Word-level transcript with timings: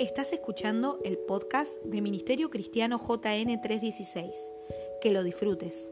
Estás 0.00 0.32
escuchando 0.32 0.98
el 1.04 1.18
podcast 1.18 1.80
de 1.84 2.02
Ministerio 2.02 2.50
Cristiano 2.50 2.98
JN 2.98 3.60
316. 3.60 4.52
Que 5.00 5.12
lo 5.12 5.22
disfrutes. 5.22 5.88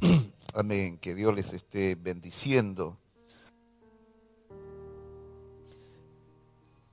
Amén, 0.54 0.98
que 0.98 1.14
Dios 1.14 1.34
les 1.34 1.54
esté 1.54 1.94
bendiciendo. 1.94 2.98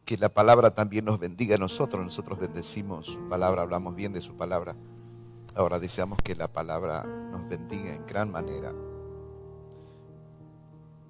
Que 0.06 0.18
la 0.18 0.29
palabra 0.29 0.74
también 0.74 1.04
nos 1.04 1.20
bendiga 1.20 1.56
a 1.56 1.60
nosotros. 1.60 2.01
Nosotros 2.01 2.39
bendecimos 2.39 3.07
su 3.07 3.28
palabra, 3.28 3.64
hablamos 3.64 3.96
bien 3.96 4.14
de 4.14 4.21
su 4.21 4.38
palabra. 4.38 4.78
Ahora 5.56 5.78
deseamos 5.78 6.20
que 6.24 6.36
la 6.36 6.47
palabra 6.47 7.04
nos 7.04 7.50
bendiga 7.50 7.93
en 7.93 8.06
gran 8.06 8.32
manera. 8.32 8.74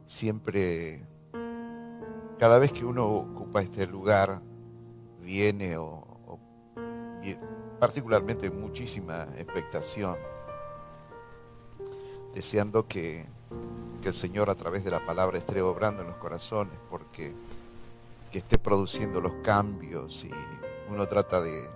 Siempre 0.08 1.06
cada 2.40 2.58
vez 2.58 2.72
que 2.72 2.86
uno 2.86 3.06
ocupa 3.06 3.62
este 3.62 3.86
lugar, 3.86 4.42
viene 5.22 5.78
o, 5.78 6.40
particularmente 7.80 8.50
muchísima 8.50 9.28
expectación, 9.38 10.16
deseando 12.34 12.88
que, 12.88 13.28
el 14.02 14.14
Señor 14.14 14.50
a 14.50 14.56
través 14.56 14.84
de 14.84 14.90
la 14.90 15.06
palabra 15.06 15.38
esté 15.38 15.62
obrando 15.62 16.02
en 16.02 16.08
los 16.08 16.18
corazones, 16.18 16.74
porque 16.90 17.36
que 18.32 18.40
esté 18.40 18.58
produciendo 18.58 19.22
los 19.22 19.34
cambios 19.44 20.26
y 20.26 20.32
uno 20.90 21.08
trata 21.08 21.42
de, 21.42 21.70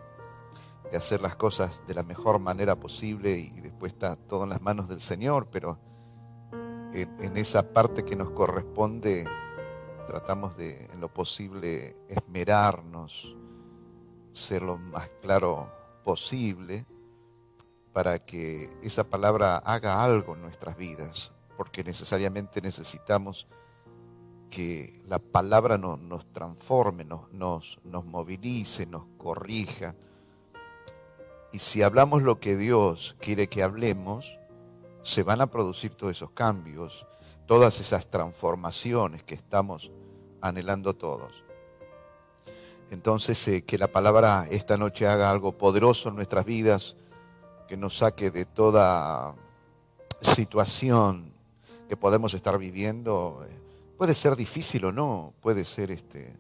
hacer 0.96 1.22
las 1.22 1.36
cosas 1.36 1.84
de 1.86 1.94
la 1.94 2.04
mejor 2.04 2.40
manera 2.40 2.76
posible 2.76 3.38
y 3.38 3.60
después 3.62 3.94
está 3.94 4.16
todo 4.16 4.46
en 4.46 4.52
las 4.52 4.62
manos 4.62 4.88
del 4.88 5.02
Señor, 5.02 5.48
pero 5.52 5.78
en 6.94 7.38
esa 7.38 7.74
parte 7.74 8.04
que 8.04 8.16
nos 8.16 8.30
corresponde, 8.30 9.28
tratamos 10.06 10.56
de, 10.58 10.86
en 10.86 11.00
lo 11.00 11.14
posible, 11.14 11.96
esmerarnos, 12.08 13.36
ser 14.32 14.62
lo 14.62 14.78
más 14.78 15.10
claro 15.22 15.72
posible 16.04 16.86
para 17.94 18.20
que 18.20 18.76
esa 18.82 19.04
palabra 19.04 19.58
haga 19.58 20.04
algo 20.04 20.36
en 20.36 20.42
nuestras 20.42 20.76
vidas, 20.76 21.32
porque 21.58 21.84
necesariamente 21.84 22.62
necesitamos 22.62 23.48
que 24.50 25.02
la 25.08 25.20
palabra 25.20 25.78
nos 25.78 26.32
transforme, 26.32 27.06
nos, 27.06 27.32
nos, 27.32 27.80
nos 27.84 28.06
movilice, 28.06 28.86
nos 28.86 29.06
corrija. 29.18 29.96
Y 31.52 31.60
si 31.60 31.84
hablamos 31.84 32.24
lo 32.24 32.40
que 32.40 32.56
Dios 32.58 33.16
quiere 33.20 33.48
que 33.48 33.64
hablemos, 33.64 34.38
se 35.04 35.24
van 35.24 35.42
a 35.42 35.48
producir 35.48 35.96
todos 35.96 36.12
esos 36.12 36.32
cambios 36.32 37.06
todas 37.46 37.80
esas 37.80 38.08
transformaciones 38.08 39.24
que 39.24 39.36
estamos 39.36 39.92
anhelando 40.42 40.94
todos. 40.94 41.44
Entonces, 42.92 43.48
eh, 43.48 43.64
que 43.64 43.78
la 43.78 43.88
palabra 43.88 44.48
esta 44.52 44.78
noche 44.78 45.08
haga 45.08 45.32
algo 45.32 45.58
poderoso 45.58 46.10
en 46.10 46.16
nuestras 46.16 46.46
vidas, 46.46 46.96
que 47.68 47.78
nos 47.78 47.98
saque 47.98 48.30
de 48.30 48.46
toda 48.46 49.36
situación 50.22 51.34
que 51.88 51.98
podemos 51.98 52.34
estar 52.34 52.58
viviendo. 52.58 53.46
Puede 53.98 54.16
ser 54.16 54.36
difícil 54.36 54.86
o 54.86 54.92
no, 54.92 55.34
puede 55.42 55.66
ser 55.66 55.92
este 55.92 56.36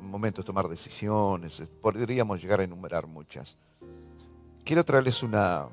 momento 0.00 0.42
de 0.42 0.46
tomar 0.46 0.68
decisiones, 0.68 1.70
podríamos 1.80 2.40
llegar 2.40 2.60
a 2.60 2.64
enumerar 2.64 3.06
muchas. 3.06 3.56
Quiero 4.64 4.84
traerles 4.84 5.22
una, 5.22 5.68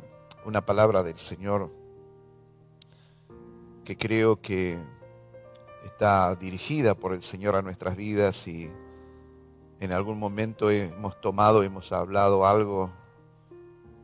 una 0.45 0.65
palabra 0.65 1.03
del 1.03 1.17
Señor 1.17 1.71
que 3.87 3.95
creo 3.95 4.41
que 4.41 4.77
está 5.85 6.35
dirigida 6.35 6.93
por 6.93 7.13
el 7.13 7.21
Señor 7.21 7.55
a 7.55 7.61
nuestras 7.61 7.95
vidas 7.95 8.45
y 8.45 8.69
en 9.79 9.93
algún 9.93 10.19
momento 10.19 10.69
hemos 10.69 11.21
tomado, 11.21 11.63
hemos 11.63 11.93
hablado 11.93 12.45
algo 12.45 12.91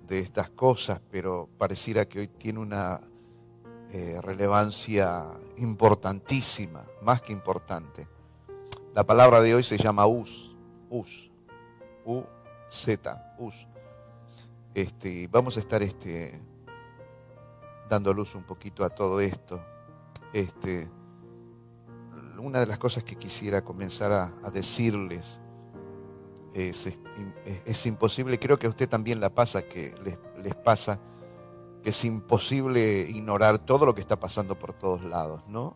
de 0.08 0.20
estas 0.20 0.50
cosas, 0.50 1.02
pero 1.12 1.50
pareciera 1.58 2.06
que 2.06 2.20
hoy 2.22 2.28
tiene 2.30 2.60
una 2.60 3.02
eh, 3.92 4.22
relevancia 4.22 5.26
importantísima, 5.58 6.86
más 7.02 7.22
que 7.22 7.34
importante. 7.34 8.08
La 8.96 9.04
palabra 9.04 9.42
de 9.42 9.54
hoy 9.54 9.64
se 9.64 9.78
llama 9.78 10.08
us, 10.08 10.56
us, 10.90 11.30
u 12.06 12.24
z, 12.70 13.36
us. 13.38 13.68
Este, 14.74 15.28
vamos 15.28 15.58
a 15.58 15.60
estar 15.60 15.84
este, 15.84 16.40
dando 17.90 18.14
luz 18.14 18.34
un 18.34 18.44
poquito 18.44 18.86
a 18.86 18.90
todo 18.90 19.20
esto. 19.20 19.73
Este, 20.34 20.90
una 22.40 22.60
de 22.60 22.66
las 22.66 22.80
cosas 22.80 23.04
que 23.04 23.16
quisiera 23.16 23.64
comenzar 23.64 24.12
a, 24.12 24.50
decirles 24.50 25.40
es, 26.54 27.86
imposible, 27.86 28.38
creo 28.40 28.60
que 28.60 28.68
a 28.68 28.70
usted 28.70 28.90
también 28.90 29.20
la 29.20 29.30
pasa, 29.30 29.64
que 29.64 29.96
les, 30.42 30.56
pasa, 30.56 31.00
que 31.82 31.90
es 31.90 32.06
imposible 32.06 33.08
ignorar 33.10 33.60
todo 33.60 33.86
lo 33.86 33.96
que 33.96 34.02
está 34.02 34.20
pasando 34.20 34.58
por 34.58 34.74
todos 34.74 35.06
lados, 35.06 35.44
¿no? 35.48 35.76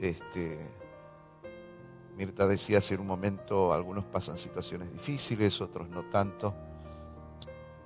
Este, 0.00 0.58
Mirta 2.16 2.46
decía 2.46 2.78
hace 2.78 2.96
un 2.96 3.06
momento, 3.06 3.72
algunos 3.72 4.04
pasan 4.04 4.38
situaciones 4.38 4.92
difíciles, 4.92 5.60
otros 5.60 5.88
no 5.88 6.04
tanto 6.10 6.54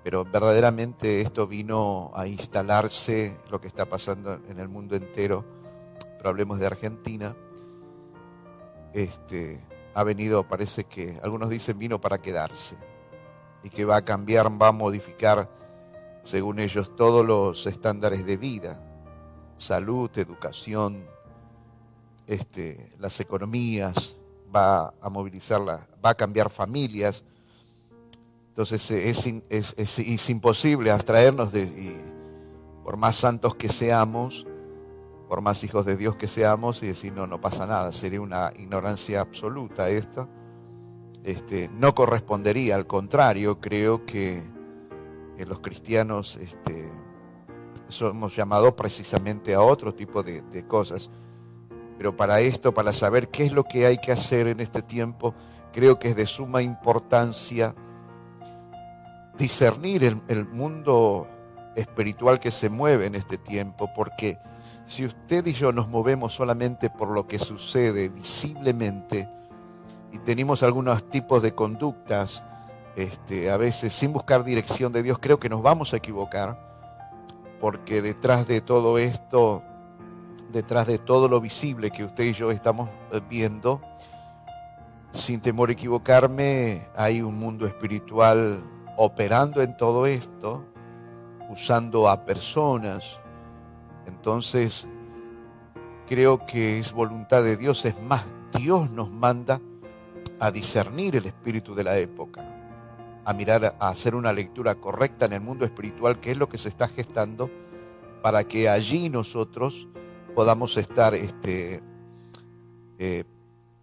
pero 0.03 0.25
verdaderamente 0.25 1.21
esto 1.21 1.47
vino 1.47 2.11
a 2.15 2.27
instalarse 2.27 3.37
lo 3.50 3.61
que 3.61 3.69
está 3.69 3.87
pasando 3.87 4.41
en 4.49 4.59
el 4.59 4.69
mundo 4.69 4.97
entero, 4.97 5.44
pero 6.16 6.31
hablemos 6.31 6.59
de 6.59 6.66
Argentina, 6.66 7.37
este, 8.93 9.60
ha 9.94 10.03
venido, 10.05 10.47
parece 10.49 10.84
que 10.84 11.19
algunos 11.22 11.50
dicen 11.50 11.78
vino 11.78 12.00
para 12.00 12.21
quedarse 12.21 12.77
y 13.62 13.71
que 13.71 13.84
va 13.84 13.97
a 13.97 14.05
cambiar, 14.05 14.50
va 14.60 14.69
a 14.69 14.72
modificar, 14.72 15.50
según 16.22 16.60
ellos, 16.60 16.97
todos 16.97 17.25
los 17.25 17.66
estándares 17.66 18.25
de 18.25 18.37
vida, 18.37 18.81
salud, 19.59 20.10
educación, 20.16 21.05
este, 22.27 22.91
las 22.99 23.21
economías, 23.21 24.16
va 24.55 24.94
a 25.00 25.10
movilizarlas, 25.10 25.87
va 26.05 26.10
a 26.10 26.15
cambiar 26.15 26.49
familias, 26.49 27.25
entonces 28.60 28.91
eh, 28.91 29.41
es, 29.48 30.28
imposible 30.28 30.91
abstraernos 30.91 31.50
de, 31.50 31.98
por 32.84 32.98
más 32.98 33.16
santos 33.16 33.54
que 33.54 33.71
seamos, 33.71 34.47
por 35.31 35.41
más 35.41 35.65
hijos 35.65 35.87
de 35.87 35.97
Dios 35.97 36.16
que 36.16 36.28
seamos, 36.28 36.82
y 36.82 36.88
decir, 36.88 37.15
no, 37.15 37.26
no 37.26 37.41
pasa 37.41 37.66
nada, 37.66 37.91
sería 37.91 38.21
una 38.21 38.53
ignorancia 38.59 39.22
absoluta 39.22 39.88
esto. 39.88 40.28
Este, 41.25 41.71
no 41.71 41.94
correspondería, 41.94 42.75
al 42.75 42.87
contrario, 42.87 43.60
creo 43.60 44.04
que 44.04 44.43
los 45.38 45.60
cristianos 45.60 46.37
este, 46.37 46.87
somos 47.88 48.37
llamados 48.37 48.75
precisamente 48.75 49.54
a 49.54 49.62
otro 49.62 49.94
tipo 49.94 50.22
de 50.22 50.66
cosas. 50.69 51.10
Pero 51.97 52.15
para 52.15 52.41
esto, 52.41 52.75
para 52.75 52.92
saber 52.92 53.28
qué 53.31 53.47
es 53.47 53.53
lo 53.53 53.65
que 53.65 53.87
hay 53.87 53.97
que 53.97 54.12
hacer 54.12 54.48
en 54.48 54.60
este 54.60 54.82
tiempo, 54.82 55.34
creo 55.72 55.98
que 55.98 56.09
es 56.10 56.16
de 56.16 56.27
suma 56.27 56.60
importancia 56.60 57.75
discernir 59.41 60.05
el, 60.05 60.45
mundo 60.45 61.27
espiritual 61.75 62.39
que 62.39 62.51
se 62.51 62.69
mueve 62.69 63.06
en 63.06 63.15
este 63.15 63.39
tiempo, 63.39 63.89
porque 63.97 64.39
si 64.84 65.06
usted 65.06 65.47
y 65.47 65.55
yo 65.55 65.73
nos 65.73 65.89
movemos 65.89 66.34
solamente 66.34 66.91
por 66.91 67.11
lo 67.11 67.27
que 67.27 67.39
sucede 67.39 68.11
visiblemente 68.11 69.28
y 70.12 70.19
tenemos 70.19 70.62
algunos 70.62 71.09
tipos 71.09 71.43
de 71.43 71.55
conductas, 71.55 72.45
este, 72.97 73.51
a 73.51 73.56
veces 73.56 73.95
sin 73.95 74.12
buscar 74.12 74.45
dirección 74.45 74.93
de 74.93 75.03
Dios, 75.03 75.19
creo 75.19 75.41
que 75.41 75.49
nos 75.49 75.62
vamos 75.62 75.95
a 75.95 75.97
equivocar, 75.97 76.59
porque 77.60 78.03
detrás 78.03 78.47
de 78.47 78.60
todo 78.60 78.98
esto, 78.98 79.63
detrás 80.53 80.86
de 80.86 80.98
todo 80.98 81.28
lo 81.28 81.41
visible 81.41 81.91
que 81.91 82.04
usted 82.04 82.25
y 82.25 82.33
yo 82.34 82.51
estamos 82.51 82.91
eh, 83.10 83.22
viendo, 83.27 83.81
sin 85.13 85.41
temor 85.41 85.71
a 85.71 85.72
equivocarme, 85.72 86.89
hay 86.95 87.22
un 87.22 87.39
mundo 87.39 87.66
espiritual 87.66 88.63
operando 89.02 89.62
en 89.62 89.78
todo 89.78 90.04
esto, 90.04 90.62
usando 91.48 92.06
a 92.06 92.26
personas. 92.26 93.18
Entonces, 94.06 94.86
creo 96.06 96.44
que 96.44 96.78
es 96.78 96.92
voluntad 96.92 97.42
de 97.42 97.56
Dios, 97.56 97.86
es 97.86 97.98
más, 98.02 98.26
Dios 98.58 98.91
nos 98.91 99.10
manda 99.10 99.58
a 100.38 100.50
discernir 100.50 101.16
el 101.16 101.24
espíritu 101.24 101.74
de 101.74 101.84
la 101.84 101.97
época, 101.97 102.44
a 103.24 103.32
mirar, 103.32 103.74
a 103.80 103.88
hacer 103.88 104.14
una 104.14 104.34
lectura 104.34 104.74
correcta 104.74 105.24
en 105.24 105.32
el 105.32 105.41
mundo 105.41 105.64
espiritual, 105.64 106.20
que 106.20 106.32
es 106.32 106.36
lo 106.36 106.50
que 106.50 106.58
se 106.58 106.68
está 106.68 106.86
gestando, 106.86 107.50
para 108.20 108.44
que 108.44 108.68
allí 108.68 109.08
nosotros 109.08 109.88
podamos 110.34 110.76
estar 110.76 111.14
este, 111.14 111.82
eh, 112.98 113.24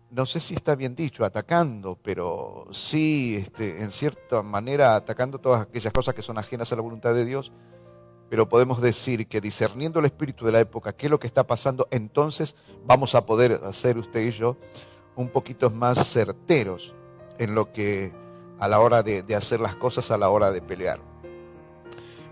no 0.10 0.26
sé 0.26 0.40
si 0.40 0.54
está 0.54 0.76
bien 0.76 0.96
dicho, 0.96 1.26
atacando, 1.26 1.98
pero 2.02 2.68
sí, 2.72 3.38
este, 3.38 3.82
en 3.82 3.92
cierta 3.92 4.42
manera, 4.42 4.96
atacando 4.96 5.40
todas 5.40 5.62
aquellas 5.62 5.92
cosas 5.92 6.16
que 6.16 6.22
son 6.22 6.38
ajenas 6.38 6.72
a 6.72 6.76
la 6.76 6.82
voluntad 6.82 7.14
de 7.14 7.26
Dios, 7.26 7.52
pero 8.30 8.48
podemos 8.48 8.82
decir 8.82 9.28
que 9.28 9.42
discerniendo 9.42 10.00
el 10.00 10.06
espíritu 10.06 10.46
de 10.46 10.52
la 10.52 10.60
época, 10.60 10.94
qué 10.94 11.08
es 11.08 11.12
lo 11.12 11.20
que 11.20 11.28
está 11.28 11.46
pasando, 11.46 11.88
entonces 11.92 12.56
vamos 12.86 13.16
a 13.16 13.26
poder 13.26 13.54
hacer 13.66 13.98
usted 13.98 14.22
y 14.22 14.32
yo 14.32 14.58
un 15.16 15.30
poquito 15.30 15.70
más 15.70 16.08
certeros 16.08 16.94
en 17.38 17.56
lo 17.56 17.72
que 17.72 18.14
a 18.60 18.68
la 18.68 18.80
hora 18.80 19.04
de, 19.04 19.24
hacer 19.36 19.60
las 19.60 19.76
cosas, 19.76 20.10
a 20.12 20.18
la 20.18 20.30
hora 20.30 20.52
de 20.52 20.62
pelear. 20.62 21.00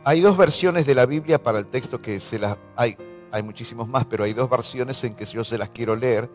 Hay 0.03 0.21
dos 0.21 0.37
versiones 0.37 0.85
de 0.85 0.95
la 0.95 1.05
Biblia 1.05 1.41
para 1.41 1.59
el 1.59 1.67
texto 1.67 2.01
que 2.01 2.19
se 2.19 2.39
las 2.39 2.57
hay, 2.75 2.97
hay 3.31 3.43
muchísimos 3.43 3.87
más, 3.87 4.05
pero 4.05 4.23
hay 4.23 4.33
dos 4.33 4.49
versiones 4.49 5.03
en 5.03 5.15
que 5.15 5.25
yo 5.25 5.43
se 5.43 5.57
las 5.57 5.69
quiero 5.69 5.95
leer 5.95 6.29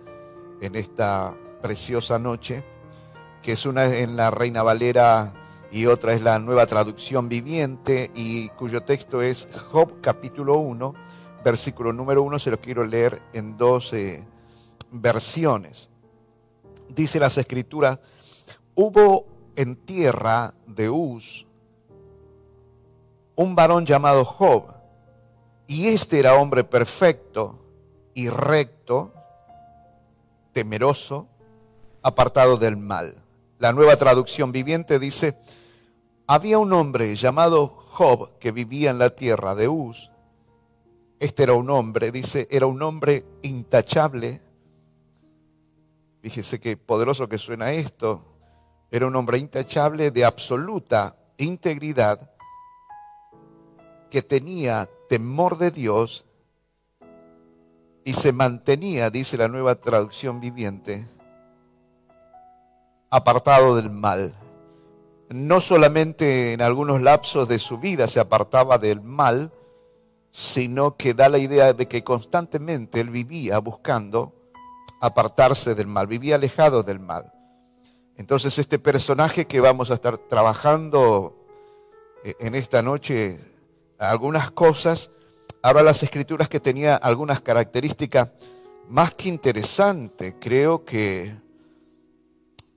en 0.60 0.76
esta 0.76 1.34
preciosa 1.62 2.18
noche, 2.18 2.62
que 3.42 3.52
es 3.52 3.66
una 3.66 3.86
en 3.96 4.16
la 4.16 4.30
Reina 4.30 4.62
Valera 4.62 5.32
y 5.72 5.86
otra 5.86 6.14
es 6.14 6.22
la 6.22 6.38
nueva 6.38 6.66
traducción 6.66 7.28
viviente 7.28 8.10
y 8.14 8.48
cuyo 8.50 8.82
texto 8.82 9.22
es 9.22 9.48
Job 9.70 10.00
capítulo 10.00 10.58
1, 10.58 10.94
versículo 11.44 11.92
número 11.92 12.22
1, 12.22 12.38
se 12.38 12.50
lo 12.50 12.60
quiero 12.60 12.84
leer 12.84 13.22
en 13.32 13.56
dos 13.56 13.94
versiones. 14.90 15.88
Dice 16.88 17.20
las 17.20 17.38
escrituras, 17.38 18.00
hubo 18.74 19.26
en 19.56 19.76
tierra 19.76 20.54
de 20.66 20.90
Uz 20.90 21.46
un 23.36 23.54
varón 23.54 23.86
llamado 23.86 24.24
Job, 24.24 24.74
y 25.66 25.86
este 25.86 26.18
era 26.18 26.34
hombre 26.34 26.64
perfecto 26.64 27.58
y 28.12 28.28
recto, 28.28 29.14
temeroso, 30.52 31.28
apartado 32.02 32.56
del 32.56 32.76
mal. 32.76 33.22
La 33.58 33.72
nueva 33.72 33.96
traducción 33.96 34.52
viviente 34.52 34.98
dice, 34.98 35.36
había 36.26 36.58
un 36.58 36.72
hombre 36.72 37.14
llamado 37.16 37.68
Job 37.68 38.38
que 38.38 38.52
vivía 38.52 38.90
en 38.90 38.98
la 38.98 39.10
tierra 39.10 39.54
de 39.54 39.68
Uz. 39.68 40.10
Este 41.18 41.42
era 41.42 41.54
un 41.54 41.68
hombre, 41.68 42.10
dice, 42.12 42.48
era 42.50 42.66
un 42.66 42.80
hombre 42.82 43.26
intachable. 43.42 44.40
Fíjese 46.22 46.60
qué 46.60 46.76
poderoso 46.76 47.28
que 47.28 47.36
suena 47.36 47.72
esto. 47.72 48.22
Era 48.90 49.06
un 49.06 49.16
hombre 49.16 49.38
intachable 49.38 50.10
de 50.10 50.24
absoluta 50.24 51.16
integridad 51.36 52.30
que 54.10 54.22
tenía 54.22 54.88
temor 55.08 55.58
de 55.58 55.70
Dios 55.70 56.24
y 58.04 58.14
se 58.14 58.32
mantenía, 58.32 59.10
dice 59.10 59.36
la 59.36 59.48
nueva 59.48 59.74
traducción 59.76 60.40
viviente, 60.40 61.06
apartado 63.10 63.76
del 63.76 63.90
mal 63.90 64.34
no 65.30 65.60
solamente 65.60 66.52
en 66.52 66.60
algunos 66.60 67.00
lapsos 67.00 67.48
de 67.48 67.60
su 67.60 67.78
vida 67.78 68.08
se 68.08 68.18
apartaba 68.18 68.78
del 68.78 69.00
mal, 69.00 69.52
sino 70.32 70.96
que 70.96 71.14
da 71.14 71.28
la 71.28 71.38
idea 71.38 71.72
de 71.72 71.86
que 71.86 72.02
constantemente 72.02 73.00
él 73.00 73.10
vivía 73.10 73.58
buscando 73.60 74.34
apartarse 75.00 75.74
del 75.76 75.86
mal, 75.86 76.08
vivía 76.08 76.34
alejado 76.34 76.82
del 76.82 76.98
mal. 76.98 77.32
Entonces 78.16 78.58
este 78.58 78.80
personaje 78.80 79.46
que 79.46 79.60
vamos 79.60 79.90
a 79.90 79.94
estar 79.94 80.18
trabajando 80.18 81.36
eh, 82.24 82.34
en 82.40 82.56
esta 82.56 82.82
noche, 82.82 83.38
algunas 83.98 84.50
cosas, 84.50 85.12
habla 85.62 85.82
las 85.82 86.02
escrituras 86.02 86.48
que 86.48 86.60
tenía 86.60 86.96
algunas 86.96 87.40
características 87.40 88.30
más 88.88 89.14
que 89.14 89.28
interesantes. 89.28 90.34
Creo 90.40 90.84
que 90.84 91.34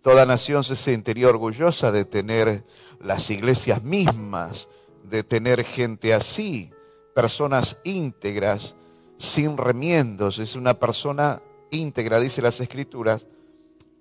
Toda 0.03 0.25
nación 0.25 0.65
se 0.65 0.75
sentiría 0.75 1.29
orgullosa 1.29 1.93
de 1.93 2.03
tener 2.03 2.65
las 2.99 3.29
iglesias 3.29 3.83
mismas, 3.83 4.67
de 5.05 5.23
tener 5.23 5.63
gente 5.63 6.13
así, 6.13 6.71
personas 7.15 7.79
íntegras, 7.85 8.75
sin 9.15 9.55
remiendos. 9.55 10.39
Es 10.39 10.57
una 10.57 10.73
persona 10.77 11.41
íntegra, 11.71 12.19
dice 12.19 12.41
las 12.41 12.59
escrituras, 12.59 13.27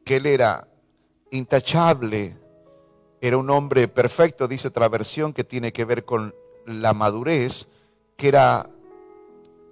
que 0.05 0.17
él 0.17 0.27
era 0.27 0.67
intachable, 1.31 2.37
era 3.21 3.37
un 3.37 3.49
hombre 3.51 3.87
perfecto, 3.87 4.49
dice 4.49 4.69
otra 4.69 4.89
versión 4.89 5.33
que 5.33 5.45
tiene 5.45 5.73
que 5.73 5.85
ver 5.85 6.05
con 6.05 6.35
la 6.67 6.95
madurez, 6.95 7.69
que 8.23 8.29
era 8.29 8.71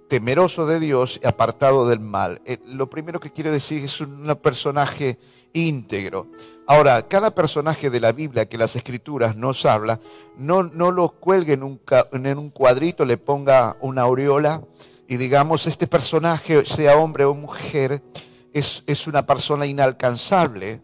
temeroso 0.09 0.65
de 0.65 0.81
Dios 0.81 1.21
y 1.23 1.25
apartado 1.25 1.87
del 1.87 2.01
mal. 2.01 2.41
Eh, 2.43 2.57
lo 2.65 2.89
primero 2.89 3.21
que 3.21 3.31
quiero 3.31 3.49
decir 3.49 3.81
es 3.81 4.01
un 4.01 4.27
personaje 4.41 5.17
íntegro. 5.53 6.27
Ahora, 6.67 7.07
cada 7.07 7.33
personaje 7.33 7.89
de 7.89 8.01
la 8.01 8.11
Biblia 8.11 8.49
que 8.49 8.57
las 8.57 8.75
escrituras 8.75 9.37
nos 9.37 9.65
habla, 9.65 10.01
no, 10.35 10.63
no 10.63 10.91
lo 10.91 11.17
cuelgue 11.17 11.53
en 11.53 11.63
un, 11.63 11.79
en 12.11 12.37
un 12.37 12.49
cuadrito, 12.49 13.05
le 13.05 13.15
ponga 13.15 13.77
una 13.79 14.01
aureola 14.01 14.61
y 15.07 15.15
digamos, 15.15 15.65
este 15.65 15.87
personaje, 15.87 16.65
sea 16.65 16.97
hombre 16.97 17.23
o 17.23 17.33
mujer, 17.33 18.03
es, 18.51 18.83
es 18.85 19.07
una 19.07 19.25
persona 19.25 19.65
inalcanzable, 19.65 20.81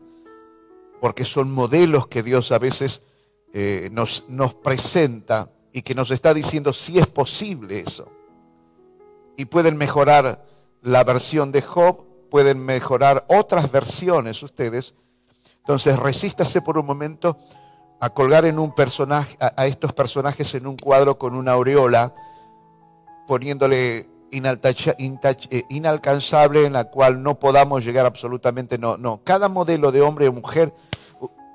porque 1.01 1.25
son 1.25 1.51
modelos 1.51 2.07
que 2.07 2.23
Dios 2.23 2.53
a 2.53 2.59
veces 2.59 3.03
eh, 3.51 3.89
nos, 3.91 4.23
nos 4.29 4.53
presenta 4.53 5.51
y 5.71 5.81
que 5.81 5.95
nos 5.95 6.11
está 6.11 6.33
diciendo 6.33 6.73
si 6.73 6.99
es 6.99 7.07
posible 7.07 7.79
eso 7.79 8.09
y 9.37 9.45
pueden 9.45 9.77
mejorar 9.77 10.43
la 10.81 11.03
versión 11.03 11.51
de 11.51 11.61
Job, 11.61 12.03
pueden 12.29 12.59
mejorar 12.59 13.25
otras 13.29 13.71
versiones 13.71 14.41
ustedes. 14.43 14.95
Entonces 15.59 15.97
resístase 15.97 16.61
por 16.61 16.77
un 16.77 16.85
momento 16.85 17.37
a 17.99 18.09
colgar 18.09 18.45
en 18.45 18.59
un 18.59 18.73
personaje, 18.73 19.37
a, 19.39 19.65
estos 19.67 19.93
personajes 19.93 20.53
en 20.55 20.67
un 20.67 20.77
cuadro 20.77 21.17
con 21.17 21.35
una 21.35 21.53
aureola, 21.53 22.13
poniéndole 23.27 24.09
eh, 24.31 25.63
inalcanzable 25.69 26.65
en 26.65 26.73
la 26.73 26.85
cual 26.85 27.21
no 27.21 27.39
podamos 27.39 27.83
llegar 27.83 28.05
absolutamente, 28.05 28.77
no, 28.77 28.97
no. 28.97 29.21
Cada 29.23 29.49
modelo 29.49 29.91
de 29.91 30.01
hombre 30.01 30.27
o 30.27 30.33
mujer 30.33 30.73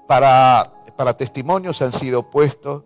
para, 0.06 0.72
para 0.96 1.16
testimonios 1.16 1.82
han 1.82 1.92
sido 1.92 2.30
puestos 2.30 2.82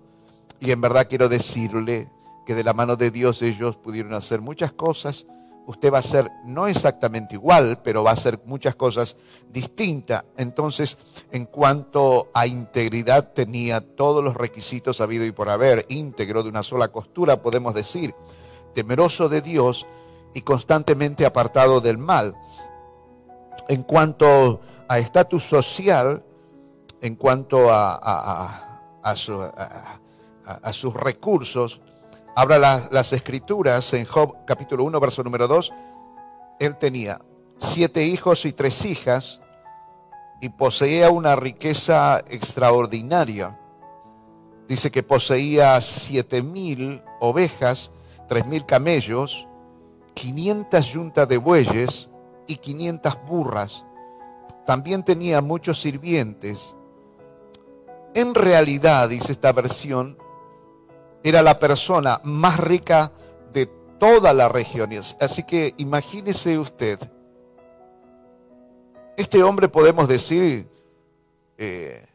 y 0.61 0.71
en 0.71 0.81
verdad 0.81 1.07
quiero 1.09 1.29
decirle 1.29 2.09
que 2.47 2.55
de 2.55 2.65
la 2.65 2.73
mano 2.73 2.97
de 2.97 3.11
Dios 3.11 3.43
ellos 3.43 3.77
pudieron 3.77 4.15
hacer 4.15 4.41
muchas 4.41 4.73
cosas. 4.73 5.27
Usted 5.67 5.93
va 5.93 5.99
a 5.99 6.03
ser 6.03 6.31
no 6.45 6.69
exactamente 6.69 7.35
igual, 7.35 7.81
pero 7.83 8.05
va 8.05 8.11
a 8.11 8.15
hacer 8.15 8.41
muchas 8.47 8.77
cosas 8.77 9.17
distintas. 9.51 10.25
Entonces, 10.37 10.97
en 11.33 11.47
cuanto 11.47 12.31
a 12.33 12.47
integridad, 12.47 13.33
tenía 13.33 13.81
todos 13.81 14.23
los 14.23 14.35
requisitos 14.35 15.01
habido 15.01 15.25
y 15.25 15.33
por 15.33 15.51
haber, 15.51 15.85
íntegro 15.89 16.45
de 16.45 16.51
una 16.51 16.63
sola 16.63 16.89
costura, 16.89 17.43
podemos 17.43 17.75
decir, 17.75 18.15
temeroso 18.75 19.29
de 19.29 19.43
Dios 19.43 19.87
y 20.35 20.43
constantemente 20.43 21.27
apartado 21.27 21.81
del 21.81 21.99
mal. 21.99 22.37
En 23.69 23.83
cuanto 23.83 24.61
a 24.87 25.01
estatus 25.01 25.43
social, 25.43 26.23
en 27.01 27.17
cuanto 27.17 27.73
a, 27.73 27.99
a 29.03 30.01
sus 30.73 30.95
recursos, 30.95 31.81
Habla 32.39 32.91
las 32.91 33.15
escrituras 33.15 33.95
en 33.95 34.05
Job 34.05 34.45
capítulo 34.45 34.85
1, 34.85 35.01
verso 35.01 35.25
número 35.25 35.49
2. 35.49 35.73
Él 36.59 36.77
tenía 36.77 37.23
siete 37.57 38.05
hijos 38.05 38.45
y 38.45 38.53
tres 38.53 38.85
hijas 38.85 39.41
y 40.43 40.51
poseía 40.51 41.09
una 41.09 41.35
riqueza 41.35 42.23
extraordinaria. 42.29 43.59
Dice 44.69 44.91
que 44.91 45.03
poseía 45.03 45.81
siete 45.81 46.43
mil 46.43 47.03
ovejas, 47.21 47.91
tres 48.29 48.45
mil 48.47 48.67
camellos, 48.67 49.49
500 50.13 50.87
yuntas 50.93 51.27
de 51.27 51.39
bueyes 51.39 52.11
y 52.47 52.59
500 52.59 53.17
burras. 53.27 53.87
También 54.67 55.03
tenía 55.05 55.41
muchos 55.41 55.81
sirvientes. 55.81 56.77
En 58.15 58.35
realidad, 58.35 59.09
dice 59.09 59.33
esta 59.33 59.53
versión, 59.53 60.19
era 61.27 61.43
la 61.43 61.59
persona 61.59 62.21
más 62.23 62.61
rica 62.61 63.11
de 63.53 63.67
toda 63.99 64.33
la 64.33 64.49
región. 64.49 64.91
Así 65.21 65.43
que 65.43 65.75
imagínese 65.77 66.57
usted, 66.57 67.01
este 69.17 69.43
hombre 69.43 69.69
podemos 69.69 70.07
decir, 70.07 70.69
eh, 71.59 72.07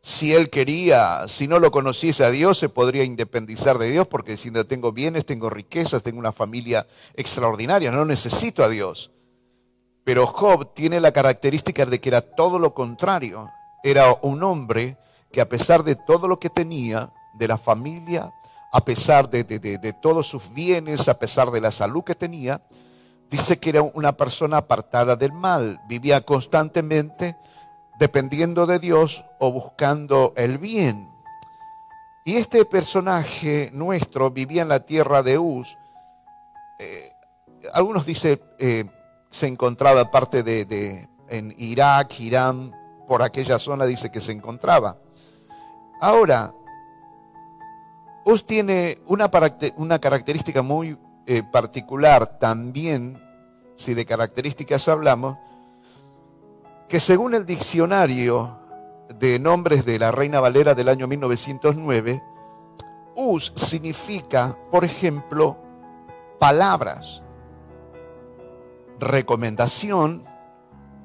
si 0.00 0.32
él 0.34 0.50
quería, 0.50 1.26
si 1.26 1.48
no 1.48 1.58
lo 1.58 1.72
conociese 1.72 2.24
a 2.24 2.30
Dios, 2.30 2.58
se 2.58 2.68
podría 2.68 3.02
independizar 3.02 3.76
de 3.78 3.90
Dios, 3.90 4.06
porque 4.06 4.32
diciendo 4.32 4.64
tengo 4.68 4.92
bienes, 4.92 5.26
tengo 5.26 5.50
riquezas, 5.50 6.04
tengo 6.04 6.20
una 6.20 6.32
familia 6.32 6.86
extraordinaria, 7.14 7.90
no 7.90 8.04
necesito 8.04 8.62
a 8.62 8.68
Dios. 8.68 9.10
Pero 10.04 10.28
Job 10.28 10.74
tiene 10.74 11.00
la 11.00 11.10
característica 11.10 11.86
de 11.86 12.00
que 12.00 12.10
era 12.10 12.20
todo 12.20 12.60
lo 12.60 12.72
contrario. 12.72 13.50
Era 13.82 14.16
un 14.22 14.44
hombre 14.44 14.96
que 15.32 15.40
a 15.40 15.48
pesar 15.48 15.82
de 15.82 15.96
todo 15.96 16.28
lo 16.28 16.38
que 16.38 16.50
tenía, 16.50 17.12
de 17.42 17.48
la 17.48 17.58
familia, 17.58 18.32
a 18.70 18.84
pesar 18.84 19.28
de, 19.28 19.92
todos 20.00 20.28
sus 20.28 20.54
bienes, 20.54 21.08
a 21.08 21.18
pesar 21.18 21.50
de 21.50 21.60
la 21.60 21.72
salud 21.72 22.04
que 22.04 22.14
tenía, 22.14 22.62
dice 23.28 23.58
que 23.58 23.70
era 23.70 23.82
una 23.82 24.12
persona 24.16 24.58
apartada 24.58 25.16
del 25.16 25.32
mal, 25.32 25.80
vivía 25.88 26.20
constantemente 26.20 27.36
dependiendo 27.98 28.64
de 28.66 28.78
Dios 28.78 29.24
o 29.40 29.50
buscando 29.50 30.34
el 30.36 30.58
bien. 30.58 31.10
Y 32.24 32.36
este 32.36 32.64
personaje 32.64 33.70
nuestro 33.72 34.30
vivía 34.30 34.62
en 34.62 34.68
la 34.68 34.86
tierra 34.86 35.24
de 35.24 35.36
Uz. 35.38 35.76
Eh, 36.78 37.10
algunos 37.72 38.06
dicen 38.06 38.40
eh, 38.60 38.84
se 39.30 39.48
encontraba 39.48 40.12
parte 40.12 40.44
de, 40.44 41.08
en 41.28 41.52
Irak, 41.58 42.20
Irán, 42.20 42.72
por 43.08 43.24
aquella 43.24 43.58
zona 43.58 43.84
dice 43.84 44.12
que 44.12 44.20
se 44.20 44.30
encontraba. 44.30 44.96
Ahora, 46.00 46.54
Uz 48.24 48.46
tiene 48.46 48.98
una, 49.06 49.30
una 49.76 49.98
característica 49.98 50.62
muy 50.62 50.96
eh, 51.26 51.42
particular 51.42 52.38
también, 52.38 53.20
si 53.74 53.94
de 53.94 54.06
características 54.06 54.88
hablamos, 54.88 55.38
que 56.88 57.00
según 57.00 57.34
el 57.34 57.46
diccionario 57.46 58.58
de 59.18 59.38
nombres 59.38 59.84
de 59.84 59.98
la 59.98 60.12
Reina 60.12 60.40
Valera 60.40 60.74
del 60.74 60.88
año 60.88 61.06
1909, 61.06 62.22
us 63.16 63.52
significa, 63.56 64.56
por 64.70 64.84
ejemplo, 64.84 65.58
palabras, 66.38 67.22
recomendación 68.98 70.22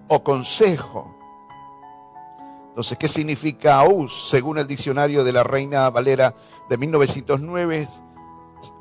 o 0.07 0.23
consejo. 0.23 1.16
Entonces, 2.77 2.99
¿qué 2.99 3.07
significa 3.07 3.83
us? 3.85 4.29
Según 4.29 4.59
el 4.59 4.67
diccionario 4.67 5.23
de 5.23 5.33
la 5.33 5.43
Reina 5.43 5.89
Valera 5.89 6.35
de 6.69 6.77
1909, 6.77 7.87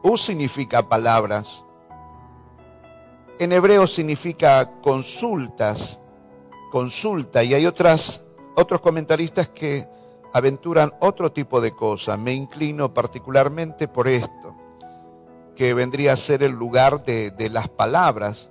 us 0.02 0.20
significa 0.20 0.86
palabras. 0.86 1.64
En 3.38 3.52
hebreo 3.52 3.86
significa 3.86 4.70
consultas, 4.82 5.98
consulta, 6.70 7.42
y 7.42 7.54
hay 7.54 7.64
otras 7.64 8.26
otros 8.54 8.82
comentaristas 8.82 9.48
que 9.48 9.88
aventuran 10.34 10.92
otro 11.00 11.32
tipo 11.32 11.62
de 11.62 11.72
cosas. 11.72 12.18
Me 12.18 12.34
inclino 12.34 12.92
particularmente 12.92 13.88
por 13.88 14.08
esto, 14.08 14.54
que 15.56 15.72
vendría 15.72 16.12
a 16.12 16.16
ser 16.16 16.42
el 16.42 16.52
lugar 16.52 17.02
de, 17.02 17.48
las 17.50 17.70
palabras. 17.70 18.50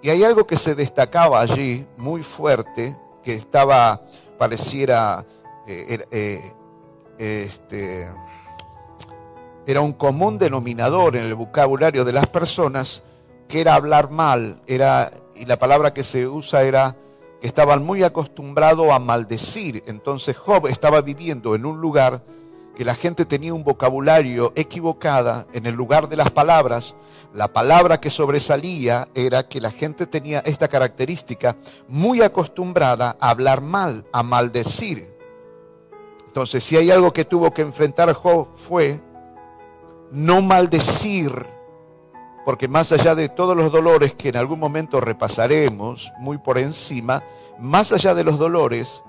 Y 0.00 0.08
hay 0.08 0.24
algo 0.24 0.46
que 0.46 0.56
se 0.56 0.74
destacaba 0.74 1.42
allí 1.42 1.86
muy 1.98 2.22
fuerte, 2.22 2.96
que 3.22 3.34
estaba, 3.34 4.00
pareciera, 4.38 5.24
eh, 5.66 6.04
eh, 6.10 6.52
este, 7.18 8.10
era 9.66 9.80
un 9.80 9.92
común 9.92 10.38
denominador 10.38 11.16
en 11.16 11.24
el 11.24 11.34
vocabulario 11.34 12.04
de 12.04 12.12
las 12.12 12.26
personas, 12.26 13.02
que 13.48 13.60
era 13.60 13.74
hablar 13.74 14.10
mal, 14.10 14.60
era, 14.66 15.10
y 15.34 15.46
la 15.46 15.58
palabra 15.58 15.94
que 15.94 16.04
se 16.04 16.26
usa 16.26 16.62
era 16.62 16.96
estaban 17.44 17.84
muy 17.84 18.02
acostumbrados 18.02 18.90
a 18.90 18.98
maldecir. 18.98 19.84
Entonces 19.86 20.36
Job 20.36 20.66
estaba 20.66 21.02
viviendo 21.02 21.54
en 21.54 21.66
un 21.66 21.78
lugar 21.78 22.22
que 22.76 22.84
la 22.84 22.94
gente 22.94 23.24
tenía 23.24 23.54
un 23.54 23.64
vocabulario 23.64 24.52
equivocada 24.56 25.46
en 25.52 25.66
el 25.66 25.74
lugar 25.74 26.08
de 26.08 26.16
las 26.16 26.30
palabras. 26.30 26.96
La 27.32 27.52
palabra 27.52 28.00
que 28.00 28.10
sobresalía 28.10 29.08
era 29.14 29.48
que 29.48 29.60
la 29.60 29.70
gente 29.70 30.06
tenía 30.06 30.40
esta 30.40 30.68
característica 30.68 31.56
muy 31.88 32.22
acostumbrada 32.22 33.16
a 33.20 33.30
hablar 33.30 33.60
mal, 33.60 34.06
a 34.12 34.22
maldecir. 34.22 35.14
Entonces, 36.26 36.64
si 36.64 36.76
hay 36.76 36.90
algo 36.90 37.12
que 37.12 37.24
tuvo 37.24 37.52
que 37.52 37.62
enfrentar 37.62 38.12
Job 38.12 38.48
fue 38.56 39.00
no 40.10 40.42
maldecir 40.42 41.54
porque 42.44 42.68
más 42.68 42.92
allá 42.92 43.14
de 43.14 43.28
todos 43.28 43.56
los 43.56 43.72
dolores 43.72 44.14
que 44.14 44.28
en 44.28 44.36
algún 44.36 44.60
momento 44.60 45.00
repasaremos 45.00 46.12
muy 46.18 46.38
por 46.38 46.58
encima, 46.58 47.22
más 47.58 47.92
allá 47.92 48.14
de 48.14 48.24
los 48.24 48.38
dolores, 48.38 49.02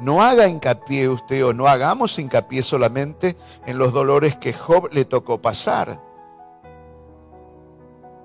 no 0.00 0.22
haga 0.22 0.48
hincapié 0.48 1.08
usted 1.08 1.44
o 1.44 1.52
no 1.52 1.66
hagamos 1.66 2.18
hincapié 2.18 2.62
solamente 2.62 3.36
en 3.66 3.78
los 3.78 3.92
dolores 3.92 4.36
que 4.36 4.52
Job 4.52 4.88
le 4.92 5.04
tocó 5.04 5.40
pasar, 5.40 6.00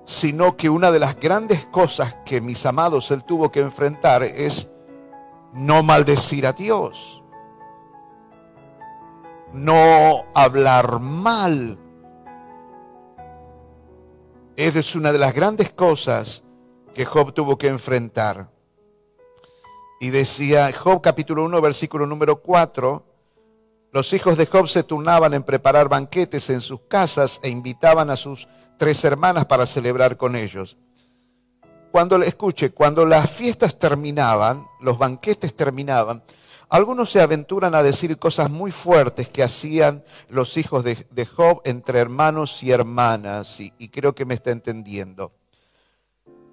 sino 0.04 0.56
que 0.56 0.68
una 0.68 0.90
de 0.90 0.98
las 0.98 1.18
grandes 1.18 1.64
cosas 1.66 2.16
que 2.24 2.40
mis 2.40 2.64
amados 2.66 3.10
él 3.10 3.24
tuvo 3.24 3.50
que 3.50 3.60
enfrentar 3.60 4.22
es 4.22 4.70
no 5.52 5.82
maldecir 5.82 6.46
a 6.46 6.52
Dios, 6.52 7.22
no 9.52 10.24
hablar 10.34 11.00
mal 11.00 11.78
esa 14.56 14.80
es 14.80 14.94
una 14.94 15.12
de 15.12 15.18
las 15.18 15.32
grandes 15.32 15.72
cosas 15.72 16.44
que 16.94 17.06
Job 17.06 17.32
tuvo 17.32 17.56
que 17.56 17.68
enfrentar. 17.68 18.50
Y 20.02 20.10
decía 20.10 20.72
Job 20.72 21.00
capítulo 21.00 21.44
1, 21.44 21.60
versículo 21.60 22.08
número 22.08 22.42
4, 22.42 23.06
los 23.92 24.12
hijos 24.12 24.36
de 24.36 24.46
Job 24.46 24.66
se 24.66 24.82
turnaban 24.82 25.32
en 25.32 25.44
preparar 25.44 25.88
banquetes 25.88 26.50
en 26.50 26.60
sus 26.60 26.80
casas 26.88 27.38
e 27.44 27.48
invitaban 27.48 28.10
a 28.10 28.16
sus 28.16 28.48
tres 28.78 29.04
hermanas 29.04 29.46
para 29.46 29.64
celebrar 29.64 30.16
con 30.16 30.34
ellos. 30.34 30.76
Cuando, 31.92 32.20
escuche, 32.20 32.72
cuando 32.72 33.06
las 33.06 33.30
fiestas 33.30 33.78
terminaban, 33.78 34.66
los 34.80 34.98
banquetes 34.98 35.54
terminaban, 35.54 36.24
algunos 36.68 37.08
se 37.08 37.20
aventuran 37.20 37.76
a 37.76 37.84
decir 37.84 38.18
cosas 38.18 38.50
muy 38.50 38.72
fuertes 38.72 39.28
que 39.28 39.44
hacían 39.44 40.02
los 40.28 40.56
hijos 40.56 40.82
de, 40.82 41.26
Job 41.26 41.60
entre 41.64 42.00
hermanos 42.00 42.60
y 42.64 42.72
hermanas, 42.72 43.60
y, 43.60 43.72
y 43.78 43.88
creo 43.88 44.16
que 44.16 44.24
me 44.24 44.34
está 44.34 44.50
entendiendo. 44.50 45.30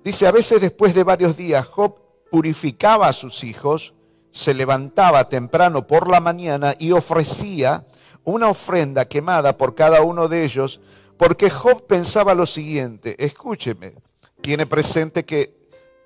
Dice, 0.03 0.27
a 0.27 0.31
veces 0.31 0.61
después 0.61 0.93
de 0.93 1.03
varios 1.03 1.35
días, 1.35 1.65
Job 1.65 2.08
purificaba 2.31 3.07
a 3.07 3.13
sus 3.13 3.43
hijos, 3.43 3.93
se 4.31 4.53
levantaba 4.53 5.29
temprano 5.29 5.87
por 5.87 6.09
la 6.09 6.19
mañana 6.19 6.75
y 6.77 6.91
ofrecía 6.91 7.85
una 8.23 8.47
ofrenda 8.49 9.05
quemada 9.05 9.57
por 9.57 9.75
cada 9.75 10.01
uno 10.01 10.27
de 10.27 10.43
ellos, 10.43 10.79
porque 11.17 11.49
Job 11.49 11.85
pensaba 11.87 12.33
lo 12.33 12.45
siguiente, 12.45 13.15
escúcheme, 13.23 13.95
tiene 14.41 14.65
presente 14.65 15.25
que 15.25 15.57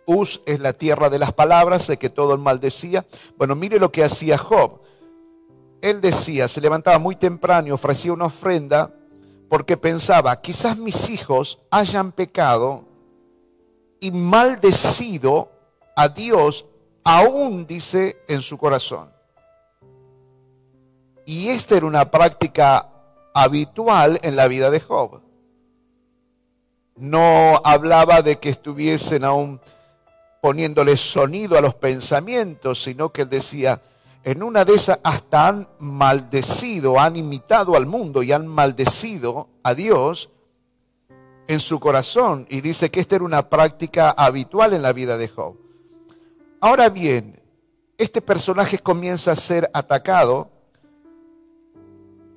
Uz 0.06 0.42
es 0.46 0.60
la 0.60 0.74
tierra 0.74 1.10
de 1.10 1.20
las 1.20 1.34
palabras, 1.34 1.88
de 1.88 1.98
que 1.98 2.10
todo 2.10 2.34
el 2.34 2.40
mal 2.40 2.60
decía. 2.60 3.06
Bueno, 3.38 3.56
mire 3.56 3.80
lo 3.80 3.92
que 3.92 4.04
hacía 4.04 4.38
Job. 4.38 4.82
Él 5.82 6.02
decía, 6.02 6.48
se 6.48 6.62
levantaba 6.62 6.98
muy 6.98 7.16
temprano 7.16 7.68
y 7.68 7.72
ofrecía 7.72 8.14
una 8.14 8.26
ofrenda 8.26 8.94
porque 9.50 9.78
pensaba, 9.78 10.42
quizás 10.42 10.78
mis 10.78 11.10
hijos 11.10 11.60
hayan 11.70 12.12
pecado 12.12 12.86
y 14.00 14.12
maldecido 14.12 15.53
a 15.96 16.10
Dios, 16.10 16.66
aún 17.04 17.66
dice 17.68 18.18
en 18.28 18.42
su 18.42 18.58
corazón. 18.58 19.12
Y 21.26 21.50
esta 21.50 21.78
era 21.78 21.86
una 21.86 22.12
práctica 22.12 22.90
habitual 23.34 24.20
en 24.24 24.36
la 24.36 24.48
vida 24.48 24.70
de 24.70 24.80
Job. 24.80 25.22
No 26.96 27.62
hablaba 27.64 28.22
de 28.22 28.38
que 28.38 28.50
estuviesen 28.50 29.24
aún 29.24 29.60
poniéndole 30.42 30.98
sonido 30.98 31.58
a 31.58 31.62
los 31.62 31.76
pensamientos, 31.76 32.84
sino 32.84 33.12
que 33.12 33.24
él 33.24 33.30
decía, 33.30 33.82
en 34.26 34.44
una 34.44 34.66
de 34.66 34.74
esas 34.74 35.00
hasta 35.04 35.48
han 35.48 35.68
maldecido, 35.80 37.00
han 37.00 37.16
imitado 37.16 37.76
al 37.76 37.86
mundo 37.86 38.24
y 38.24 38.32
han 38.32 38.48
maldecido 38.48 39.50
a 39.64 39.74
Dios 39.74 40.30
en 41.48 41.60
su 41.60 41.80
corazón. 41.80 42.46
Y 42.50 42.62
dice 42.62 42.92
que 42.92 43.00
esta 43.00 43.16
era 43.16 43.26
una 43.26 43.50
práctica 43.50 44.12
habitual 44.12 44.74
en 44.74 44.82
la 44.82 44.94
vida 44.94 45.18
de 45.18 45.28
Job. 45.28 45.63
Ahora 46.64 46.88
bien, 46.88 47.38
este 47.98 48.22
personaje 48.22 48.80
comienza 48.80 49.34
a 49.34 49.36
ser 49.36 49.70
atacado 49.74 50.50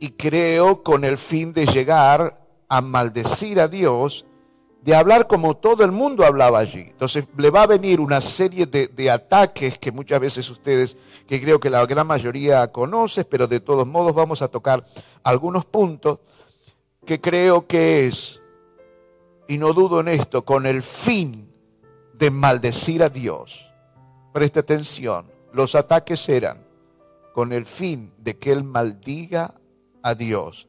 y 0.01 0.11
creo 0.11 0.83
con 0.83 1.05
el 1.05 1.17
fin 1.17 1.53
de 1.53 1.65
llegar 1.65 2.37
a 2.69 2.81
maldecir 2.81 3.61
a 3.61 3.69
Dios 3.69 4.27
de 4.83 4.97
hablar 4.97 5.29
como 5.29 5.57
todo 5.57 5.85
el 5.85 5.93
mundo 5.93 6.25
hablaba 6.25 6.59
allí. 6.59 6.89
Entonces 6.91 7.25
le 7.39 7.51
va 7.51 7.63
a 7.63 7.67
venir 7.69 8.01
una 8.01 8.21
serie 8.21 8.67
de, 8.67 9.11
ataques 9.13 9.79
que 9.79 9.93
muchas 9.93 10.19
veces 10.19 10.51
ustedes, 10.51 10.97
que 11.29 11.41
creo 11.41 11.61
que 11.61 11.71
la 11.71 11.87
gran 11.87 12.09
mayoría 12.09 12.67
conoce, 12.73 13.25
pero 13.25 13.47
de 13.47 13.61
todos 13.61 13.87
modos 13.87 14.13
vamos 14.13 14.43
a 14.43 14.49
tocar 14.49 14.85
algunos 15.23 15.65
puntos 15.65 16.19
que 17.05 17.21
creo 17.21 17.69
que 17.69 18.09
es, 18.09 18.43
y 19.47 19.57
no 19.57 19.73
dudo 19.73 20.01
en 20.01 20.09
esto, 20.09 20.45
con 20.45 20.67
el 20.67 20.83
fin 20.83 21.49
de 22.13 22.33
maldecir 22.33 23.05
a 23.05 23.09
Dios. 23.09 23.66
Preste 24.37 24.61
atención, 24.61 25.25
los 25.55 25.75
ataques 25.75 26.29
eran 26.29 26.59
con 27.33 27.55
el 27.55 27.65
fin 27.65 28.13
de 28.19 28.37
que 28.37 28.53
Él 28.53 28.65
maldiga 28.65 29.55
a 30.03 30.15
Dios. 30.15 30.69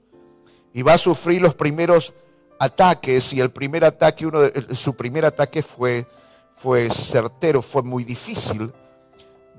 Y 0.71 0.83
va 0.83 0.93
a 0.93 0.97
sufrir 0.97 1.41
los 1.41 1.53
primeros 1.53 2.13
ataques 2.59 3.33
y 3.33 3.41
el 3.41 3.49
primer 3.49 3.83
ataque, 3.83 4.25
uno 4.25 4.39
de, 4.39 4.73
su 4.73 4.95
primer 4.95 5.25
ataque 5.25 5.61
fue, 5.61 6.07
fue 6.55 6.89
certero, 6.89 7.61
fue 7.61 7.83
muy 7.83 8.05
difícil, 8.05 8.71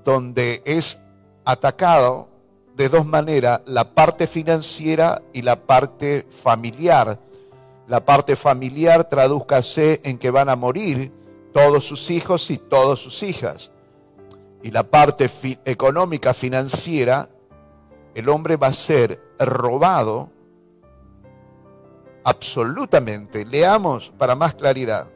donde 0.03 0.63
es 0.65 0.99
atacado 1.45 2.31
de 2.77 2.89
dos 2.89 3.05
maneras, 3.05 3.61
la 3.67 3.93
parte 3.93 4.27
financiera 4.27 5.21
y 5.35 5.43
la 5.43 5.57
parte 5.67 6.27
familiar. 6.31 7.21
La 7.87 8.03
parte 8.03 8.37
familiar 8.37 9.07
tradúzcase 9.07 10.01
en 10.03 10.17
que 10.17 10.31
van 10.31 10.49
a 10.49 10.57
morir 10.57 11.13
todos 11.53 11.85
sus 11.85 12.11
hijos 12.11 12.51
y 12.51 12.57
todas 12.57 13.01
sus 13.01 13.23
hijas. 13.23 13.71
Y 14.63 14.71
la 14.71 14.83
parte 14.83 15.31
económica, 15.65 16.35
financiera, 16.35 17.29
el 18.15 18.29
hombre 18.29 18.57
va 18.57 18.69
a 18.69 18.73
ser 18.73 19.21
robado 19.39 20.31
absolutamente. 22.25 23.45
Leamos 23.45 24.13
para 24.19 24.35
más 24.35 24.55
claridad. 24.55 25.09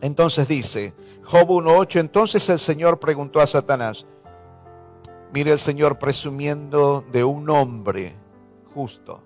Entonces 0.00 0.48
dice, 0.48 0.94
Job 1.24 1.48
1.8, 1.48 2.00
entonces 2.00 2.48
el 2.48 2.58
Señor 2.58 2.98
preguntó 2.98 3.40
a 3.40 3.46
Satanás, 3.46 4.06
mire 5.32 5.52
el 5.52 5.58
Señor 5.58 5.98
presumiendo 5.98 7.04
de 7.12 7.24
un 7.24 7.50
hombre 7.50 8.14
justo. 8.74 9.22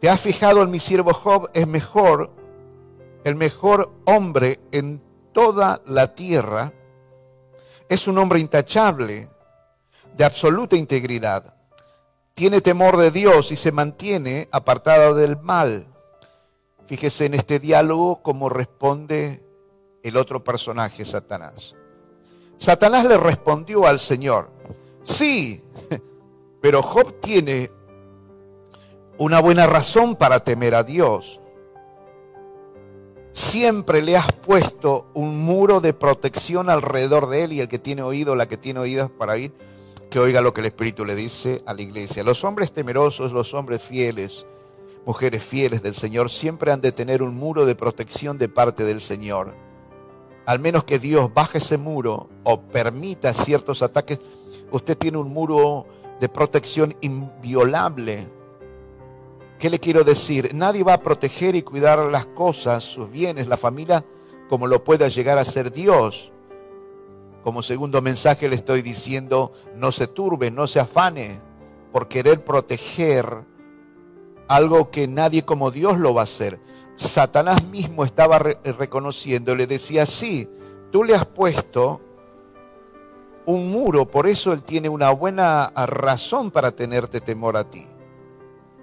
¿Te 0.00 0.08
has 0.08 0.20
fijado 0.20 0.62
en 0.62 0.70
mi 0.70 0.80
siervo 0.80 1.12
Job? 1.12 1.50
Es 1.54 1.66
mejor, 1.66 2.30
el 3.24 3.34
mejor 3.34 3.90
hombre 4.04 4.60
en 4.70 5.02
toda 5.32 5.82
la 5.86 6.14
tierra. 6.14 6.72
Es 7.88 8.06
un 8.06 8.18
hombre 8.18 8.40
intachable, 8.40 9.28
de 10.16 10.24
absoluta 10.24 10.76
integridad. 10.76 11.54
Tiene 12.34 12.60
temor 12.60 12.96
de 12.96 13.10
Dios 13.10 13.52
y 13.52 13.56
se 13.56 13.72
mantiene 13.72 14.48
apartado 14.50 15.14
del 15.14 15.38
mal. 15.38 15.86
Fíjese 16.86 17.26
en 17.26 17.34
este 17.34 17.58
diálogo 17.60 18.22
cómo 18.22 18.48
responde 18.48 19.42
el 20.02 20.16
otro 20.16 20.42
personaje, 20.42 21.04
Satanás. 21.04 21.74
Satanás 22.58 23.04
le 23.04 23.16
respondió 23.16 23.86
al 23.86 23.98
Señor, 23.98 24.50
sí, 25.02 25.62
pero 26.60 26.82
Job 26.82 27.20
tiene 27.20 27.70
una 29.18 29.40
buena 29.40 29.66
razón 29.66 30.16
para 30.16 30.40
temer 30.40 30.74
a 30.74 30.82
Dios. 30.82 31.40
Siempre 33.34 34.00
le 34.00 34.16
has 34.16 34.30
puesto 34.30 35.08
un 35.12 35.40
muro 35.40 35.80
de 35.80 35.92
protección 35.92 36.70
alrededor 36.70 37.28
de 37.28 37.42
él 37.42 37.52
y 37.52 37.58
el 37.60 37.66
que 37.66 37.80
tiene 37.80 38.02
oído, 38.02 38.36
la 38.36 38.46
que 38.46 38.56
tiene 38.56 38.78
oídos 38.78 39.10
para 39.10 39.36
ir, 39.36 39.52
que 40.08 40.20
oiga 40.20 40.40
lo 40.40 40.54
que 40.54 40.60
el 40.60 40.68
Espíritu 40.68 41.04
le 41.04 41.16
dice 41.16 41.60
a 41.66 41.74
la 41.74 41.82
iglesia. 41.82 42.22
Los 42.22 42.44
hombres 42.44 42.70
temerosos, 42.70 43.32
los 43.32 43.52
hombres 43.52 43.82
fieles, 43.82 44.46
mujeres 45.04 45.42
fieles 45.42 45.82
del 45.82 45.96
Señor, 45.96 46.30
siempre 46.30 46.70
han 46.70 46.80
de 46.80 46.92
tener 46.92 47.24
un 47.24 47.34
muro 47.34 47.66
de 47.66 47.74
protección 47.74 48.38
de 48.38 48.48
parte 48.48 48.84
del 48.84 49.00
Señor. 49.00 49.52
Al 50.46 50.60
menos 50.60 50.84
que 50.84 51.00
Dios 51.00 51.34
baje 51.34 51.58
ese 51.58 51.76
muro 51.76 52.28
o 52.44 52.60
permita 52.60 53.34
ciertos 53.34 53.82
ataques, 53.82 54.20
usted 54.70 54.96
tiene 54.96 55.18
un 55.18 55.34
muro 55.34 55.86
de 56.20 56.28
protección 56.28 56.94
inviolable. 57.00 58.28
¿Qué 59.58 59.70
le 59.70 59.78
quiero 59.78 60.04
decir? 60.04 60.54
Nadie 60.54 60.82
va 60.82 60.94
a 60.94 61.00
proteger 61.00 61.54
y 61.54 61.62
cuidar 61.62 61.98
las 62.06 62.26
cosas, 62.26 62.82
sus 62.82 63.10
bienes, 63.10 63.46
la 63.46 63.56
familia, 63.56 64.04
como 64.48 64.66
lo 64.66 64.84
pueda 64.84 65.08
llegar 65.08 65.38
a 65.38 65.44
ser 65.44 65.70
Dios. 65.70 66.32
Como 67.42 67.62
segundo 67.62 68.02
mensaje 68.02 68.48
le 68.48 68.56
estoy 68.56 68.82
diciendo, 68.82 69.52
no 69.74 69.92
se 69.92 70.06
turbe, 70.06 70.50
no 70.50 70.66
se 70.66 70.80
afane 70.80 71.40
por 71.92 72.08
querer 72.08 72.42
proteger 72.44 73.44
algo 74.48 74.90
que 74.90 75.08
nadie 75.08 75.44
como 75.44 75.70
Dios 75.70 75.98
lo 75.98 76.14
va 76.14 76.22
a 76.22 76.24
hacer. 76.24 76.60
Satanás 76.96 77.64
mismo 77.64 78.04
estaba 78.04 78.38
reconociendo, 78.38 79.54
le 79.54 79.66
decía, 79.66 80.06
sí, 80.06 80.48
tú 80.90 81.04
le 81.04 81.14
has 81.14 81.26
puesto 81.26 82.00
un 83.46 83.70
muro, 83.70 84.06
por 84.06 84.26
eso 84.26 84.52
él 84.52 84.62
tiene 84.62 84.88
una 84.88 85.10
buena 85.10 85.72
razón 85.74 86.50
para 86.50 86.70
tenerte 86.70 87.20
temor 87.20 87.56
a 87.56 87.64
ti. 87.64 87.86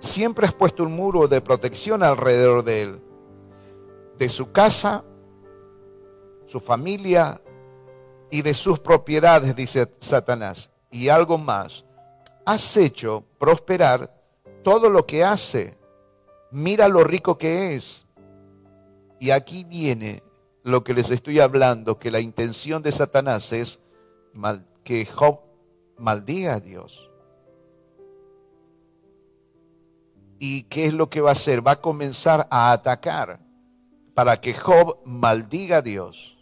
Siempre 0.02 0.48
has 0.48 0.54
puesto 0.54 0.84
un 0.84 0.94
muro 0.94 1.28
de 1.28 1.42
protección 1.42 2.02
alrededor 2.02 2.64
de 2.64 2.82
él, 2.82 3.02
de 4.18 4.30
su 4.30 4.52
casa, 4.52 5.06
su 6.48 6.60
familia 6.60 7.40
y 8.32 8.42
de 8.42 8.56
sus 8.56 8.80
propiedades, 8.80 9.56
dice 9.56 9.88
Satanás. 10.00 10.72
Y 10.90 11.10
algo 11.10 11.38
más, 11.38 11.86
has 12.48 12.76
hecho 12.78 13.24
prosperar 13.38 14.12
todo 14.64 14.90
lo 14.90 15.06
que 15.06 15.24
hace. 15.24 15.78
Mira 16.50 16.88
lo 16.88 17.04
rico 17.04 17.38
que 17.38 17.76
es. 17.76 18.08
Y 19.20 19.30
aquí 19.30 19.64
viene 19.66 20.24
lo 20.64 20.84
que 20.84 20.96
les 20.96 21.12
estoy 21.12 21.40
hablando, 21.40 22.00
que 22.00 22.10
la 22.10 22.22
intención 22.22 22.82
de 22.82 22.92
Satanás 22.92 23.54
es 23.54 23.82
que 24.84 25.06
Job 25.06 25.42
maldiga 26.00 26.56
a 26.56 26.60
Dios. 26.60 27.11
¿Y 30.44 30.64
qué 30.64 30.88
es 30.88 30.94
lo 30.96 31.08
que 31.08 31.22
va 31.22 31.30
a 31.30 31.34
hacer? 31.34 31.66
Va 31.66 31.74
a 31.74 31.82
comenzar 31.82 32.48
a 32.50 32.72
atacar 32.72 33.40
para 34.16 34.42
que 34.42 34.56
Job 34.56 34.98
maldiga 35.06 35.78
a 35.78 35.82
Dios. 35.84 36.36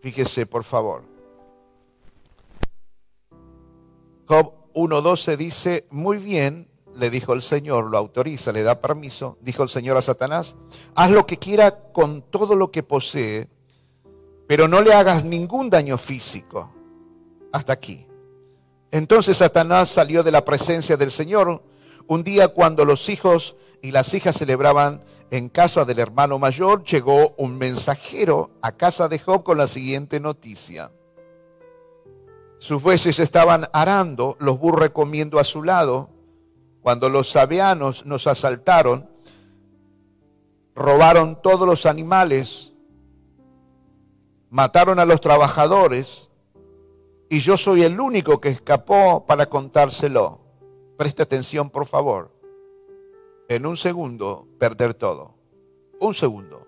Fíjese, 0.00 0.46
por 0.46 0.62
favor. 0.62 1.02
Job 4.26 4.52
1.12 4.74 5.36
dice, 5.36 5.88
muy 5.90 6.18
bien, 6.18 6.68
le 6.94 7.10
dijo 7.10 7.32
el 7.32 7.42
Señor, 7.42 7.90
lo 7.90 7.98
autoriza, 7.98 8.52
le 8.52 8.62
da 8.62 8.80
permiso, 8.80 9.36
dijo 9.40 9.64
el 9.64 9.68
Señor 9.68 9.96
a 9.96 10.02
Satanás, 10.02 10.54
haz 10.94 11.10
lo 11.10 11.26
que 11.26 11.38
quiera 11.38 11.90
con 11.90 12.22
todo 12.22 12.54
lo 12.54 12.70
que 12.70 12.84
posee, 12.84 13.48
pero 14.46 14.68
no 14.68 14.82
le 14.82 14.94
hagas 14.94 15.24
ningún 15.24 15.68
daño 15.68 15.98
físico. 15.98 16.70
Hasta 17.50 17.72
aquí. 17.72 18.06
Entonces 18.92 19.38
Satanás 19.38 19.88
salió 19.88 20.22
de 20.22 20.30
la 20.30 20.44
presencia 20.44 20.96
del 20.96 21.10
Señor 21.10 21.60
un 22.08 22.24
día 22.24 22.48
cuando 22.48 22.84
los 22.84 23.08
hijos 23.08 23.54
y 23.82 23.92
las 23.92 24.12
hijas 24.14 24.36
celebraban 24.36 25.02
en 25.30 25.50
casa 25.50 25.84
del 25.84 25.98
hermano 25.98 26.38
mayor, 26.38 26.82
llegó 26.82 27.34
un 27.36 27.58
mensajero 27.58 28.50
a 28.62 28.72
casa 28.72 29.08
de 29.08 29.18
Job 29.18 29.44
con 29.44 29.58
la 29.58 29.68
siguiente 29.68 30.18
noticia. 30.18 30.90
Sus 32.58 32.82
bueyes 32.82 33.18
estaban 33.18 33.66
arando, 33.72 34.36
los 34.40 34.58
burros 34.58 34.88
comiendo 34.90 35.38
a 35.38 35.44
su 35.44 35.62
lado. 35.62 36.08
Cuando 36.80 37.10
los 37.10 37.30
sabianos 37.30 38.06
nos 38.06 38.26
asaltaron, 38.26 39.08
robaron 40.74 41.40
todos 41.42 41.68
los 41.68 41.84
animales, 41.84 42.72
mataron 44.48 44.98
a 44.98 45.04
los 45.04 45.20
trabajadores, 45.20 46.30
y 47.28 47.40
yo 47.40 47.58
soy 47.58 47.82
el 47.82 48.00
único 48.00 48.40
que 48.40 48.48
escapó 48.48 49.26
para 49.26 49.46
contárselo. 49.46 50.37
Preste 50.98 51.22
atención, 51.22 51.70
por 51.70 51.86
favor. 51.86 52.32
En 53.48 53.66
un 53.66 53.76
segundo, 53.76 54.48
perder 54.58 54.94
todo. 54.94 55.32
Un 56.00 56.12
segundo. 56.12 56.66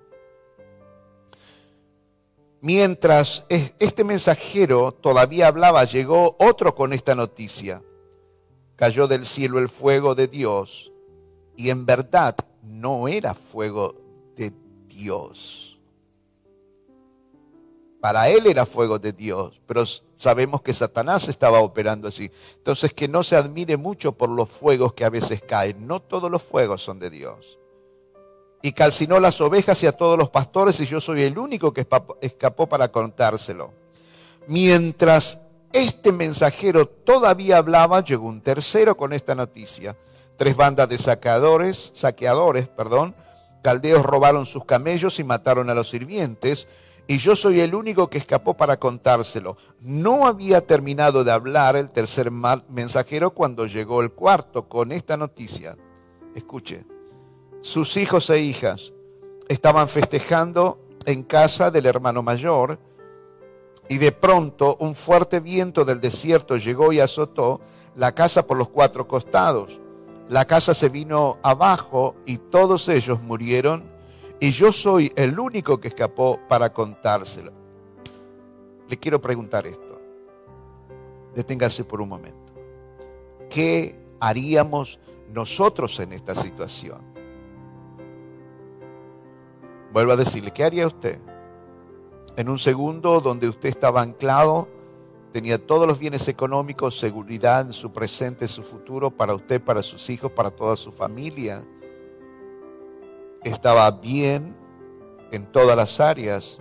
Mientras 2.60 3.44
este 3.48 4.04
mensajero 4.04 4.92
todavía 4.92 5.48
hablaba, 5.48 5.82
llegó 5.82 6.36
otro 6.38 6.76
con 6.76 6.92
esta 6.92 7.16
noticia. 7.16 7.82
Cayó 8.76 9.08
del 9.08 9.24
cielo 9.24 9.58
el 9.58 9.68
fuego 9.68 10.14
de 10.14 10.28
Dios 10.28 10.92
y 11.56 11.70
en 11.70 11.84
verdad 11.84 12.36
no 12.62 13.08
era 13.08 13.34
fuego 13.34 13.96
de 14.36 14.52
Dios. 14.86 15.69
Para 18.00 18.28
él 18.28 18.46
era 18.46 18.64
fuego 18.64 18.98
de 18.98 19.12
Dios, 19.12 19.60
pero 19.66 19.84
sabemos 20.16 20.62
que 20.62 20.72
Satanás 20.72 21.28
estaba 21.28 21.60
operando 21.60 22.08
así. 22.08 22.30
Entonces 22.56 22.94
que 22.94 23.08
no 23.08 23.22
se 23.22 23.36
admire 23.36 23.76
mucho 23.76 24.12
por 24.12 24.30
los 24.30 24.48
fuegos 24.48 24.94
que 24.94 25.04
a 25.04 25.10
veces 25.10 25.42
caen. 25.42 25.86
No 25.86 26.00
todos 26.00 26.30
los 26.30 26.42
fuegos 26.42 26.82
son 26.82 26.98
de 26.98 27.10
Dios 27.10 27.58
y 28.62 28.72
calcinó 28.72 29.20
las 29.20 29.40
ovejas 29.40 29.82
y 29.82 29.86
a 29.86 29.92
todos 29.92 30.18
los 30.18 30.28
pastores 30.28 30.78
y 30.80 30.86
yo 30.86 31.00
soy 31.00 31.22
el 31.22 31.38
único 31.38 31.72
que 31.72 31.86
escapó 32.20 32.66
para 32.66 32.88
contárselo. 32.88 33.72
Mientras 34.46 35.40
este 35.72 36.12
mensajero 36.12 36.86
todavía 36.86 37.58
hablaba, 37.58 38.04
llegó 38.04 38.26
un 38.26 38.42
tercero 38.42 38.96
con 38.96 39.12
esta 39.12 39.34
noticia. 39.34 39.96
Tres 40.36 40.56
bandas 40.56 40.88
de 40.88 40.98
saqueadores, 40.98 41.92
saqueadores, 41.94 42.66
perdón, 42.66 43.14
caldeos 43.62 44.04
robaron 44.04 44.46
sus 44.46 44.64
camellos 44.64 45.18
y 45.20 45.24
mataron 45.24 45.70
a 45.70 45.74
los 45.74 45.90
sirvientes, 45.90 46.66
y 47.10 47.18
yo 47.18 47.34
soy 47.34 47.58
el 47.58 47.74
único 47.74 48.08
que 48.08 48.18
escapó 48.18 48.54
para 48.54 48.78
contárselo. 48.78 49.56
No 49.80 50.28
había 50.28 50.64
terminado 50.64 51.24
de 51.24 51.32
hablar 51.32 51.74
el 51.74 51.90
tercer 51.90 52.30
mensajero 52.30 53.32
cuando 53.32 53.66
llegó 53.66 54.00
el 54.00 54.12
cuarto 54.12 54.68
con 54.68 54.92
esta 54.92 55.16
noticia. 55.16 55.76
Escuche 56.36 56.84
sus 57.62 57.96
hijos 57.96 58.30
e 58.30 58.40
hijas 58.40 58.92
estaban 59.48 59.88
festejando 59.88 60.78
en 61.04 61.24
casa 61.24 61.72
del 61.72 61.86
hermano 61.86 62.22
mayor 62.22 62.78
y 63.88 63.98
de 63.98 64.12
pronto 64.12 64.76
un 64.78 64.94
fuerte 64.94 65.40
viento 65.40 65.84
del 65.84 66.00
desierto 66.00 66.58
llegó 66.58 66.92
y 66.92 67.00
azotó 67.00 67.60
la 67.96 68.14
casa 68.14 68.46
por 68.46 68.56
los 68.56 68.68
cuatro 68.68 69.08
costados. 69.08 69.80
La 70.28 70.44
casa 70.44 70.74
se 70.74 70.88
vino 70.88 71.40
abajo 71.42 72.14
y 72.24 72.38
todos 72.38 72.88
ellos 72.88 73.20
murieron 73.20 73.89
y 74.40 74.50
yo 74.50 74.72
soy 74.72 75.12
el 75.16 75.38
único 75.38 75.78
que 75.78 75.88
escapó 75.88 76.40
para 76.48 76.72
contárselo. 76.72 77.52
Le 78.88 78.96
quiero 78.98 79.20
preguntar 79.20 79.66
esto. 79.66 80.00
Deténgase 81.34 81.84
por 81.84 82.00
un 82.00 82.08
momento. 82.08 82.52
¿Qué 83.50 83.94
haríamos 84.18 84.98
nosotros 85.32 86.00
en 86.00 86.14
esta 86.14 86.34
situación? 86.34 87.00
Vuelvo 89.92 90.12
a 90.12 90.16
decirle, 90.16 90.52
¿qué 90.52 90.64
haría 90.64 90.86
usted? 90.86 91.20
En 92.36 92.48
un 92.48 92.58
segundo 92.58 93.20
donde 93.20 93.48
usted 93.48 93.68
estaba 93.68 94.00
anclado 94.00 94.68
tenía 95.32 95.64
todos 95.64 95.86
los 95.86 95.98
bienes 95.98 96.26
económicos, 96.28 96.98
seguridad 96.98 97.66
en 97.66 97.72
su 97.72 97.92
presente, 97.92 98.44
en 98.44 98.48
su 98.48 98.62
futuro, 98.62 99.10
para 99.10 99.34
usted, 99.34 99.60
para 99.60 99.82
sus 99.82 100.10
hijos, 100.10 100.32
para 100.32 100.50
toda 100.50 100.76
su 100.76 100.90
familia. 100.92 101.62
Estaba 103.42 103.90
bien 103.90 104.54
en 105.30 105.46
todas 105.46 105.76
las 105.76 106.00
áreas 106.00 106.58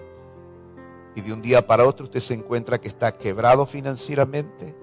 y 1.16 1.22
de 1.22 1.34
un 1.34 1.42
día 1.42 1.66
para 1.66 1.86
otro 1.86 2.06
usted 2.06 2.20
se 2.20 2.34
encuentra 2.34 2.80
que 2.80 2.88
está 2.88 3.18
quebrado 3.18 3.66
financieramente 3.66 4.76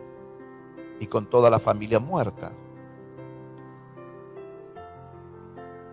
y 1.01 1.07
con 1.07 1.29
toda 1.29 1.49
la 1.51 1.59
familia 1.59 1.99
muerta. 2.01 2.53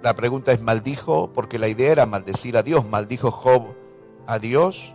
La 0.01 0.13
pregunta 0.15 0.51
es, 0.51 0.61
¿maldijo? 0.61 1.31
Porque 1.31 1.57
la 1.57 1.69
idea 1.69 1.91
era 1.93 2.05
maldecir 2.05 2.57
a 2.57 2.63
Dios. 2.63 2.85
¿Maldijo 2.85 3.31
Job 3.31 3.73
a 4.27 4.37
Dios? 4.37 4.93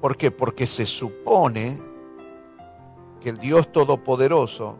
¿Por 0.00 0.16
qué? 0.16 0.30
Porque 0.30 0.66
se 0.66 0.86
supone 0.86 1.82
que 3.20 3.28
el 3.28 3.36
Dios 3.36 3.70
Todopoderoso 3.70 4.76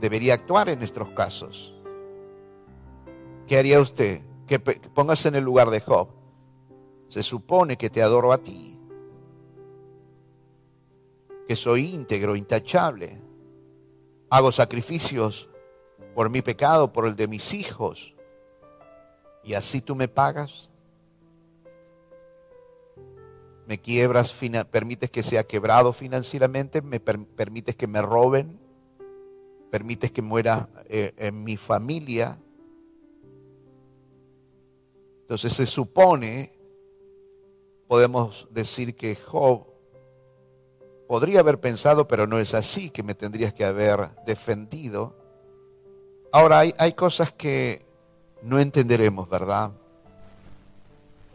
debería 0.00 0.34
actuar 0.34 0.68
en 0.68 0.78
nuestros 0.78 1.10
casos. 1.10 1.74
¿Qué 3.46 3.58
haría 3.58 3.80
usted? 3.80 4.22
Que 4.46 4.58
póngase 4.58 5.28
en 5.28 5.36
el 5.36 5.44
lugar 5.44 5.70
de 5.70 5.80
Job. 5.80 6.08
Se 7.08 7.22
supone 7.22 7.76
que 7.76 7.90
te 7.90 8.02
adoro 8.02 8.32
a 8.32 8.38
ti, 8.38 8.78
que 11.46 11.56
soy 11.56 11.94
íntegro, 11.94 12.36
intachable 12.36 13.22
Hago 14.30 14.52
sacrificios 14.52 15.48
por 16.14 16.28
mi 16.28 16.42
pecado, 16.42 16.92
por 16.92 17.06
el 17.06 17.16
de 17.16 17.28
mis 17.28 17.54
hijos. 17.54 18.14
Y 19.42 19.54
así 19.54 19.80
tú 19.80 19.94
me 19.94 20.08
pagas. 20.08 20.70
Me 23.66 23.78
quiebras, 23.78 24.34
permites 24.70 25.10
que 25.10 25.22
sea 25.22 25.44
quebrado 25.44 25.92
financieramente, 25.92 26.82
me 26.82 27.00
permites 27.00 27.76
que 27.76 27.86
me 27.86 28.02
roben, 28.02 28.58
permites 29.70 30.10
que 30.10 30.22
muera 30.22 30.68
eh, 30.88 31.12
en 31.16 31.44
mi 31.44 31.56
familia. 31.56 32.38
Entonces 35.22 35.52
se 35.52 35.66
supone, 35.66 36.52
podemos 37.86 38.48
decir 38.50 38.96
que 38.96 39.14
Job 39.14 39.66
podría 41.06 41.40
haber 41.40 41.60
pensado, 41.60 42.08
pero 42.08 42.26
no 42.26 42.38
es 42.38 42.54
así, 42.54 42.90
que 42.90 43.02
me 43.02 43.14
tendrías 43.14 43.52
que 43.52 43.64
haber 43.64 44.08
defendido. 44.26 45.14
Ahora, 46.32 46.60
hay, 46.60 46.74
hay 46.78 46.92
cosas 46.92 47.32
que 47.32 47.86
no 48.42 48.58
entenderemos, 48.60 49.28
¿verdad? 49.28 49.72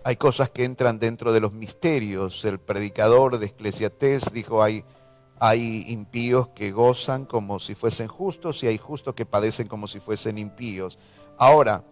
Hay 0.03 0.15
cosas 0.17 0.49
que 0.49 0.63
entran 0.63 0.99
dentro 0.99 1.31
de 1.33 1.39
los 1.39 1.53
misterios. 1.53 2.43
El 2.45 2.59
predicador 2.59 3.37
de 3.37 3.47
Eclesiastés 3.47 4.33
dijo, 4.33 4.61
hay, 4.61 4.83
hay 5.45 5.83
impíos 5.89 6.47
que 6.55 6.71
gozan 6.71 7.25
como 7.25 7.59
si 7.59 7.75
fuesen 7.75 8.07
justos 8.07 8.63
y 8.63 8.67
hay 8.67 8.77
justos 8.77 9.13
que 9.13 9.25
padecen 9.25 9.67
como 9.67 9.87
si 9.87 9.99
fuesen 9.99 10.37
impíos. 10.37 10.97
Ahora, 11.37 11.83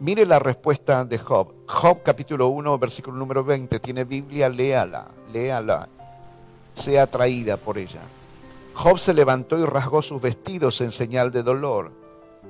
mire 0.00 0.26
la 0.26 0.40
respuesta 0.40 1.04
de 1.04 1.16
Job. 1.16 1.54
Job 1.68 2.02
capítulo 2.02 2.48
1, 2.48 2.78
versículo 2.80 3.16
número 3.16 3.44
20. 3.44 3.78
Tiene 3.78 4.02
Biblia, 4.02 4.48
léala, 4.48 5.06
léala 5.32 5.88
sea 6.72 7.04
atraída 7.04 7.56
por 7.56 7.78
ella. 7.78 8.00
Job 8.74 8.98
se 8.98 9.14
levantó 9.14 9.56
y 9.60 9.64
rasgó 9.64 10.02
sus 10.02 10.20
vestidos 10.20 10.80
en 10.80 10.90
señal 10.90 11.30
de 11.30 11.44
dolor, 11.44 11.92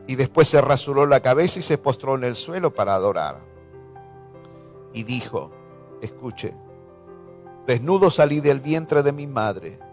y 0.07 0.15
después 0.15 0.49
se 0.49 0.63
rasuró 0.63 1.05
la 1.05 1.21
cabeza 1.21 1.59
y 1.59 1.63
se 1.63 1.77
postró 1.77 2.15
en 2.15 2.25
el 2.25 2.37
suelo 2.37 2.73
para 2.73 2.95
adorar. 2.95 3.39
Y 4.95 5.03
dijo, 5.03 5.51
escuche, 6.01 6.55
desnudo 7.67 8.11
salí 8.11 8.41
del 8.41 8.61
vientre 8.61 9.03
de 9.03 9.13
mi 9.13 9.27
madre, 9.27 9.92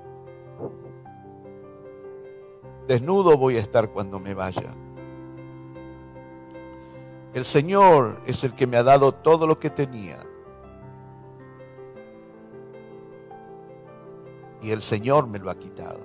desnudo 2.89 3.38
voy 3.38 3.56
a 3.56 3.60
estar 3.60 3.91
cuando 3.91 4.19
me 4.19 4.34
vaya. 4.34 4.73
El 7.36 7.45
Señor 7.45 8.19
es 8.25 8.43
el 8.43 8.56
que 8.56 8.65
me 8.65 8.78
ha 8.78 8.84
dado 8.84 9.12
todo 9.12 9.45
lo 9.45 9.60
que 9.60 9.69
tenía 9.69 10.17
Y 14.62 14.71
el 14.71 14.82
Señor 14.82 15.28
me 15.28 15.39
lo 15.39 15.49
ha 15.49 15.56
quitado. 15.56 16.02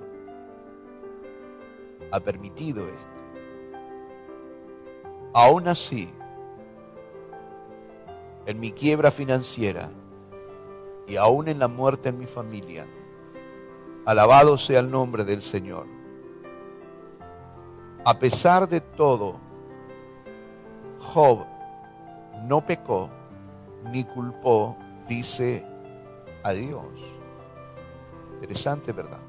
Ha 2.12 2.20
permitido 2.20 2.86
esto. 2.86 3.10
Aún 5.32 5.66
así, 5.66 6.12
en 8.46 8.60
mi 8.60 8.70
quiebra 8.70 9.10
financiera 9.10 9.90
y 11.08 11.16
aún 11.16 11.48
en 11.48 11.58
la 11.58 11.66
muerte 11.66 12.10
en 12.10 12.18
mi 12.18 12.26
familia, 12.26 12.86
alabado 14.04 14.56
sea 14.56 14.78
el 14.78 14.90
nombre 14.90 15.24
del 15.24 15.42
Señor. 15.42 15.93
A 18.04 18.18
pesar 18.18 18.68
de 18.68 18.82
todo, 18.82 19.36
Job 21.00 21.46
no 22.46 22.64
pecó 22.64 23.08
ni 23.90 24.04
culpó, 24.04 24.76
dice 25.08 25.64
a 26.42 26.52
Dios. 26.52 26.84
Interesante, 28.34 28.92
¿verdad? 28.92 29.20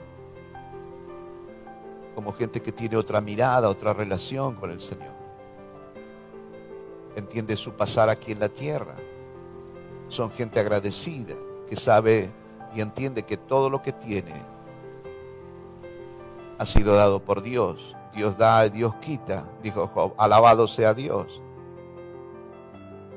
Como 2.15 2.33
gente 2.33 2.61
que 2.61 2.73
tiene 2.73 2.97
otra 2.97 3.21
mirada, 3.21 3.69
otra 3.69 3.93
relación 3.93 4.55
con 4.55 4.71
el 4.71 4.81
Señor. 4.81 5.13
Entiende 7.15 7.55
su 7.55 7.71
pasar 7.71 8.09
aquí 8.09 8.33
en 8.33 8.41
la 8.41 8.49
tierra. 8.49 8.95
Son 10.09 10.29
gente 10.31 10.59
agradecida, 10.59 11.35
que 11.69 11.77
sabe 11.77 12.29
y 12.75 12.81
entiende 12.81 13.23
que 13.23 13.37
todo 13.37 13.69
lo 13.69 13.81
que 13.81 13.93
tiene 13.93 14.33
ha 16.57 16.65
sido 16.65 16.93
dado 16.93 17.23
por 17.23 17.41
Dios. 17.41 17.95
Dios 18.15 18.37
da, 18.37 18.69
Dios 18.69 18.95
quita, 18.95 19.45
dijo 19.61 19.87
Job. 19.87 20.13
Alabado 20.17 20.67
sea 20.67 20.93
Dios. 20.93 21.41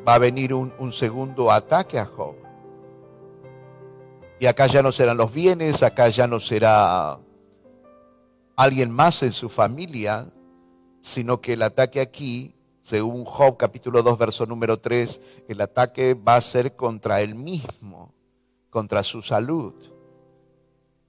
Va 0.07 0.15
a 0.15 0.19
venir 0.19 0.55
un, 0.55 0.73
un 0.79 0.93
segundo 0.93 1.51
ataque 1.51 1.99
a 1.99 2.05
Job 2.05 2.49
y 4.41 4.47
acá 4.47 4.67
ya 4.67 4.83
no 4.83 4.93
serán 4.93 5.17
los 5.17 5.33
bienes, 5.33 5.83
acá 5.83 6.09
ya 6.09 6.27
no 6.27 6.39
será 6.39 7.19
alguien 8.57 8.91
más 8.91 9.23
en 9.23 9.33
su 9.33 9.49
familia, 9.49 10.29
sino 11.01 11.41
que 11.41 11.55
el 11.55 11.63
ataque 11.63 12.01
aquí, 12.01 12.55
según 12.81 13.25
Job 13.25 13.57
capítulo 13.57 14.03
2, 14.03 14.17
verso 14.17 14.47
número 14.47 14.79
3, 14.79 15.45
el 15.49 15.61
ataque 15.61 16.15
va 16.15 16.37
a 16.37 16.41
ser 16.41 16.77
contra 16.77 17.21
él 17.21 17.35
mismo, 17.35 18.15
contra 18.71 19.03
su 19.03 19.23
salud. 19.23 19.75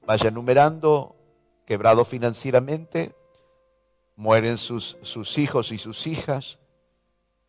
Vaya 0.07 0.31
numerando, 0.31 1.15
quebrado 1.65 2.05
financieramente, 2.05 3.13
mueren 4.19 4.59
sus, 4.59 4.97
sus 5.01 5.37
hijos 5.39 5.71
y 5.71 5.79
sus 5.79 6.05
hijas, 6.05 6.59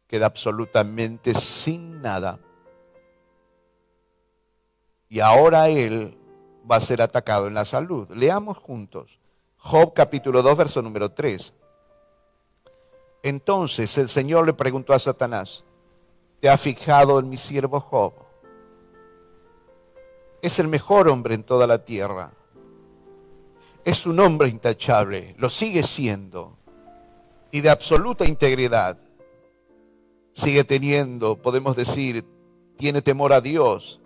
queda 0.06 0.26
absolutamente 0.26 1.34
sin 1.34 2.00
nada 2.00 2.38
y 5.10 5.18
ahora 5.18 5.68
él 5.68 6.16
va 6.70 6.76
a 6.76 6.80
ser 6.80 7.02
atacado 7.02 7.48
en 7.48 7.54
la 7.54 7.64
salud. 7.64 8.08
Leamos 8.14 8.56
juntos. 8.56 9.18
Job 9.56 9.92
capítulo 9.92 10.40
2, 10.40 10.56
verso 10.56 10.80
número 10.80 11.10
3. 11.10 11.52
Entonces 13.24 13.98
el 13.98 14.08
Señor 14.08 14.46
le 14.46 14.54
preguntó 14.54 14.94
a 14.94 14.98
Satanás, 15.00 15.64
¿te 16.40 16.48
ha 16.48 16.56
fijado 16.56 17.18
en 17.18 17.28
mi 17.28 17.36
siervo 17.36 17.80
Job? 17.80 18.14
Es 20.40 20.60
el 20.60 20.68
mejor 20.68 21.08
hombre 21.08 21.34
en 21.34 21.42
toda 21.42 21.66
la 21.66 21.84
tierra. 21.84 22.32
Es 23.84 24.06
un 24.06 24.20
hombre 24.20 24.48
intachable, 24.48 25.34
lo 25.38 25.50
sigue 25.50 25.82
siendo, 25.82 26.56
y 27.50 27.60
de 27.60 27.70
absoluta 27.70 28.26
integridad. 28.26 28.98
Sigue 30.32 30.64
teniendo, 30.64 31.36
podemos 31.36 31.76
decir, 31.76 32.24
tiene 32.76 33.02
temor 33.02 33.32
a 33.32 33.40
Dios, 33.40 34.00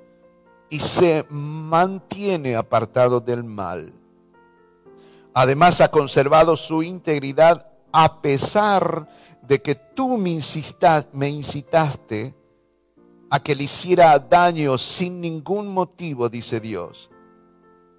y 0.71 0.81
se 0.81 1.25
mantiene 1.29 2.57
apartado 2.57 3.21
del 3.21 3.45
mal. 3.45 3.93
Además 5.35 5.81
ha 5.81 5.91
conservado 5.91 6.57
su 6.57 6.83
integridad 6.83 7.67
a 7.93 8.21
pesar 8.21 9.09
de 9.43 9.61
que 9.61 9.75
tú 9.75 10.17
me, 10.17 10.39
me 11.13 11.29
incitaste 11.29 12.35
a 13.31 13.41
que 13.41 13.55
le 13.55 13.65
hiciera 13.65 14.19
daño 14.19 14.79
sin 14.79 15.21
ningún 15.21 15.69
motivo, 15.69 16.29
dice 16.29 16.61
Dios. 16.61 17.11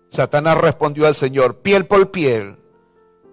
Satanás 0.08 0.58
respondió 0.58 1.08
al 1.08 1.16
Señor, 1.16 1.58
piel 1.58 1.86
por 1.86 2.10
piel. 2.12 2.58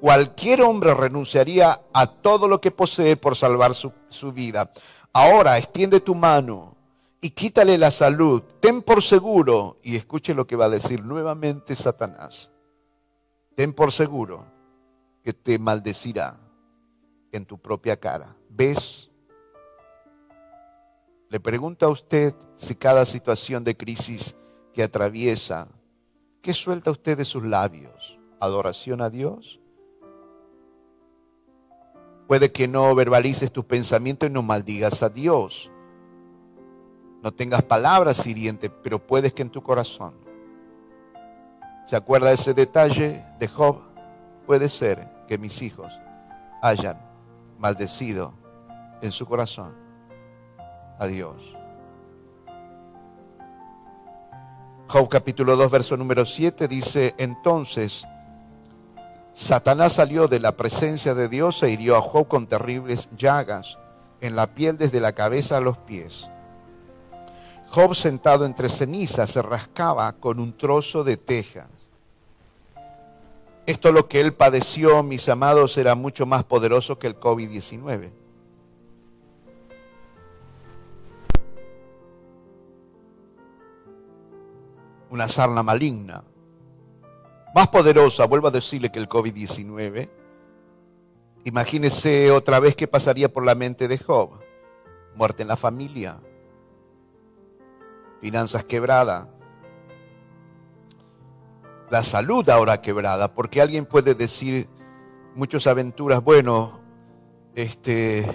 Cualquier 0.03 0.63
hombre 0.63 0.95
renunciaría 0.95 1.81
a 1.93 2.09
todo 2.09 2.49
lo 2.49 2.61
que 2.61 2.73
posee 2.73 3.17
por 3.17 3.37
salvar 3.37 3.73
su, 3.73 3.93
su 4.09 4.33
vida. 4.33 4.73
Ahora 5.13 5.57
extiende 5.59 6.01
tu 6.01 6.17
mano 6.17 6.75
y 7.21 7.31
quítale 7.31 7.79
la 7.79 7.93
salud. 7.93 8.43
Ten 8.59 8.83
por 8.83 9.01
seguro, 9.01 9.79
y 9.81 9.95
escuche 9.95 10.35
lo 10.35 10.45
que 10.45 10.57
va 10.57 10.65
a 10.65 10.71
decir 10.71 11.05
nuevamente 11.05 11.77
Satanás, 11.77 12.51
ten 13.55 13.73
por 13.73 13.93
seguro 13.93 14.45
que 15.23 15.33
te 15.33 15.57
maldecirá 15.61 16.37
en 17.31 17.47
tu 17.47 17.59
propia 17.59 17.97
cara. 17.97 18.35
¿Ves? 18.49 19.09
Le 21.29 21.39
pregunto 21.39 21.87
a 21.87 21.91
usted 21.91 22.35
si 22.57 22.75
cada 22.75 23.07
situación 23.07 23.63
de 23.63 23.77
crisis 23.77 24.37
que 24.75 24.83
atraviesa, 24.83 25.69
¿qué 26.41 26.53
suelta 26.53 26.91
usted 26.91 27.17
de 27.17 27.25
sus 27.25 27.45
labios? 27.45 28.19
¿Adoración 28.41 29.01
a 29.01 29.09
Dios? 29.09 29.62
Puede 32.33 32.51
que 32.51 32.67
no 32.67 32.95
verbalices 32.95 33.53
tus 33.53 33.67
pensamientos 33.67 34.27
y 34.27 34.33
no 34.33 34.43
maldigas 34.43 35.03
a 35.03 35.11
Dios. 35.11 35.71
No 37.23 37.31
tengas 37.31 37.61
palabras 37.61 38.27
hirientes, 38.27 38.71
pero 38.83 38.99
puedes 38.99 39.35
que 39.35 39.43
en 39.43 39.51
tu 39.51 39.63
corazón. 39.63 40.15
¿Se 41.85 41.95
acuerda 41.95 42.33
ese 42.33 42.55
detalle 42.55 43.23
de 43.39 43.49
Job? 43.49 43.83
Puede 44.47 44.71
ser 44.71 45.07
que 45.29 45.37
mis 45.37 45.61
hijos 45.61 45.93
hayan 46.63 46.99
maldecido 47.59 48.33
en 49.03 49.13
su 49.13 49.27
corazón 49.27 49.75
a 50.99 51.07
Dios. 51.07 51.37
Job 54.89 55.07
capítulo 55.11 55.55
2, 55.55 55.71
verso 55.71 55.99
número 55.99 56.25
7 56.25 56.67
dice, 56.67 57.15
entonces 57.19 58.07
Satanás 59.35 59.95
salió 59.95 60.29
de 60.29 60.41
la 60.41 60.57
presencia 60.57 61.15
de 61.15 61.29
Dios 61.29 61.63
e 61.63 61.71
hirió 61.71 61.97
a 61.97 62.03
Job 62.03 62.29
con 62.29 62.47
terribles 62.47 63.09
llagas 63.17 63.79
en 64.21 64.37
la 64.37 64.55
piel 64.55 64.77
desde 64.77 65.01
la 65.01 65.13
cabeza 65.13 65.57
a 65.57 65.61
los 65.61 65.79
pies. 65.79 66.29
Job 67.71 67.95
sentado 67.95 68.45
entre 68.45 68.69
cenizas 68.69 69.31
se 69.31 69.41
rascaba 69.41 70.13
con 70.13 70.39
un 70.39 70.57
trozo 70.57 71.03
de 71.03 71.17
tejas. 71.17 71.71
Esto 73.65 73.93
lo 73.93 74.09
que 74.09 74.21
él 74.21 74.35
padeció, 74.35 75.03
mis 75.03 75.29
amados, 75.29 75.79
era 75.79 75.95
mucho 75.95 76.27
más 76.27 76.45
poderoso 76.45 76.99
que 76.99 77.07
el 77.07 77.19
COVID-19. 77.19 78.13
Una 85.09 85.29
sarna 85.29 85.63
maligna, 85.63 86.25
más 87.55 87.69
poderosa, 87.69 88.25
vuelvo 88.27 88.49
a 88.49 88.51
decirle 88.51 88.91
que 88.91 88.99
el 88.99 89.09
COVID-19. 89.09 90.09
Imagínese 91.45 92.31
otra 92.31 92.61
vez 92.61 92.75
qué 92.77 92.87
pasaría 92.87 93.33
por 93.33 93.45
la 93.45 93.55
mente 93.55 93.89
de 93.89 93.99
Job. 93.99 94.31
Muerte 95.15 95.43
en 95.43 95.49
la 95.49 95.57
familia, 95.57 96.19
finanzas 98.21 98.65
quebradas, 98.65 99.27
la 101.91 102.03
salud 102.03 102.49
ahora 102.49 102.81
quebrada, 102.81 103.35
porque 103.35 103.61
alguien 103.61 103.85
puede 103.85 104.15
decir 104.15 104.69
muchas 105.35 105.67
aventuras, 105.67 106.25
bueno, 106.25 106.81
este, 107.55 108.27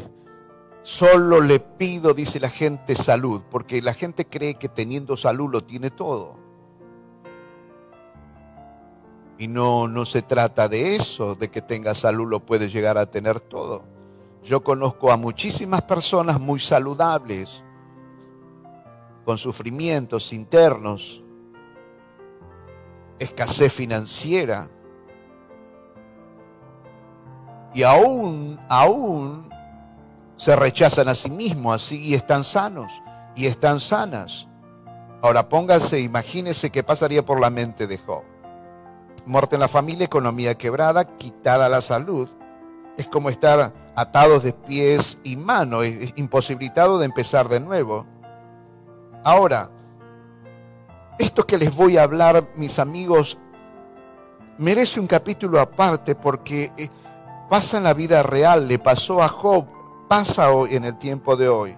solo 0.83 1.41
le 1.41 1.59
pido, 1.59 2.13
dice 2.13 2.39
la 2.39 2.49
gente, 2.49 2.95
salud, 2.95 3.41
porque 3.49 3.81
la 3.81 3.95
gente 3.95 4.25
cree 4.25 4.55
que 4.55 4.69
teniendo 4.69 5.17
salud 5.17 5.49
lo 5.51 5.63
tiene 5.63 5.89
todo. 5.89 6.46
Y 9.37 9.47
no, 9.47 9.87
no 9.87 10.05
se 10.05 10.21
trata 10.21 10.67
de 10.67 10.95
eso, 10.95 11.35
de 11.35 11.49
que 11.49 11.61
tenga 11.61 11.93
salud 11.93 12.27
lo 12.27 12.39
puede 12.39 12.69
llegar 12.69 12.97
a 12.97 13.05
tener 13.05 13.39
todo. 13.39 13.83
Yo 14.43 14.63
conozco 14.63 15.11
a 15.11 15.17
muchísimas 15.17 15.81
personas 15.83 16.39
muy 16.39 16.59
saludables, 16.59 17.63
con 19.25 19.37
sufrimientos 19.37 20.31
internos, 20.33 21.21
escasez 23.19 23.73
financiera. 23.73 24.69
Y 27.73 27.83
aún, 27.83 28.59
aún 28.69 29.49
se 30.35 30.55
rechazan 30.55 31.09
a 31.09 31.15
sí 31.15 31.29
mismos 31.29 31.83
así 31.83 32.07
y 32.07 32.13
están 32.13 32.43
sanos 32.43 32.91
y 33.35 33.45
están 33.45 33.79
sanas. 33.79 34.47
Ahora 35.21 35.49
pónganse, 35.49 35.99
imagínense 35.99 36.69
qué 36.69 36.83
pasaría 36.83 37.25
por 37.25 37.39
la 37.39 37.49
mente 37.49 37.85
de 37.85 37.97
Job. 37.97 38.23
Muerte 39.27 39.57
en 39.57 39.59
la 39.59 39.67
familia, 39.67 40.05
economía 40.05 40.57
quebrada, 40.57 41.17
quitada 41.17 41.67
la 41.67 41.81
salud. 41.81 42.29
Es 42.97 43.07
como 43.07 43.29
estar 43.29 43.73
atados 43.93 44.41
de 44.41 44.53
pies 44.53 45.17
y 45.21 45.35
manos, 45.35 45.85
imposibilitado 46.15 46.97
de 46.97 47.05
empezar 47.05 47.49
de 47.49 47.59
nuevo. 47.59 48.05
Ahora, 49.25 49.69
esto 51.19 51.45
que 51.45 51.57
les 51.57 51.75
voy 51.75 51.97
a 51.97 52.03
hablar, 52.03 52.47
mis 52.55 52.79
amigos, 52.79 53.37
merece 54.57 54.99
un 54.99 55.07
capítulo 55.07 55.59
aparte 55.59 56.15
porque 56.15 56.71
eh, 56.77 56.89
pasa 57.49 57.77
en 57.77 57.83
la 57.83 57.93
vida 57.93 58.23
real, 58.23 58.65
le 58.65 58.79
pasó 58.79 59.21
a 59.21 59.27
Job, 59.27 59.65
pasa 60.07 60.51
hoy 60.51 60.75
en 60.75 60.85
el 60.85 60.97
tiempo 60.97 61.35
de 61.35 61.49
hoy. 61.49 61.77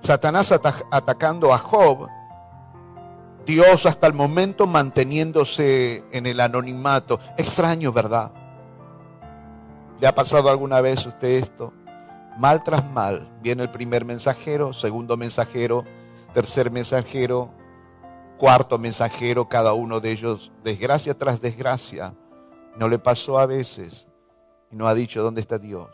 Satanás 0.00 0.52
atacando 0.90 1.54
a 1.54 1.58
Job, 1.58 2.06
Dios 3.46 3.86
hasta 3.86 4.06
el 4.06 4.12
momento 4.12 4.66
manteniéndose 4.66 6.04
en 6.12 6.26
el 6.26 6.40
anonimato. 6.40 7.18
Extraño, 7.36 7.92
¿verdad? 7.92 8.32
¿Le 10.00 10.06
ha 10.06 10.14
pasado 10.14 10.50
alguna 10.50 10.80
vez 10.80 11.04
a 11.04 11.10
usted 11.10 11.28
esto? 11.28 11.72
Mal 12.38 12.62
tras 12.62 12.88
mal, 12.90 13.28
viene 13.42 13.64
el 13.64 13.70
primer 13.70 14.04
mensajero, 14.04 14.72
segundo 14.72 15.16
mensajero, 15.16 15.84
tercer 16.32 16.70
mensajero, 16.70 17.50
cuarto 18.38 18.78
mensajero, 18.78 19.48
cada 19.48 19.74
uno 19.74 20.00
de 20.00 20.12
ellos, 20.12 20.50
desgracia 20.64 21.12
tras 21.18 21.40
desgracia. 21.40 22.14
No 22.76 22.88
le 22.88 22.98
pasó 22.98 23.38
a 23.38 23.46
veces 23.46 24.06
y 24.70 24.76
no 24.76 24.86
ha 24.86 24.94
dicho 24.94 25.22
dónde 25.22 25.40
está 25.40 25.58
Dios. 25.58 25.90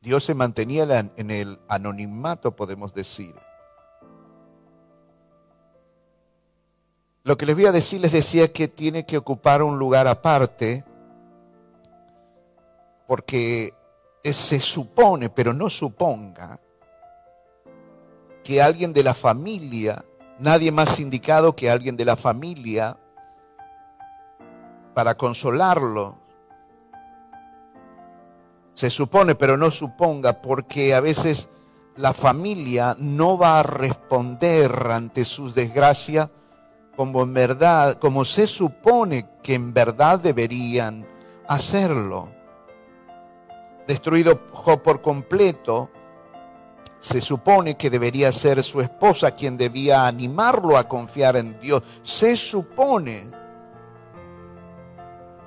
Dios 0.00 0.24
se 0.24 0.34
mantenía 0.34 1.10
en 1.16 1.30
el 1.30 1.58
anonimato, 1.68 2.54
podemos 2.54 2.94
decir. 2.94 3.34
Lo 7.26 7.36
que 7.36 7.44
les 7.44 7.56
voy 7.56 7.66
a 7.66 7.72
decir 7.72 8.00
les 8.00 8.12
decía 8.12 8.52
que 8.52 8.68
tiene 8.68 9.04
que 9.04 9.18
ocupar 9.18 9.60
un 9.60 9.80
lugar 9.80 10.06
aparte, 10.06 10.84
porque 13.08 13.74
se 14.22 14.60
supone, 14.60 15.28
pero 15.28 15.52
no 15.52 15.68
suponga, 15.68 16.60
que 18.44 18.62
alguien 18.62 18.92
de 18.92 19.02
la 19.02 19.12
familia, 19.12 20.04
nadie 20.38 20.70
más 20.70 21.00
indicado 21.00 21.56
que 21.56 21.68
alguien 21.68 21.96
de 21.96 22.04
la 22.04 22.14
familia, 22.14 22.96
para 24.94 25.16
consolarlo. 25.16 26.18
Se 28.72 28.88
supone, 28.88 29.34
pero 29.34 29.56
no 29.56 29.72
suponga, 29.72 30.40
porque 30.40 30.94
a 30.94 31.00
veces 31.00 31.48
la 31.96 32.12
familia 32.12 32.94
no 33.00 33.36
va 33.36 33.58
a 33.58 33.64
responder 33.64 34.70
ante 34.92 35.24
sus 35.24 35.56
desgracias 35.56 36.30
como 36.96 37.22
en 37.22 37.34
verdad, 37.34 37.98
como 37.98 38.24
se 38.24 38.46
supone 38.46 39.28
que 39.42 39.54
en 39.54 39.74
verdad 39.74 40.18
deberían 40.18 41.06
hacerlo. 41.46 42.28
Destruido 43.86 44.40
por 44.82 45.02
completo, 45.02 45.90
se 46.98 47.20
supone 47.20 47.76
que 47.76 47.90
debería 47.90 48.32
ser 48.32 48.62
su 48.62 48.80
esposa 48.80 49.30
quien 49.32 49.56
debía 49.56 50.06
animarlo 50.06 50.76
a 50.76 50.88
confiar 50.88 51.36
en 51.36 51.60
Dios. 51.60 51.82
Se 52.02 52.36
supone. 52.36 53.30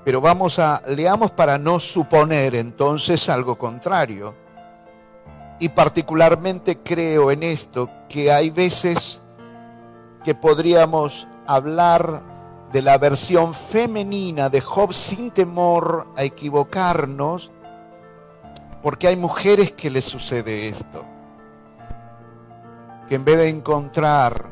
Pero 0.06 0.22
vamos 0.22 0.60
a, 0.60 0.82
leamos 0.88 1.32
para 1.32 1.58
no 1.58 1.80
suponer 1.80 2.56
entonces 2.56 3.28
algo 3.28 3.58
contrario. 3.58 4.36
Y 5.60 5.68
particularmente 5.70 6.78
creo 6.78 7.32
en 7.32 7.44
esto, 7.44 7.90
que 8.08 8.32
hay 8.32 8.50
veces 8.50 9.22
que 10.24 10.34
podríamos 10.34 11.28
hablar 11.56 12.22
de 12.72 12.82
la 12.82 12.98
versión 12.98 13.54
femenina 13.54 14.50
de 14.50 14.62
Job 14.62 14.94
sin 14.94 15.32
temor 15.32 16.08
a 16.16 16.24
equivocarnos, 16.24 17.52
porque 18.82 19.08
hay 19.08 19.16
mujeres 19.16 19.72
que 19.72 19.90
les 19.90 20.06
sucede 20.06 20.68
esto 20.70 21.04
que 23.10 23.16
en 23.16 23.26
vez 23.26 23.40
de 23.40 23.50
encontrar 23.50 24.46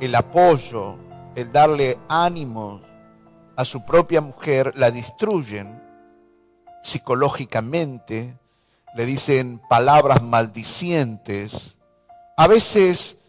el 0.00 0.14
apoyo, 0.14 0.96
el 1.34 1.52
darle 1.52 1.98
ánimo 2.08 2.80
a 3.54 3.66
su 3.66 3.84
propia 3.84 4.22
mujer, 4.22 4.72
la 4.74 4.90
destruyen 4.90 5.82
psicológicamente, 6.82 8.38
le 8.94 9.04
dicen 9.04 9.60
palabras 9.68 10.22
maldicientes. 10.22 11.76
A 12.38 12.46
veces 12.46 13.20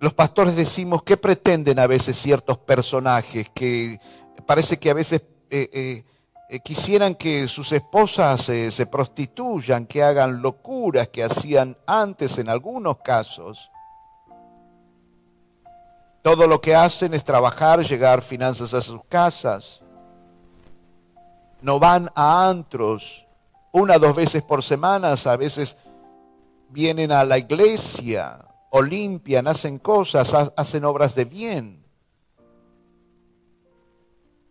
los 0.00 0.14
pastores 0.14 0.56
decimos 0.56 1.02
que 1.02 1.18
pretenden 1.18 1.78
a 1.78 1.86
veces 1.86 2.16
ciertos 2.16 2.56
personajes 2.56 3.50
que 3.50 4.00
parece 4.46 4.78
que 4.78 4.88
a 4.88 4.94
veces 4.94 5.22
eh, 5.50 5.68
eh, 5.72 6.04
eh, 6.48 6.60
quisieran 6.60 7.14
que 7.14 7.46
sus 7.46 7.70
esposas 7.72 8.40
se 8.40 8.86
prostituyan, 8.86 9.86
que 9.86 10.02
hagan 10.02 10.40
locuras 10.40 11.08
que 11.08 11.22
hacían 11.22 11.76
antes 11.86 12.38
en 12.38 12.48
algunos 12.48 12.96
casos. 13.02 13.70
Todo 16.22 16.46
lo 16.46 16.62
que 16.62 16.74
hacen 16.74 17.12
es 17.12 17.22
trabajar, 17.22 17.84
llegar 17.84 18.22
finanzas 18.22 18.72
a 18.72 18.80
sus 18.80 19.04
casas. 19.04 19.82
No 21.60 21.78
van 21.78 22.10
a 22.14 22.48
antros, 22.48 23.26
una 23.70 23.96
o 23.96 23.98
dos 23.98 24.16
veces 24.16 24.42
por 24.42 24.62
semana, 24.62 25.12
a 25.12 25.36
veces 25.36 25.76
vienen 26.70 27.12
a 27.12 27.22
la 27.22 27.36
iglesia 27.36 28.49
o 28.70 28.82
limpian, 28.82 29.46
hacen 29.46 29.78
cosas, 29.78 30.32
hacen 30.56 30.84
obras 30.84 31.14
de 31.14 31.24
bien. 31.24 31.84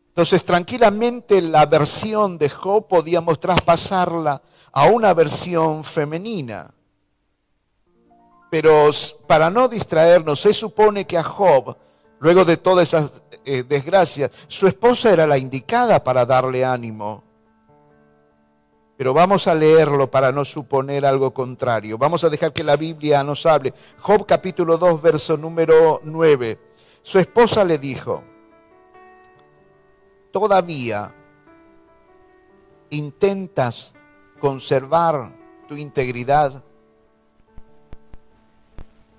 Entonces, 0.09 0.43
tranquilamente 0.43 1.41
la 1.41 1.65
versión 1.65 2.37
de 2.37 2.49
Job 2.49 2.87
podíamos 2.87 3.39
traspasarla 3.39 4.41
a 4.71 4.85
una 4.87 5.13
versión 5.13 5.83
femenina. 5.83 6.73
Pero 8.49 8.89
para 9.27 9.49
no 9.49 9.67
distraernos, 9.67 10.41
se 10.41 10.53
supone 10.53 11.05
que 11.05 11.17
a 11.17 11.23
Job, 11.23 11.77
luego 12.19 12.43
de 12.43 12.57
todas 12.57 12.89
esas 12.89 13.21
eh, 13.45 13.63
desgracias, 13.63 14.31
su 14.47 14.67
esposa 14.67 15.13
era 15.13 15.25
la 15.25 15.37
indicada 15.37 16.03
para 16.03 16.25
darle 16.25 16.65
ánimo. 16.65 17.23
Pero 18.99 19.13
vamos 19.13 19.47
a 19.47 19.55
leerlo 19.55 20.11
para 20.11 20.33
no 20.33 20.43
suponer 20.43 21.05
algo 21.05 21.33
contrario. 21.33 21.97
Vamos 21.97 22.25
a 22.25 22.29
dejar 22.29 22.51
que 22.51 22.65
la 22.65 22.75
Biblia 22.75 23.23
nos 23.23 23.45
hable. 23.45 23.73
Job 24.01 24.25
capítulo 24.25 24.77
2, 24.77 25.01
verso 25.01 25.37
número 25.37 26.01
9. 26.03 26.59
Su 27.01 27.17
esposa 27.17 27.63
le 27.63 27.77
dijo, 27.77 28.21
todavía 30.33 31.15
intentas 32.89 33.95
conservar 34.37 35.31
tu 35.69 35.77
integridad. 35.77 36.61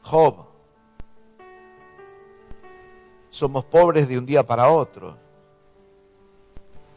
Job, 0.03 0.45
somos 3.31 3.65
pobres 3.65 4.07
de 4.07 4.19
un 4.19 4.27
día 4.27 4.47
para 4.47 4.69
otro. 4.69 5.17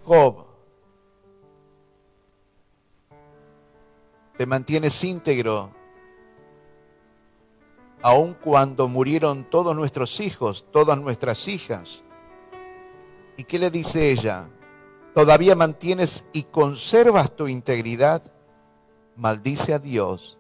Job, 0.04 0.53
te 4.38 4.46
mantienes 4.46 5.04
íntegro, 5.04 5.72
aun 8.02 8.34
cuando 8.34 8.88
murieron 8.88 9.46
todos 9.50 9.76
nuestros 9.76 10.20
hijos, 10.20 10.66
todas 10.72 11.00
nuestras 11.00 11.48
hijas. 11.48 12.04
¿Y 13.38 13.46
qué 13.46 13.60
le 13.60 13.72
dice 13.72 14.12
ella? 14.12 14.50
¿Todavía 15.14 15.56
mantienes 15.56 16.28
y 16.34 16.44
conservas 16.44 17.36
tu 17.36 17.48
integridad? 17.48 18.22
Maldice 19.16 19.74
a 19.74 19.80
Dios 19.80 20.40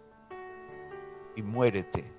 y 1.36 1.41
muérete. 1.41 2.12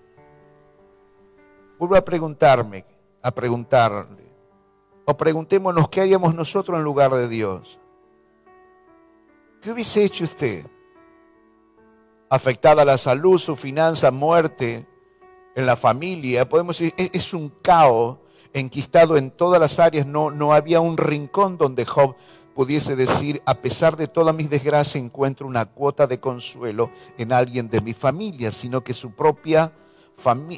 Vuelvo 1.78 1.96
a 1.96 2.04
preguntarme, 2.04 2.84
a 3.20 3.30
preguntarle, 3.32 4.24
o 5.04 5.16
preguntémonos 5.16 5.88
qué 5.88 6.00
haríamos 6.00 6.34
nosotros 6.34 6.78
en 6.78 6.84
lugar 6.84 7.12
de 7.12 7.28
Dios. 7.28 7.78
¿Qué 9.60 9.72
hubiese 9.72 10.04
hecho 10.04 10.24
usted? 10.24 10.64
Afectada 12.28 12.84
la 12.84 12.98
salud, 12.98 13.38
su 13.38 13.56
finanza, 13.56 14.10
muerte, 14.10 14.87
en 15.54 15.66
la 15.66 15.76
familia. 15.76 16.48
Podemos 16.48 16.78
decir, 16.78 16.94
es, 16.96 17.32
un 17.32 17.50
caos 17.62 18.18
enquistado 18.52 19.16
en 19.16 19.30
todas 19.30 19.60
las 19.60 19.78
áreas. 19.78 20.06
No, 20.06 20.30
no 20.30 20.52
había 20.52 20.80
un 20.80 20.96
rincón 20.96 21.58
donde 21.58 21.84
Job 21.84 22.16
pudiese 22.54 22.96
decir, 22.96 23.42
a 23.46 23.54
pesar 23.54 23.96
de 23.96 24.06
toda 24.06 24.32
mis 24.32 24.48
desgracias, 24.48 25.02
encuentro 25.02 25.46
una 25.46 25.66
cuota 25.66 26.06
de 26.06 26.20
consuelo 26.20 26.90
en 27.18 27.32
alguien 27.32 27.68
de 27.68 27.80
mi 27.80 27.94
familia, 27.94 28.52
sino 28.52 28.82
que 28.82 28.94
su 28.94 29.10
propia, 29.10 29.72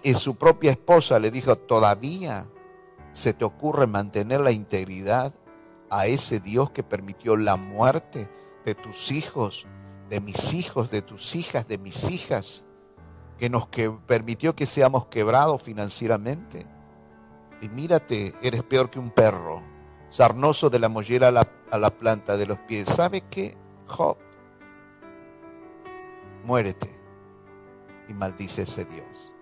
eh, 0.03 0.15
su 0.15 0.37
propia 0.37 0.73
esposa 0.73 1.19
le 1.19 1.31
dijo, 1.31 1.57
todavía 1.57 2.47
se 3.13 3.33
te 3.33 3.47
ocurre 3.47 3.87
mantener 3.87 4.41
la 4.41 4.53
integridad 4.53 5.33
a 5.89 6.07
ese 6.07 6.39
Dios 6.41 6.71
que 6.71 6.83
permitió 6.83 7.37
la 7.37 7.57
muerte 7.57 8.29
de 8.67 8.75
tus 8.75 9.11
hijos, 9.11 9.67
de 10.09 10.21
mis 10.21 10.55
hijos, 10.55 10.91
de 10.91 11.03
tus 11.03 11.35
hijas, 11.35 11.67
de 11.67 11.79
mis 11.79 12.11
hijas, 12.11 12.65
que 13.39 13.51
nos 13.51 13.69
que 13.69 13.91
permitió 13.91 14.55
que 14.55 14.67
seamos 14.67 15.07
quebrados 15.07 15.63
financieramente. 15.63 16.67
Y 17.61 17.69
mírate, 17.69 18.35
eres 18.43 18.63
peor 18.63 18.91
que 18.91 18.99
un 18.99 19.11
perro, 19.11 19.63
sarnoso 20.11 20.71
de 20.71 20.79
la 20.79 20.89
mollera 20.89 21.29
a 21.29 21.31
la, 21.31 21.49
a 21.71 21.79
la 21.79 21.91
planta 21.91 22.37
de 22.37 22.47
los 22.47 22.59
pies. 22.61 22.89
¿Sabe 22.89 23.23
qué, 23.23 23.57
Job? 23.87 24.17
Muérete 26.45 26.95
y 28.09 28.15
maldice 28.15 28.63
ese 28.63 28.85
Dios. 28.85 29.33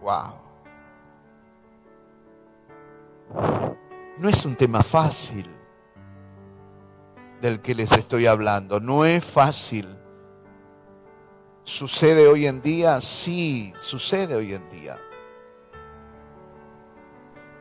Wow. 0.00 0.34
No 4.18 4.28
es 4.28 4.44
un 4.44 4.56
tema 4.56 4.82
fácil 4.82 5.48
del 7.42 7.60
que 7.60 7.74
les 7.74 7.90
estoy 7.92 8.26
hablando. 8.26 8.80
No 8.80 9.04
es 9.04 9.22
fácil. 9.22 9.88
¿Sucede 11.64 12.28
hoy 12.28 12.46
en 12.46 12.62
día? 12.62 13.00
Sí, 13.00 13.74
sucede 13.80 14.36
hoy 14.36 14.54
en 14.54 14.68
día. 14.70 14.98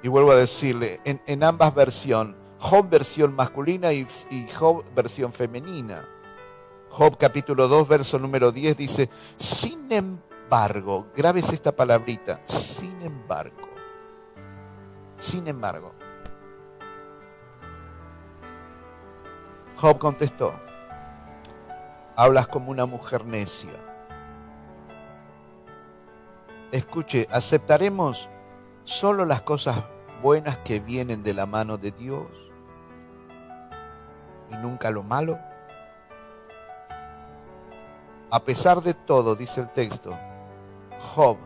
Y 0.03 0.07
vuelvo 0.07 0.31
a 0.31 0.35
decirle, 0.35 1.01
en, 1.03 1.43
ambas 1.43 1.73
versiones, 1.75 2.35
Job 2.59 2.89
versión 2.89 3.35
masculina 3.35 3.91
y, 3.91 4.07
y 4.29 4.47
Job 4.49 4.83
versión 4.93 5.33
femenina. 5.33 6.07
Job 6.89 7.17
capítulo 7.17 7.67
2, 7.67 7.87
verso 7.87 8.19
número 8.19 8.51
10 8.51 8.77
dice, 8.77 9.09
sin 9.37 9.91
embargo, 9.91 11.07
grabes 11.15 11.51
esta 11.51 11.71
palabrita, 11.71 12.41
sin 12.45 13.01
embargo, 13.01 13.69
sin 15.17 15.47
embargo, 15.47 15.93
Job 19.81 19.97
contestó, 19.97 20.53
hablas 22.15 22.45
como 22.45 22.69
una 22.69 22.85
mujer 22.85 23.25
necia. 23.25 23.73
Escuche, 26.71 27.27
¿aceptaremos 27.31 28.29
solo 28.83 29.25
las 29.25 29.41
cosas 29.41 29.83
buenas 30.21 30.59
que 30.59 30.79
vienen 30.79 31.23
de 31.23 31.33
la 31.33 31.47
mano 31.47 31.79
de 31.79 31.89
Dios 31.89 32.27
y 34.51 34.57
nunca 34.57 34.91
lo 34.91 35.01
malo? 35.01 35.39
A 38.29 38.39
pesar 38.41 38.83
de 38.83 38.93
todo, 38.93 39.35
dice 39.35 39.61
el 39.61 39.69
texto, 39.69 40.15
Job 41.15 41.39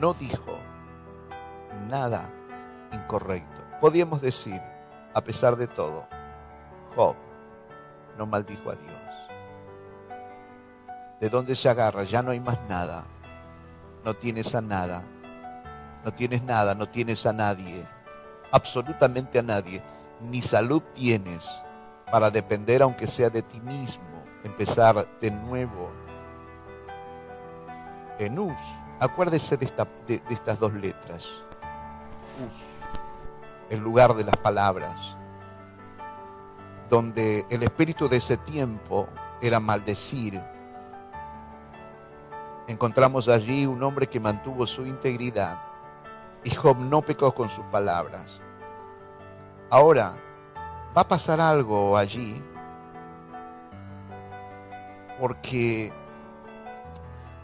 no 0.00 0.14
dijo 0.14 0.58
nada 1.86 2.28
incorrecto. 2.92 3.62
Podríamos 3.80 4.20
decir, 4.20 4.60
a 5.18 5.24
pesar 5.24 5.56
de 5.56 5.66
todo, 5.66 6.06
Job 6.94 7.16
no 8.16 8.24
maldijo 8.24 8.70
a 8.70 8.76
Dios. 8.76 8.94
¿De 11.20 11.28
dónde 11.28 11.56
se 11.56 11.68
agarra? 11.68 12.04
Ya 12.04 12.22
no 12.22 12.30
hay 12.30 12.38
más 12.38 12.56
nada. 12.68 13.04
No 14.04 14.14
tienes 14.14 14.54
a 14.54 14.60
nada. 14.60 15.02
No 16.04 16.12
tienes 16.12 16.44
nada, 16.44 16.76
no 16.76 16.88
tienes 16.88 17.26
a 17.26 17.32
nadie. 17.32 17.84
Absolutamente 18.52 19.40
a 19.40 19.42
nadie. 19.42 19.82
Ni 20.20 20.40
salud 20.40 20.82
tienes 20.94 21.64
para 22.12 22.30
depender, 22.30 22.82
aunque 22.82 23.08
sea 23.08 23.28
de 23.28 23.42
ti 23.42 23.60
mismo. 23.60 24.22
Empezar 24.44 25.04
de 25.20 25.32
nuevo. 25.32 25.90
En 28.20 28.38
Us. 28.38 28.60
Acuérdese 29.00 29.56
de, 29.56 29.66
de 30.06 30.22
estas 30.30 30.60
dos 30.60 30.72
letras. 30.74 31.24
Us 32.40 32.67
en 33.70 33.80
lugar 33.80 34.14
de 34.14 34.24
las 34.24 34.36
palabras, 34.36 35.16
donde 36.88 37.44
el 37.50 37.62
espíritu 37.62 38.08
de 38.08 38.16
ese 38.16 38.36
tiempo 38.36 39.08
era 39.40 39.60
maldecir. 39.60 40.42
Encontramos 42.66 43.28
allí 43.28 43.66
un 43.66 43.82
hombre 43.82 44.06
que 44.06 44.20
mantuvo 44.20 44.66
su 44.66 44.86
integridad 44.86 45.58
y 46.44 46.50
Job 46.50 46.78
no 46.78 47.02
pecó 47.02 47.34
con 47.34 47.48
sus 47.50 47.64
palabras. 47.66 48.40
Ahora, 49.70 50.14
va 50.96 51.02
a 51.02 51.08
pasar 51.08 51.40
algo 51.40 51.96
allí 51.96 52.42
porque 55.20 55.92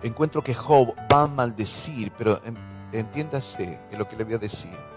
encuentro 0.03 0.43
que 0.43 0.55
Job 0.55 0.95
va 1.13 1.23
a 1.23 1.27
maldecir, 1.27 2.13
pero 2.17 2.41
entiéndase 2.93 3.81
en 3.91 3.99
lo 3.99 4.09
que 4.09 4.17
le 4.17 4.25
voy 4.25 4.35
a 4.35 4.39
decir 4.39 4.94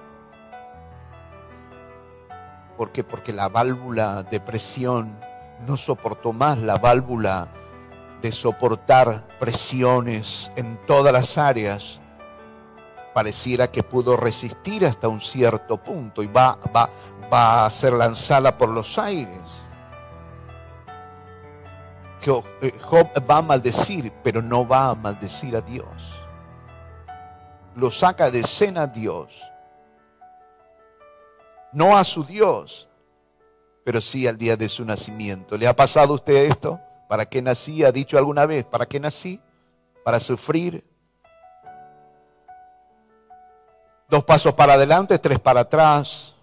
¿Por 2.77 2.91
qué? 2.91 3.03
Porque 3.03 3.33
la 3.33 3.49
válvula 3.49 4.23
de 4.23 4.39
presión 4.39 5.17
no 5.65 5.77
soportó 5.77 6.31
más 6.31 6.59
la 6.59 6.77
válvula 6.77 7.47
de 8.21 8.31
soportar 8.31 9.27
presiones 9.39 10.51
en 10.55 10.77
todas 10.85 11.11
las 11.11 11.37
áreas. 11.37 11.99
Pareciera 13.15 13.71
que 13.71 13.81
pudo 13.81 14.15
resistir 14.15 14.85
hasta 14.85 15.07
un 15.07 15.21
cierto 15.21 15.77
punto 15.77 16.21
y 16.21 16.27
va, 16.27 16.59
va, 16.75 16.89
va 17.33 17.65
a 17.65 17.69
ser 17.71 17.93
lanzada 17.93 18.55
por 18.55 18.69
los 18.69 18.99
aires. 18.99 19.67
Eh, 22.61 22.73
Job 22.81 23.07
va 23.29 23.37
a 23.37 23.41
maldecir, 23.41 24.11
pero 24.23 24.41
no 24.41 24.67
va 24.67 24.89
a 24.89 24.95
maldecir 24.95 25.55
a 25.55 25.61
Dios. 25.61 25.87
Lo 27.75 27.89
saca 27.89 28.29
de 28.29 28.41
escena 28.41 28.85
Dios 28.85 29.46
no 31.77 31.95
a 31.95 32.03
su 32.03 32.23
Dios, 32.23 32.89
pero 33.83 34.01
sí 34.01 34.25
al 34.25 34.35
día 34.35 34.57
de 34.57 34.67
su 34.67 34.83
nacimiento. 34.83 35.55
¿Le 35.55 35.67
ha 35.67 35.75
pasado 35.75 36.13
a 36.13 36.15
usted 36.15 36.45
esto? 36.45 36.79
¿Para 37.07 37.27
qué 37.27 37.39
nací? 37.39 37.83
¿Ha 37.83 37.91
dicho 37.91 38.17
alguna 38.17 38.47
vez? 38.47 38.65
¿Para 38.65 38.87
qué 38.87 38.99
nací? 38.99 39.39
¿Para 40.03 40.19
sufrir? 40.19 40.83
Dos 44.09 44.23
pasos 44.23 44.55
para 44.55 44.73
adelante, 44.73 45.19
tres 45.19 45.39
para 45.39 45.59
atrás. 45.59 46.33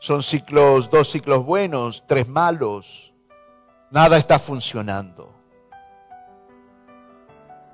Son 0.00 0.22
ciclos, 0.22 0.90
dos 0.90 1.10
ciclos 1.10 1.42
buenos, 1.42 2.04
tres 2.06 2.28
malos. 2.28 3.14
Nada 3.90 4.18
está 4.18 4.38
funcionando. 4.38 5.32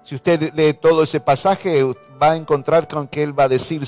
Si 0.04 0.14
usted 0.14 0.52
lee 0.54 0.74
todo 0.74 1.02
ese 1.02 1.18
pasaje, 1.18 1.82
va 2.22 2.30
a 2.30 2.36
encontrar 2.36 2.86
con 2.86 3.08
que 3.08 3.24
él 3.24 3.36
va 3.36 3.44
a 3.44 3.48
decir, 3.48 3.82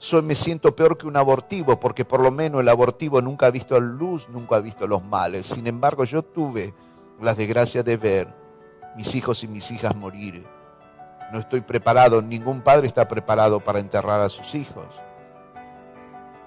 soy, 0.00 0.22
me 0.22 0.34
siento 0.34 0.74
peor 0.74 0.96
que 0.96 1.06
un 1.06 1.18
abortivo, 1.18 1.78
porque 1.78 2.06
por 2.06 2.22
lo 2.22 2.30
menos 2.30 2.62
el 2.62 2.68
abortivo 2.70 3.20
nunca 3.20 3.46
ha 3.46 3.50
visto 3.50 3.78
la 3.78 3.86
luz, 3.86 4.30
nunca 4.30 4.56
ha 4.56 4.60
visto 4.60 4.86
los 4.86 5.04
males. 5.04 5.44
Sin 5.44 5.66
embargo, 5.66 6.04
yo 6.04 6.22
tuve 6.22 6.72
la 7.20 7.34
desgracia 7.34 7.82
de 7.82 7.98
ver 7.98 8.34
mis 8.96 9.14
hijos 9.14 9.44
y 9.44 9.48
mis 9.48 9.70
hijas 9.70 9.94
morir. 9.94 10.46
No 11.30 11.38
estoy 11.38 11.60
preparado, 11.60 12.22
ningún 12.22 12.62
padre 12.62 12.86
está 12.86 13.06
preparado 13.06 13.60
para 13.60 13.78
enterrar 13.78 14.22
a 14.22 14.30
sus 14.30 14.54
hijos. 14.54 14.86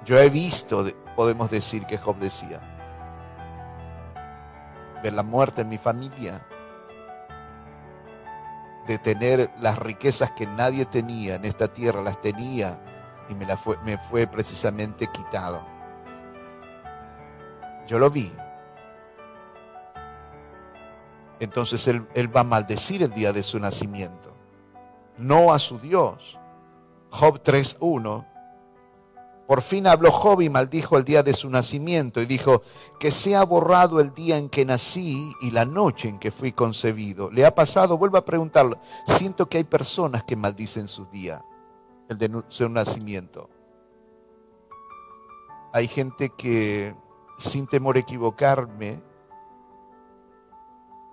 Yo 0.03 0.17
he 0.17 0.31
visto, 0.31 0.87
podemos 1.15 1.51
decir 1.51 1.85
que 1.85 1.99
Job 1.99 2.17
decía, 2.17 2.59
ver 5.03 5.13
la 5.13 5.23
muerte 5.23 5.61
en 5.61 5.69
mi 5.69 5.77
familia, 5.77 6.43
de 8.87 8.97
tener 8.97 9.51
las 9.61 9.77
riquezas 9.77 10.31
que 10.31 10.47
nadie 10.47 10.85
tenía 10.85 11.35
en 11.35 11.45
esta 11.45 11.67
tierra, 11.67 12.01
las 12.01 12.19
tenía 12.19 12.79
y 13.29 13.35
me, 13.35 13.45
la 13.45 13.57
fue, 13.57 13.77
me 13.83 13.97
fue 13.97 14.27
precisamente 14.27 15.07
quitado. 15.07 15.63
Yo 17.87 17.99
lo 17.99 18.09
vi. 18.09 18.31
Entonces 21.39 21.87
él, 21.87 22.07
él 22.13 22.35
va 22.35 22.41
a 22.41 22.45
maldecir 22.45 23.03
el 23.03 23.13
día 23.13 23.33
de 23.33 23.43
su 23.43 23.59
nacimiento, 23.59 24.33
no 25.17 25.53
a 25.53 25.59
su 25.59 25.79
Dios. 25.79 26.37
Job 27.09 27.41
3.1 27.43 28.25
por 29.47 29.61
fin 29.61 29.87
habló 29.87 30.11
Job 30.11 30.41
y 30.41 30.49
maldijo 30.49 30.97
el 30.97 31.03
día 31.03 31.21
de 31.21 31.33
su 31.33 31.49
nacimiento 31.49 32.21
y 32.21 32.25
dijo, 32.25 32.61
que 32.99 33.11
sea 33.11 33.43
borrado 33.43 33.99
el 33.99 34.13
día 34.13 34.37
en 34.37 34.49
que 34.49 34.63
nací 34.63 35.31
y 35.41 35.51
la 35.51 35.65
noche 35.65 36.07
en 36.07 36.17
que 36.17 36.31
fui 36.31 36.53
concebido. 36.53 37.29
¿Le 37.29 37.45
ha 37.45 37.53
pasado? 37.53 37.97
Vuelvo 37.97 38.17
a 38.17 38.25
preguntarlo. 38.25 38.79
Siento 39.05 39.49
que 39.49 39.57
hay 39.57 39.63
personas 39.65 40.23
que 40.23 40.37
maldicen 40.37 40.87
su 40.87 41.05
día, 41.05 41.43
de 42.17 42.43
su 42.49 42.69
nacimiento. 42.69 43.49
Hay 45.71 45.87
gente 45.87 46.29
que, 46.29 46.95
sin 47.37 47.67
temor 47.67 47.95
a 47.95 47.99
equivocarme, 47.99 49.01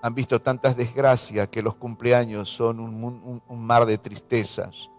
han 0.03 0.14
visto 0.14 0.40
tantas 0.40 0.76
desgracias 0.76 1.48
que 1.48 1.62
los 1.62 1.74
cumpleaños 1.74 2.48
son 2.48 2.80
un 2.80 3.66
mar 3.66 3.84
de 3.86 3.98
tristezas. 3.98 4.90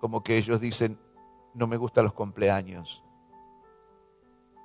Como 0.00 0.22
que 0.22 0.36
ellos 0.36 0.60
dicen, 0.60 0.98
no 1.54 1.66
me 1.66 1.76
gustan 1.76 2.04
los 2.04 2.12
cumpleaños. 2.12 3.02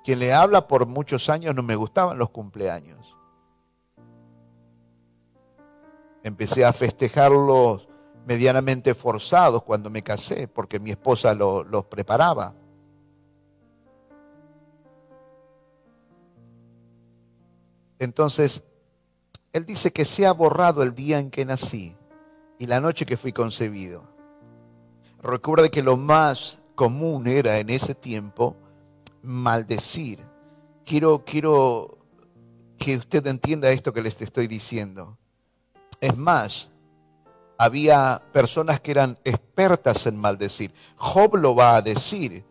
Quien 0.04 0.18
le 0.18 0.34
habla 0.34 0.68
por 0.68 0.86
muchos 0.86 1.30
años 1.30 1.54
no 1.54 1.62
me 1.62 1.76
gustaban 1.76 2.18
los 2.18 2.30
cumpleaños. 2.30 3.16
Empecé 6.22 6.64
a 6.64 6.72
festejarlos 6.72 7.88
medianamente 8.26 8.94
forzados 8.94 9.62
cuando 9.62 9.90
me 9.90 10.02
casé, 10.02 10.48
porque 10.48 10.80
mi 10.80 10.90
esposa 10.90 11.34
los 11.34 11.84
preparaba. 11.86 12.54
Entonces, 17.98 18.64
él 19.52 19.64
dice 19.64 19.92
que 19.92 20.04
se 20.04 20.26
ha 20.26 20.32
borrado 20.32 20.82
el 20.82 20.94
día 20.94 21.18
en 21.18 21.30
que 21.30 21.44
nací 21.44 21.96
y 22.58 22.66
la 22.66 22.80
noche 22.80 23.06
que 23.06 23.16
fui 23.16 23.32
concebido. 23.32 24.02
Recuerda 25.22 25.68
que 25.68 25.82
lo 25.82 25.96
más 25.96 26.58
común 26.74 27.26
era 27.26 27.58
en 27.58 27.70
ese 27.70 27.94
tiempo 27.94 28.56
maldecir. 29.22 30.18
Quiero, 30.84 31.24
quiero 31.24 31.98
que 32.76 32.96
usted 32.96 33.26
entienda 33.26 33.70
esto 33.70 33.92
que 33.92 34.02
les 34.02 34.20
estoy 34.20 34.46
diciendo. 34.46 35.16
Es 36.00 36.16
más, 36.16 36.70
había 37.58 38.22
personas 38.32 38.80
que 38.80 38.90
eran 38.90 39.18
expertas 39.24 40.06
en 40.06 40.16
maldecir. 40.16 40.72
Job 40.96 41.36
lo 41.36 41.54
va 41.54 41.76
a 41.76 41.82
decir. 41.82 42.44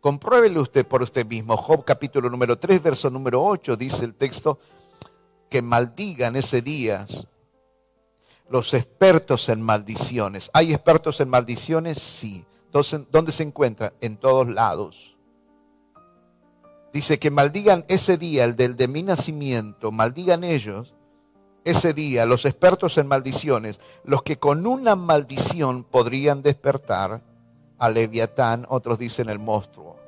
Compruébelo 0.00 0.62
usted 0.62 0.86
por 0.86 1.02
usted 1.02 1.26
mismo. 1.26 1.56
Job 1.56 1.84
capítulo 1.84 2.28
número 2.28 2.58
3, 2.58 2.82
verso 2.82 3.10
número 3.10 3.44
8, 3.44 3.76
dice 3.76 4.04
el 4.04 4.14
texto, 4.14 4.58
que 5.48 5.62
maldigan 5.62 6.34
ese 6.36 6.62
día 6.62 7.06
los 8.48 8.74
expertos 8.74 9.48
en 9.48 9.62
maldiciones. 9.62 10.50
¿Hay 10.52 10.72
expertos 10.72 11.20
en 11.20 11.28
maldiciones? 11.28 11.98
Sí. 11.98 12.44
¿Dónde 13.10 13.32
se 13.32 13.42
encuentra? 13.42 13.92
En 14.00 14.16
todos 14.16 14.48
lados. 14.48 15.16
Dice 16.92 17.18
que 17.18 17.30
maldigan 17.30 17.84
ese 17.88 18.18
día, 18.18 18.44
el 18.44 18.56
del 18.56 18.76
de 18.76 18.88
mi 18.88 19.02
nacimiento, 19.02 19.92
maldigan 19.92 20.44
ellos 20.44 20.94
ese 21.64 21.94
día, 21.94 22.26
los 22.26 22.44
expertos 22.44 22.98
en 22.98 23.06
maldiciones, 23.06 23.80
los 24.04 24.22
que 24.22 24.38
con 24.38 24.66
una 24.66 24.96
maldición 24.96 25.84
podrían 25.84 26.42
despertar 26.42 27.22
a 27.78 27.90
Leviatán, 27.90 28.66
otros 28.68 28.98
dicen 28.98 29.28
el 29.28 29.38
monstruo. 29.38 30.02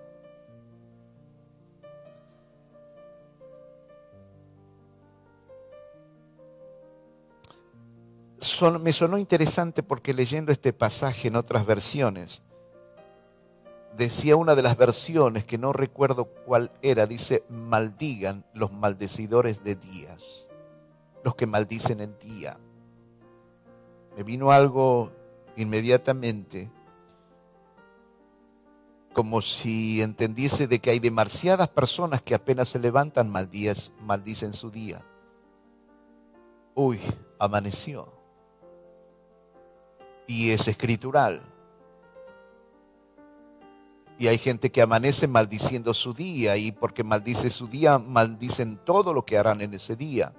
me 8.81 8.93
sonó 8.93 9.19
interesante 9.19 9.83
porque 9.83 10.15
leyendo 10.15 10.53
este 10.53 10.73
pasaje 10.73 11.29
en 11.29 11.37
otras 11.37 11.67
versiones, 11.67 12.43
decía 13.97 14.37
una 14.37 14.55
de 14.55 14.63
las 14.63 14.77
versiones, 14.77 15.45
que 15.45 15.59
no 15.59 15.73
recuerdo 15.73 16.27
cuál 16.27 16.71
era, 16.83 17.07
dice, 17.07 17.45
maldigan 17.49 18.45
los 18.53 18.73
maldecidores 18.73 19.65
de 19.65 19.77
días, 19.77 20.44
los 21.25 21.35
que 21.35 21.47
maldicen 21.47 22.01
el 22.01 22.17
día. 22.19 22.59
Me 24.17 24.23
vino 24.23 24.53
algo 24.53 25.11
inmediatamente, 25.57 26.71
como 29.13 29.41
si 29.41 30.03
entendiese 30.03 30.67
de 30.67 30.79
que 30.81 30.91
hay 30.91 30.99
demasiadas 30.99 31.69
personas 31.69 32.23
que 32.23 32.35
apenas 32.35 32.69
se 32.69 32.79
levantan 32.79 33.31
maldicen 33.31 34.53
su 34.53 34.71
día. 34.71 35.03
Uy, 36.75 37.01
amaneció. 37.39 38.13
Y 40.27 40.51
es 40.51 40.69
escritural 40.69 41.43
y 44.19 44.29
hay 44.29 44.39
gente 44.39 44.71
que 44.71 44.81
amanece 44.81 45.27
maldiciendo 45.27 45.93
su 45.93 46.15
día 46.15 46.57
y 46.57 46.71
porque 46.71 47.03
maldice 47.03 47.51
su 47.51 47.67
día, 47.67 47.99
maldicen 47.99 48.79
todo 48.85 49.13
lo 49.13 49.25
que 49.25 49.37
harán 49.37 49.61
en 49.61 49.75
ese 49.75 49.97
día. 49.97 50.33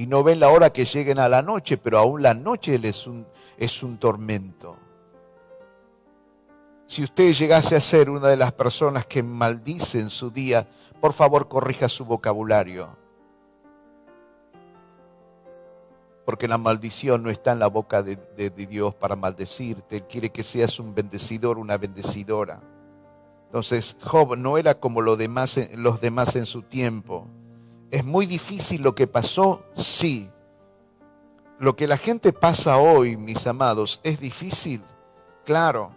Y 0.00 0.06
no 0.06 0.24
ven 0.24 0.40
la 0.40 0.48
hora 0.48 0.72
que 0.72 0.86
lleguen 0.86 1.18
a 1.18 1.28
la 1.28 1.42
noche, 1.42 1.76
pero 1.76 1.98
aún 1.98 2.22
la 2.22 2.32
noche 2.32 2.80
es 2.82 3.06
un, 3.06 3.26
es 3.58 3.82
un 3.82 3.98
tormento. 3.98 4.78
Si 6.86 7.04
usted 7.04 7.34
llegase 7.34 7.76
a 7.76 7.82
ser 7.82 8.08
una 8.08 8.28
de 8.28 8.38
las 8.38 8.50
personas 8.52 9.04
que 9.04 9.22
maldicen 9.22 10.08
su 10.08 10.30
día, 10.30 10.66
por 11.02 11.12
favor 11.12 11.48
corrija 11.48 11.86
su 11.90 12.06
vocabulario. 12.06 12.96
Porque 16.24 16.48
la 16.48 16.56
maldición 16.56 17.22
no 17.22 17.28
está 17.28 17.52
en 17.52 17.58
la 17.58 17.66
boca 17.66 18.02
de, 18.02 18.16
de 18.16 18.48
Dios 18.48 18.94
para 18.94 19.16
maldecirte. 19.16 19.98
Él 19.98 20.04
quiere 20.04 20.30
que 20.30 20.42
seas 20.42 20.80
un 20.80 20.94
bendecidor, 20.94 21.58
una 21.58 21.76
bendecidora. 21.76 22.62
Entonces, 23.48 23.98
Job 24.02 24.38
no 24.38 24.56
era 24.56 24.80
como 24.80 25.02
demás, 25.14 25.60
los 25.74 26.00
demás 26.00 26.36
en 26.36 26.46
su 26.46 26.62
tiempo. 26.62 27.26
¿Es 27.90 28.04
muy 28.04 28.26
difícil 28.26 28.82
lo 28.82 28.94
que 28.94 29.06
pasó? 29.06 29.62
Sí. 29.76 30.30
Lo 31.58 31.76
que 31.76 31.86
la 31.86 31.98
gente 31.98 32.32
pasa 32.32 32.78
hoy, 32.78 33.16
mis 33.16 33.46
amados, 33.46 34.00
es 34.02 34.20
difícil, 34.20 34.82
claro. 35.44 35.92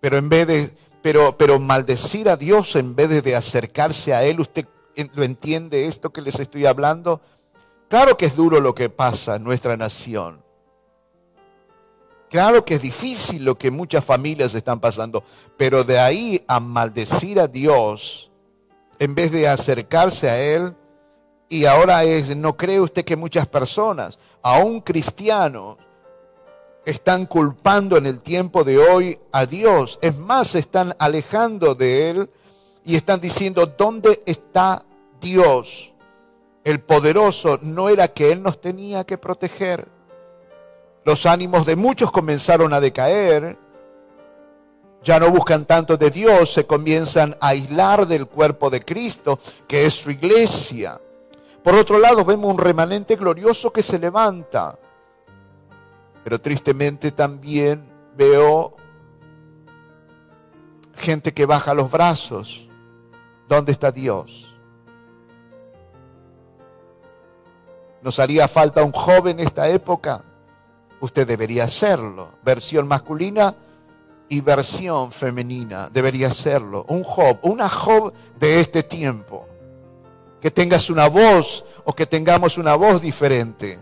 Pero 0.00 0.16
en 0.18 0.28
vez 0.28 0.46
de, 0.46 0.76
pero, 1.02 1.36
pero 1.36 1.58
maldecir 1.58 2.28
a 2.28 2.36
Dios 2.36 2.76
en 2.76 2.94
vez 2.94 3.22
de 3.22 3.34
acercarse 3.34 4.14
a 4.14 4.22
Él, 4.22 4.40
¿usted 4.40 4.66
lo 5.14 5.24
entiende 5.24 5.86
esto 5.86 6.10
que 6.10 6.20
les 6.20 6.38
estoy 6.38 6.66
hablando? 6.66 7.20
Claro 7.88 8.16
que 8.16 8.26
es 8.26 8.36
duro 8.36 8.60
lo 8.60 8.74
que 8.74 8.90
pasa 8.90 9.36
en 9.36 9.44
nuestra 9.44 9.76
nación. 9.76 10.42
Claro 12.28 12.64
que 12.64 12.74
es 12.74 12.82
difícil 12.82 13.44
lo 13.44 13.56
que 13.56 13.70
muchas 13.70 14.04
familias 14.04 14.54
están 14.54 14.80
pasando, 14.80 15.24
pero 15.56 15.82
de 15.82 15.98
ahí 15.98 16.44
a 16.46 16.60
maldecir 16.60 17.40
a 17.40 17.46
Dios, 17.46 18.27
en 18.98 19.14
vez 19.14 19.30
de 19.32 19.48
acercarse 19.48 20.28
a 20.28 20.40
Él, 20.40 20.74
y 21.48 21.64
ahora 21.64 22.04
es, 22.04 22.36
¿no 22.36 22.56
cree 22.56 22.80
usted 22.80 23.04
que 23.04 23.16
muchas 23.16 23.46
personas, 23.46 24.18
aún 24.42 24.80
cristianos, 24.80 25.76
están 26.84 27.26
culpando 27.26 27.96
en 27.96 28.06
el 28.06 28.20
tiempo 28.20 28.64
de 28.64 28.78
hoy 28.78 29.18
a 29.32 29.46
Dios? 29.46 29.98
Es 30.02 30.16
más, 30.18 30.54
están 30.54 30.94
alejando 30.98 31.74
de 31.74 32.10
Él 32.10 32.30
y 32.84 32.96
están 32.96 33.20
diciendo, 33.20 33.66
¿dónde 33.66 34.22
está 34.26 34.84
Dios? 35.20 35.92
El 36.64 36.80
poderoso 36.80 37.58
no 37.62 37.88
era 37.88 38.08
que 38.08 38.30
Él 38.32 38.42
nos 38.42 38.60
tenía 38.60 39.04
que 39.04 39.16
proteger. 39.16 39.88
Los 41.04 41.24
ánimos 41.24 41.64
de 41.64 41.76
muchos 41.76 42.10
comenzaron 42.10 42.74
a 42.74 42.80
decaer. 42.80 43.56
Ya 45.08 45.18
no 45.18 45.30
buscan 45.30 45.64
tanto 45.64 45.96
de 45.96 46.10
Dios, 46.10 46.52
se 46.52 46.66
comienzan 46.66 47.34
a 47.40 47.48
aislar 47.48 48.06
del 48.06 48.26
cuerpo 48.26 48.68
de 48.68 48.80
Cristo, 48.80 49.38
que 49.66 49.86
es 49.86 49.94
su 49.94 50.10
iglesia. 50.10 51.00
Por 51.64 51.74
otro 51.76 51.98
lado, 51.98 52.26
vemos 52.26 52.50
un 52.50 52.58
remanente 52.58 53.16
glorioso 53.16 53.72
que 53.72 53.82
se 53.82 53.98
levanta. 53.98 54.78
Pero 56.22 56.38
tristemente 56.42 57.10
también 57.10 57.88
veo 58.18 58.76
gente 60.94 61.32
que 61.32 61.46
baja 61.46 61.72
los 61.72 61.90
brazos. 61.90 62.68
¿Dónde 63.48 63.72
está 63.72 63.90
Dios? 63.90 64.54
¿Nos 68.02 68.18
haría 68.18 68.46
falta 68.46 68.84
un 68.84 68.92
joven 68.92 69.40
en 69.40 69.46
esta 69.46 69.70
época? 69.70 70.22
Usted 71.00 71.26
debería 71.26 71.64
hacerlo. 71.64 72.28
Versión 72.44 72.86
masculina 72.86 73.54
y 74.28 74.40
versión 74.40 75.12
femenina. 75.12 75.88
Debería 75.92 76.28
hacerlo. 76.28 76.84
Un 76.88 77.02
Job, 77.02 77.38
una 77.42 77.68
Job 77.68 78.12
de 78.38 78.60
este 78.60 78.82
tiempo. 78.82 79.46
Que 80.40 80.50
tengas 80.50 80.90
una 80.90 81.08
voz 81.08 81.64
o 81.84 81.94
que 81.94 82.06
tengamos 82.06 82.58
una 82.58 82.74
voz 82.76 83.02
diferente. 83.02 83.78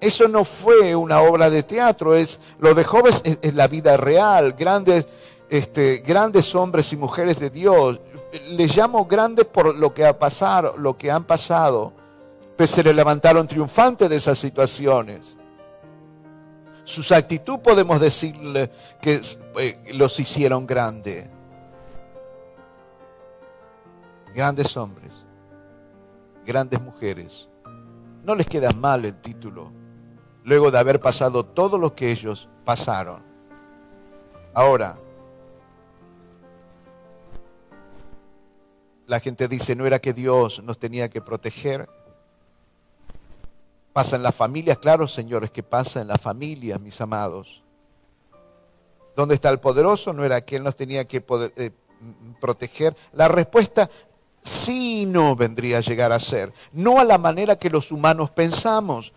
Eso 0.00 0.26
no 0.26 0.44
fue 0.44 0.96
una 0.96 1.20
obra 1.20 1.50
de 1.50 1.62
teatro, 1.62 2.14
es 2.14 2.40
lo 2.58 2.74
de 2.74 2.84
Job 2.84 3.08
es, 3.08 3.22
la 3.54 3.68
vida 3.68 3.96
real, 3.96 4.54
grandes, 4.54 5.06
este, 5.50 5.98
grandes 5.98 6.54
hombres 6.54 6.92
y 6.92 6.96
mujeres 6.96 7.38
de 7.38 7.50
Dios. 7.50 8.00
Les 8.50 8.74
llamo 8.74 9.04
grandes 9.04 9.44
por 9.44 9.74
lo 9.74 9.92
que 9.92 10.04
ha 10.04 10.18
pasado, 10.18 10.76
lo 10.78 10.96
que 10.96 11.10
han 11.10 11.24
pasado, 11.24 11.92
pues 12.56 12.70
se 12.70 12.82
le 12.82 12.94
levantaron 12.94 13.46
triunfantes 13.46 14.08
de 14.08 14.16
esas 14.16 14.38
situaciones. 14.38 15.35
Sus 16.86 17.12
actitud 17.12 17.58
podemos 17.58 18.00
decirle 18.00 18.70
que 19.02 19.20
eh, 19.58 19.92
los 19.92 20.18
hicieron 20.18 20.66
grandes. 20.66 21.28
Grandes 24.34 24.74
hombres, 24.76 25.12
grandes 26.46 26.80
mujeres 26.80 27.48
no 28.26 28.34
les 28.34 28.46
queda 28.48 28.70
mal 28.72 29.04
el 29.04 29.14
título, 29.20 29.70
luego 30.42 30.72
de 30.72 30.78
haber 30.78 30.98
pasado 30.98 31.44
todo 31.44 31.78
lo 31.78 31.94
que 31.94 32.10
ellos 32.10 32.48
pasaron. 32.64 33.22
Ahora, 34.52 34.96
la 39.06 39.20
gente 39.20 39.46
dice, 39.46 39.76
¿no 39.76 39.86
era 39.86 40.00
que 40.00 40.12
Dios 40.12 40.60
nos 40.64 40.76
tenía 40.76 41.08
que 41.08 41.22
proteger? 41.22 41.88
Pasa 43.96 44.16
en 44.16 44.22
las 44.22 44.34
familias, 44.34 44.76
claro, 44.76 45.08
señores, 45.08 45.50
que 45.50 45.62
pasa 45.62 46.02
en 46.02 46.08
las 46.08 46.20
familias, 46.20 46.78
mis 46.78 47.00
amados. 47.00 47.62
¿Dónde 49.16 49.36
está 49.36 49.48
el 49.48 49.58
poderoso? 49.58 50.12
¿No 50.12 50.22
era 50.22 50.44
que 50.44 50.56
Él 50.56 50.64
nos 50.64 50.76
tenía 50.76 51.06
que 51.06 51.24
eh, 51.56 51.70
proteger? 52.38 52.94
La 53.14 53.26
respuesta 53.26 53.88
sí 54.42 55.06
no 55.06 55.34
vendría 55.34 55.78
a 55.78 55.80
llegar 55.80 56.12
a 56.12 56.20
ser, 56.20 56.52
no 56.72 57.00
a 57.00 57.04
la 57.04 57.16
manera 57.16 57.56
que 57.56 57.70
los 57.70 57.90
humanos 57.90 58.28
pensamos. 58.28 59.14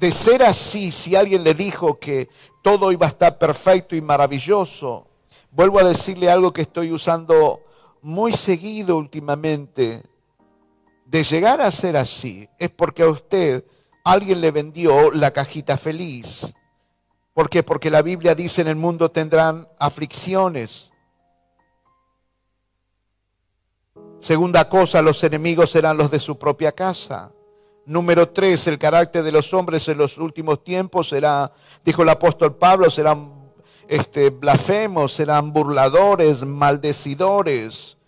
De 0.00 0.10
ser 0.10 0.42
así, 0.42 0.90
si 0.90 1.14
alguien 1.14 1.44
le 1.44 1.54
dijo 1.54 2.00
que 2.00 2.28
todo 2.60 2.90
iba 2.90 3.06
a 3.06 3.10
estar 3.10 3.38
perfecto 3.38 3.94
y 3.94 4.00
maravilloso, 4.00 5.06
vuelvo 5.52 5.78
a 5.78 5.84
decirle 5.84 6.28
algo 6.28 6.52
que 6.52 6.62
estoy 6.62 6.90
usando 6.90 7.60
muy 8.02 8.32
seguido 8.32 8.96
últimamente, 8.96 10.02
de 11.04 11.22
llegar 11.22 11.60
a 11.60 11.70
ser 11.70 11.96
así, 11.96 12.48
es 12.58 12.70
porque 12.70 13.02
a 13.02 13.08
usted 13.08 13.64
alguien 14.04 14.40
le 14.40 14.50
vendió 14.50 15.10
la 15.10 15.30
cajita 15.32 15.76
feliz. 15.78 16.54
¿Por 17.32 17.48
qué? 17.48 17.62
Porque 17.62 17.90
la 17.90 18.02
Biblia 18.02 18.34
dice 18.34 18.62
en 18.62 18.68
el 18.68 18.76
mundo 18.76 19.10
tendrán 19.10 19.68
aflicciones. 19.78 20.92
Segunda 24.20 24.68
cosa, 24.68 25.02
los 25.02 25.22
enemigos 25.24 25.70
serán 25.70 25.96
los 25.96 26.10
de 26.10 26.18
su 26.18 26.38
propia 26.38 26.72
casa. 26.72 27.32
Número 27.86 28.30
tres, 28.30 28.66
el 28.66 28.78
carácter 28.78 29.22
de 29.22 29.32
los 29.32 29.52
hombres 29.52 29.86
en 29.88 29.98
los 29.98 30.16
últimos 30.16 30.64
tiempos 30.64 31.10
será, 31.10 31.52
dijo 31.84 32.02
el 32.02 32.08
apóstol 32.08 32.56
Pablo, 32.56 32.88
serán 32.88 33.52
este, 33.88 34.30
blasfemos, 34.30 35.12
serán 35.12 35.52
burladores, 35.52 36.44
maldecidores. 36.44 37.98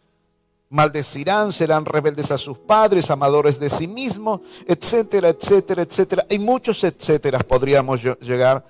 Maldecirán, 0.69 1.53
serán 1.53 1.85
rebeldes 1.85 2.31
a 2.31 2.39
sus 2.39 2.59
padres, 2.59 3.11
amadores 3.11 3.61
de 3.61 3.71
sí 3.71 3.87
mismos, 3.87 4.41
etcétera, 4.67 5.29
etcétera, 5.29 5.83
etcétera. 5.83 6.27
Y 6.29 6.39
muchos 6.39 6.83
etcétera 6.83 7.39
podríamos 7.39 8.03
llegar 8.21 8.65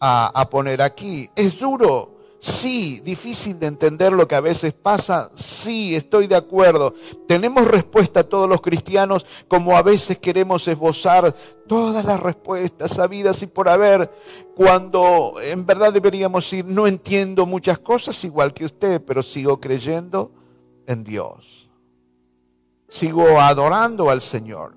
a, 0.00 0.48
poner 0.50 0.82
aquí. 0.82 1.30
Es 1.36 1.58
duro, 1.58 2.16
Sí, 2.42 3.02
difícil 3.04 3.60
de 3.60 3.66
entender 3.66 4.14
lo 4.14 4.26
que 4.26 4.34
a 4.34 4.40
veces 4.40 4.72
pasa. 4.72 5.30
Sí, 5.34 5.94
estoy 5.94 6.26
de 6.26 6.36
acuerdo. 6.36 6.94
Tenemos 7.28 7.68
respuesta 7.68 8.20
a 8.20 8.24
todos 8.24 8.48
los 8.48 8.62
cristianos 8.62 9.26
como 9.46 9.76
a 9.76 9.82
veces 9.82 10.16
queremos 10.16 10.66
esbozar 10.66 11.34
todas 11.68 12.02
las 12.02 12.18
respuestas 12.18 12.92
sabidas 12.92 13.42
y 13.42 13.46
por 13.46 13.68
haber, 13.68 14.10
cuando 14.56 15.34
en 15.42 15.66
verdad 15.66 15.92
deberíamos 15.92 16.44
decir, 16.44 16.64
no 16.64 16.86
entiendo 16.86 17.44
muchas 17.44 17.78
cosas 17.78 18.24
igual 18.24 18.54
que 18.54 18.64
usted, 18.64 19.02
pero 19.04 19.22
sigo 19.22 19.60
creyendo 19.60 20.32
en 20.90 21.04
Dios. 21.04 21.68
Sigo 22.88 23.40
adorando 23.40 24.10
al 24.10 24.20
Señor. 24.20 24.74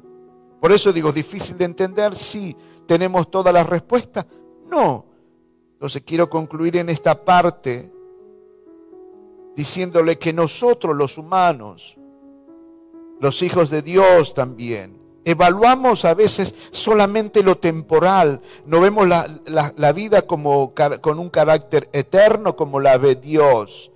Por 0.59 0.72
eso 0.72 0.93
digo, 0.93 1.11
difícil 1.11 1.57
de 1.57 1.66
entender, 1.66 2.16
sí, 2.16 2.55
tenemos 2.86 3.30
todas 3.30 3.53
las 3.53 3.68
respuestas. 3.68 4.26
No, 4.70 5.05
entonces 5.74 6.03
quiero 6.05 6.30
concluir 6.30 6.78
en 6.78 6.89
esta 6.89 7.26
parte 7.26 7.91
diciéndole 9.55 10.18
que 10.18 10.32
nosotros 10.34 10.95
los 10.95 11.18
humanos, 11.18 11.97
los 13.20 13.41
hijos 13.41 13.70
de 13.70 13.82
Dios 13.82 14.34
también, 14.34 14.97
evaluamos 15.26 16.05
a 16.05 16.14
veces 16.14 16.55
solamente 16.72 17.43
lo 17.43 17.57
temporal, 17.57 18.41
no 18.66 18.80
vemos 18.82 19.07
la, 19.07 19.91
vida 19.93 20.24
como, 20.24 20.74
con 21.01 21.20
un 21.20 21.30
carácter 21.30 21.89
eterno 21.93 22.55
como 22.55 22.80
la 22.80 22.97
ve 22.97 23.16
Dios. 23.16 23.93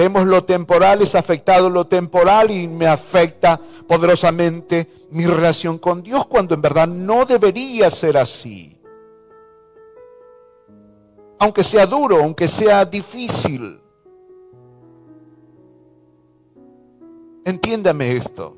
Vemos 0.00 0.26
lo 0.26 0.44
temporal, 0.44 1.02
es 1.02 1.14
afectado 1.14 1.68
lo 1.68 1.86
temporal 1.86 2.50
y 2.50 2.66
me 2.66 2.86
afecta 2.86 3.60
poderosamente 3.86 4.86
mi 5.10 5.26
relación 5.26 5.76
con 5.78 6.02
Dios 6.02 6.26
cuando 6.26 6.54
en 6.54 6.62
verdad 6.62 6.88
no 6.88 7.26
debería 7.26 7.90
ser 7.90 8.16
así 8.16 8.80
aunque 11.40 11.64
sea 11.64 11.86
duro, 11.86 12.22
aunque 12.22 12.48
sea 12.48 12.84
difícil. 12.84 13.80
Entiéndame 17.46 18.14
esto. 18.14 18.56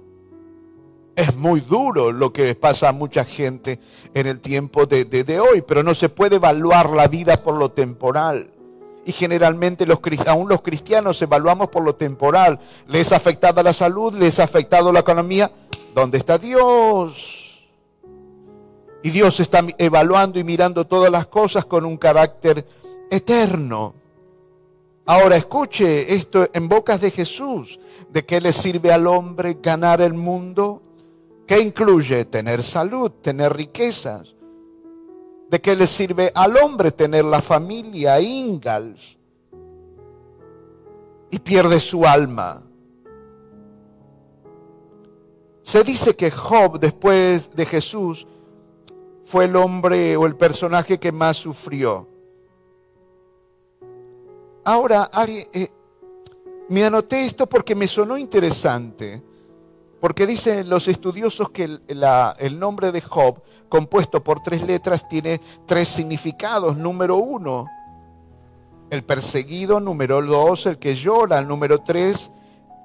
Es 1.15 1.37
muy 1.37 1.61
duro 1.61 2.11
lo 2.11 2.33
que 2.33 2.57
pasa 2.57 2.89
a 2.89 2.93
mucha 2.93 3.25
gente 3.25 3.79
en 4.15 4.27
el 4.27 4.41
tiempo 4.41 4.87
de, 4.87 5.41
hoy, 5.41 5.63
pero 5.63 5.85
no 5.85 5.95
se 5.95 6.09
puede 6.09 6.37
evaluar 6.37 6.91
la 6.91 7.07
vida 7.07 7.37
por 7.37 7.55
lo 7.55 7.71
temporal. 7.71 8.52
Y 9.05 9.13
generalmente 9.13 9.85
los, 9.87 9.99
aún 10.27 10.49
los 10.49 10.63
cristianos 10.63 11.21
evaluamos 11.23 11.69
por 11.69 11.83
lo 11.83 11.95
temporal. 11.95 12.59
¿Les 12.87 13.13
ha 13.13 13.17
afectado 13.17 13.63
la 13.63 13.73
salud? 13.73 14.15
¿Les 14.15 14.39
ha 14.39 14.45
afectado 14.45 14.93
la 14.93 15.01
economía? 15.01 15.51
¿Dónde 15.95 16.19
está 16.19 16.39
Dios? 16.39 17.65
Y 19.03 19.11
Dios 19.11 19.41
está 19.41 19.65
evaluando 19.79 20.39
y 20.39 20.45
mirando 20.45 20.87
todas 20.87 21.11
las 21.11 21.27
cosas 21.27 21.65
con 21.65 21.85
un 21.85 21.97
carácter 21.97 22.65
eterno. 23.11 23.95
Ahora 25.05 25.37
escuche 25.37 26.15
esto 26.15 26.49
en 26.53 26.69
bocas 26.69 27.01
de 27.01 27.11
Jesús. 27.11 27.81
¿De 28.11 28.25
qué 28.25 28.41
le 28.41 28.53
sirve 28.53 28.93
al 28.93 29.09
hombre 29.09 29.59
ganar 29.61 30.01
el 30.01 30.15
mundo? 30.15 30.81
¿Qué 31.47 31.61
incluye? 31.61 32.25
Tener 32.27 32.63
salud, 32.63 33.11
tener 33.21 33.53
riquezas. 33.55 34.37
¿De 35.53 35.61
qué 35.61 35.77
le 35.77 35.87
sirve 35.87 36.33
al 36.35 36.57
hombre 36.57 36.93
tener 36.93 37.27
la 37.27 37.43
familia, 37.43 38.19
Ingals? 38.19 39.19
Y 41.31 41.39
pierde 41.41 41.79
su 41.79 42.07
alma. 42.07 42.63
Se 45.61 45.85
dice 45.85 46.17
que 46.17 46.31
Job, 46.31 46.81
después 46.81 47.55
de 47.55 47.67
Jesús, 47.67 48.27
fue 49.27 49.45
el 49.45 49.55
hombre 49.55 50.17
o 50.17 50.25
el 50.25 50.37
personaje 50.37 50.99
que 50.99 51.13
más 51.13 51.37
sufrió. 51.37 52.09
Ahora, 54.65 55.11
eh, 55.53 55.69
me 56.71 56.83
anoté 56.83 57.27
esto 57.27 57.47
porque 57.47 57.75
me 57.75 57.89
sonó 57.89 58.17
interesante, 58.17 59.23
porque 60.03 60.27
dicen 60.27 60.69
los 60.69 60.89
estudiosos 60.89 61.51
que 61.51 61.79
el, 61.87 62.59
nombre 62.59 62.91
de 62.91 63.01
Job, 63.01 63.41
compuesto 63.69 64.21
por 64.21 64.43
tres 64.43 64.61
letras, 64.65 65.09
tiene 65.09 65.41
tres 65.65 65.89
significados. 65.91 66.77
Número 66.77 67.19
uno, 67.19 67.69
el 68.91 69.05
perseguido, 69.05 69.79
número 69.79 70.21
dos, 70.21 70.67
el 70.67 70.79
que 70.79 70.97
llora, 70.97 71.41
número 71.41 71.83
tres, 71.83 72.33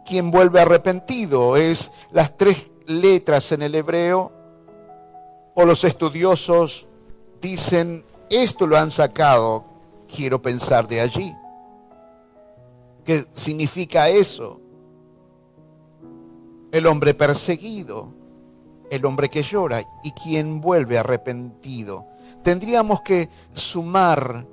quien 0.05 0.29
vuelve 0.29 0.61
arrepentido. 0.61 1.57
Es 1.57 1.91
las 2.11 2.37
tres 2.37 2.69
letras 2.85 3.51
en 3.51 3.63
el 3.63 3.73
hebreo, 3.73 4.31
o 5.55 5.65
los 5.65 5.85
estudiosos 5.85 6.85
dicen, 7.41 8.05
esto 8.29 8.67
lo 8.67 8.77
han 8.77 8.91
sacado, 8.91 9.65
quiero 10.07 10.39
pensar 10.39 10.87
de 10.87 11.01
allí. 11.01 11.35
¿Qué 13.03 13.25
significa 13.33 14.07
eso? 14.07 14.61
El 16.71 16.85
hombre 16.85 17.13
perseguido, 17.13 18.13
el 18.89 19.05
hombre 19.05 19.29
que 19.29 19.43
llora 19.43 19.83
y 20.03 20.11
quien 20.11 20.61
vuelve 20.61 20.97
arrepentido. 20.97 22.07
Tendríamos 22.43 23.01
que 23.01 23.29
sumar 23.53 24.45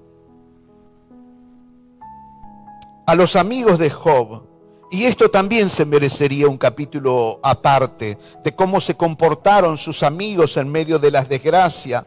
a 3.07 3.15
los 3.15 3.37
amigos 3.37 3.79
de 3.79 3.91
Job. 3.91 4.43
Y 4.91 5.05
esto 5.05 5.31
también 5.31 5.71
se 5.71 5.85
merecería 5.85 6.49
un 6.49 6.57
capítulo 6.57 7.41
aparte 7.43 8.17
de 8.45 8.55
cómo 8.55 8.81
se 8.81 8.97
comportaron 8.97 9.77
sus 9.77 10.03
amigos 10.03 10.57
en 10.57 10.69
medio 10.69 10.99
de 10.99 11.11
las 11.11 11.29
desgracias. 11.29 12.05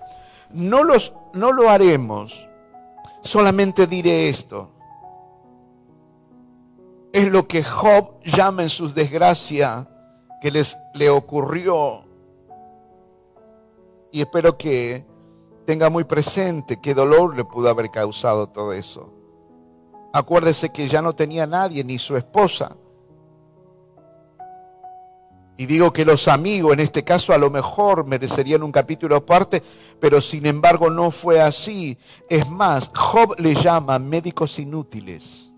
No, 0.54 0.84
los, 0.84 1.14
no 1.34 1.52
lo 1.52 1.70
haremos, 1.70 2.48
solamente 3.22 3.88
diré 3.88 4.30
esto. 4.30 4.72
Es 7.12 7.28
lo 7.28 7.48
que 7.48 7.64
Job 7.64 8.22
llama 8.24 8.64
en 8.64 8.70
sus 8.70 8.96
desgracias 8.96 9.86
que 10.42 10.52
les 10.52 10.78
le 10.94 11.10
ocurrió. 11.10 12.04
Y 14.12 14.22
espero 14.22 14.58
que 14.58 15.06
tenga 15.66 15.90
muy 15.90 16.06
presente 16.06 16.80
qué 16.80 16.94
dolor 16.94 17.36
le 17.36 17.44
pudo 17.44 17.70
haber 17.70 17.90
causado 17.92 18.48
todo 18.48 18.74
eso. 18.74 19.14
Acuérdese 20.14 20.72
que 20.72 20.88
ya 20.88 21.02
no 21.02 21.14
tenía 21.14 21.46
nadie, 21.46 21.84
ni 21.84 22.00
su 22.00 22.16
esposa. 22.16 22.76
Y 25.58 25.66
digo 25.66 25.92
que 25.92 26.06
los 26.06 26.28
amigos, 26.28 26.74
en 26.74 26.80
este 26.80 27.04
caso, 27.04 27.34
a 27.34 27.38
lo 27.38 27.50
mejor 27.50 28.06
merecerían 28.06 28.62
un 28.62 28.72
capítulo 28.72 29.16
aparte, 29.16 29.64
pero 30.00 30.22
sin 30.22 30.46
embargo 30.46 30.90
no 30.90 31.10
fue 31.10 31.42
así. 31.42 31.98
Es 32.30 32.48
más, 32.50 32.92
Job 32.96 33.36
le 33.40 33.56
llama 33.56 33.98
médicos 33.98 34.60
inútiles. 34.60 35.52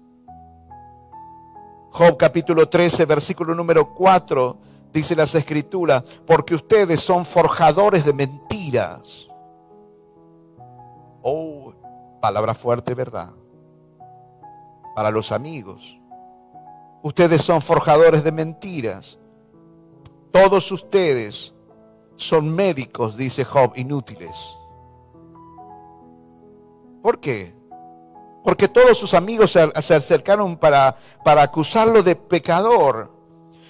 Job 1.92 2.16
capítulo 2.18 2.70
13, 2.70 3.06
versículo 3.06 3.54
número 3.54 3.94
4, 3.94 4.58
dice 4.94 5.16
las 5.16 5.36
escrituras, 5.36 6.04
porque 6.26 6.56
ustedes 6.56 7.00
son 7.00 7.26
forjadores 7.26 8.06
de 8.06 8.14
mentiras. 8.14 9.28
Oh, 11.22 11.74
palabra 12.22 12.54
fuerte, 12.54 12.94
¿verdad? 12.94 13.34
para 15.00 15.12
los 15.12 15.32
amigos. 15.32 15.98
Ustedes 17.04 17.42
son 17.42 17.62
forjadores 17.62 18.22
de 18.22 18.34
mentiras. 18.34 19.18
Todos 20.30 20.74
ustedes 20.74 21.54
son 22.18 22.54
médicos, 22.54 23.16
dice 23.16 23.46
Job, 23.46 23.72
inútiles. 23.78 24.36
¿Por 27.02 27.22
qué? 27.22 27.56
Porque 28.44 28.68
todos 28.68 28.98
sus 28.98 29.14
amigos 29.14 29.54
se, 29.54 29.72
acercaron 29.74 30.58
para, 30.58 30.98
para 31.24 31.44
acusarlo 31.44 32.04
de 32.04 32.18
pecador. 32.18 33.10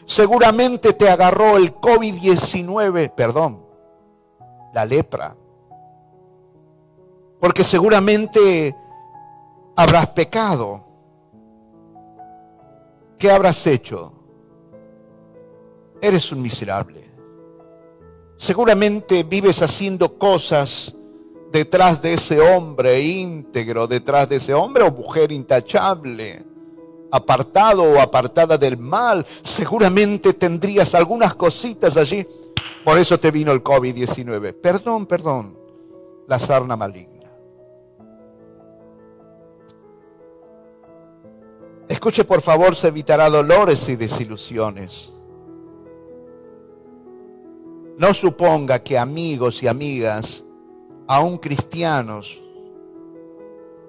Seguramente 0.10 0.94
te 0.94 1.08
agarró 1.08 1.58
el 1.58 1.76
COVID-19, 1.76 3.14
perdón, 3.14 3.64
la 4.74 4.84
lepra. 4.84 5.36
Porque 7.40 7.64
seguramente 7.64 8.76
habrás 9.76 10.08
pecado. 10.08 10.84
¿qué 13.20 13.30
habrás 13.30 13.68
hecho? 13.68 14.12
Eres 16.02 16.32
un 16.32 16.42
miserable. 16.42 17.08
Seguramente 18.36 19.22
vives 19.22 19.62
haciendo 19.62 20.18
cosas 20.18 20.96
detrás 21.52 22.02
de 22.02 22.16
ese 22.16 22.40
hombre 22.40 23.00
íntegro, 23.00 23.86
detrás 23.86 24.28
de 24.28 24.38
ese 24.38 24.56
hombre 24.56 24.86
o 24.86 24.92
mujer 24.92 25.32
intachable, 25.32 26.44
apartado 27.12 27.84
o 27.84 28.00
apartada 28.00 28.58
del 28.58 28.78
mal. 28.78 29.26
Seguramente 29.42 30.34
tendrías 30.34 30.96
algunas 30.96 31.36
cositas 31.36 31.98
allí. 31.98 32.26
Por 32.84 32.98
eso 32.98 33.20
te 33.20 33.32
vino 33.32 33.52
el 33.52 33.64
COVID-19. 33.64 34.54
Perdón, 34.54 35.06
perdón, 35.06 35.58
la 36.28 36.40
sarna 36.40 36.76
maligna. 36.76 37.20
Escuche 41.90 42.24
por 42.24 42.42
favor, 42.42 42.76
se 42.76 42.88
evitará 42.88 43.30
dolores 43.30 43.90
y 43.90 43.96
desilusiones. 43.96 45.12
No 47.98 48.14
suponga 48.14 48.80
que 48.80 48.98
amigos 48.98 49.62
y 49.62 49.68
amigas, 49.68 50.46
aún 51.08 51.38
cristianos 51.38 52.40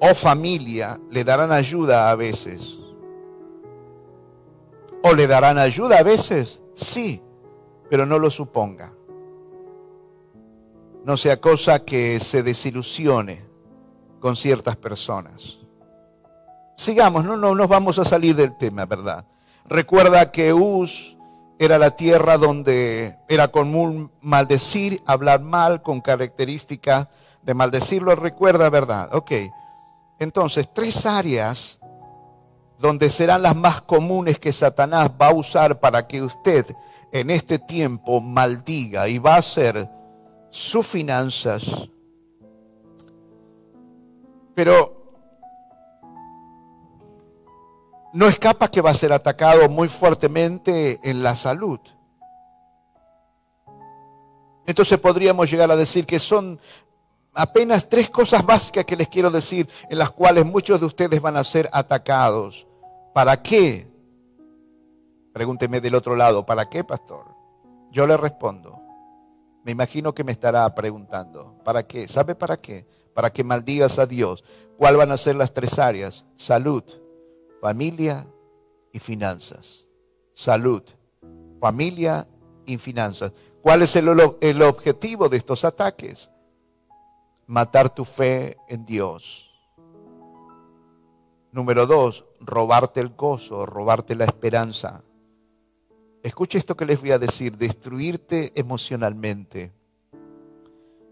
o 0.01 0.15
familia, 0.17 0.99
le 1.11 1.23
darán 1.23 1.53
ayuda 1.53 2.11
a 2.11 2.17
veces. 2.17 2.80
¿O 5.03 5.15
le 5.15 5.27
darán 5.27 5.59
ayuda 5.59 5.99
a 5.99 6.03
veces? 6.03 6.61
Sí, 6.75 7.23
pero 7.89 8.07
no 8.07 8.19
lo 8.19 8.31
suponga. 8.31 8.93
No 11.05 11.17
sea 11.17 11.41
cosa 11.41 11.85
que 11.85 12.21
se 12.21 12.43
desilusione 12.43 13.43
con 14.21 14.37
ciertas 14.37 14.77
personas. 14.77 15.59
Sigamos, 16.77 17.25
no, 17.25 17.37
no 17.37 17.55
nos 17.55 17.69
vamos 17.69 17.99
a 17.99 18.05
salir 18.05 18.37
del 18.37 18.57
tema, 18.57 18.85
¿verdad? 18.85 19.25
Recuerda 19.67 20.31
que 20.31 20.53
Uz 20.53 21.17
era 21.59 21.79
la 21.79 21.91
tierra 21.91 22.39
donde 22.39 23.19
era 23.29 23.49
común 23.49 24.11
maldecir, 24.21 25.03
hablar 25.07 25.43
mal, 25.43 25.83
con 25.83 26.01
característica 26.01 27.11
de 27.43 27.55
maldecirlo. 27.55 28.15
Recuerda, 28.15 28.71
¿verdad? 28.71 29.15
Ok. 29.15 29.33
Entonces, 30.19 30.69
tres 30.73 31.07
áreas 31.07 31.80
donde 32.81 33.11
serán 33.11 33.43
las 33.43 33.55
más 33.55 33.83
comunes 33.83 34.39
que 34.39 34.53
Satanás 34.53 35.11
va 35.21 35.29
a 35.29 35.35
usar 35.35 35.79
para 35.79 36.07
que 36.07 36.23
usted 36.23 36.65
en 37.13 37.31
este 37.31 37.59
tiempo 37.59 38.21
maldiga 38.21 39.07
y 39.07 39.19
va 39.19 39.37
a 39.37 39.43
ser 39.43 39.89
sus 40.49 40.87
finanzas. 40.87 41.89
Pero 44.55 44.97
no 48.15 48.29
escapa 48.29 48.71
que 48.71 48.81
va 48.81 48.91
a 48.91 48.95
ser 48.95 49.13
atacado 49.13 49.69
muy 49.69 49.89
fuertemente 49.89 50.99
en 51.03 51.23
la 51.23 51.37
salud. 51.37 51.81
Entonces 54.67 54.99
podríamos 54.99 55.51
llegar 55.51 55.71
a 55.71 55.77
decir 55.77 56.07
que 56.07 56.19
son 56.19 56.59
apenas 57.35 57.89
tres 57.89 58.09
cosas 58.09 58.45
básicas 58.45 58.87
que 58.87 58.97
les 58.97 59.09
quiero 59.09 59.31
decir 59.31 59.69
en 59.91 59.99
las 59.99 60.11
cuales 60.11 60.47
muchos 60.47 60.81
de 60.81 60.87
ustedes 60.87 61.21
van 61.21 61.37
a 61.37 61.45
ser 61.45 61.69
atacados. 61.73 62.67
¿Para 63.21 63.43
qué? 63.43 63.87
Pregúnteme 65.35 65.83
del 65.83 65.95
otro 65.95 66.17
lado, 66.17 66.47
¿para 66.47 66.71
qué, 66.71 66.85
pastor? 66.85 67.27
Yo 67.91 68.07
le 68.07 68.17
respondo. 68.17 68.81
Me 69.63 69.73
imagino 69.73 70.15
que 70.15 70.25
me 70.25 70.33
estará 70.33 70.75
preguntando, 70.75 71.55
¿para 71.63 71.87
qué? 71.87 72.09
¿Sabe 72.09 72.35
para 72.35 72.57
qué? 72.57 72.87
Para 73.13 73.31
que 73.31 73.45
maldigas 73.45 73.99
a 73.99 74.07
Dios. 74.07 74.43
¿Cuál 74.79 74.97
van 74.97 75.13
a 75.13 75.19
ser 75.19 75.37
las 75.37 75.53
tres 75.53 75.79
áreas? 75.79 76.25
Salud, 76.35 76.83
familia 77.61 78.27
y 78.91 78.99
finanzas. 79.01 79.87
Salud, 80.33 80.83
familia 81.61 82.27
y 82.65 82.79
finanzas. 82.79 83.35
¿Cuál 83.61 83.83
es 83.83 83.97
el, 83.97 84.09
el, 84.41 84.63
objetivo 84.63 85.29
de 85.29 85.37
estos 85.37 85.67
ataques? 85.67 86.31
Matar 87.47 87.95
tu 87.95 88.07
fe 88.07 88.57
en 88.67 88.87
Dios. 88.87 89.50
Número 91.53 91.87
dos, 91.87 92.25
robarte 92.41 93.01
el 93.01 93.09
gozo, 93.09 93.67
robarte 93.67 94.15
la 94.15 94.25
esperanza. 94.25 95.03
Escuche 96.23 96.59
esto 96.59 96.77
que 96.77 96.87
les 96.87 97.01
voy 97.01 97.11
a 97.11 97.19
decir, 97.19 97.57
destruirte 97.57 98.53
emocionalmente. 98.55 99.73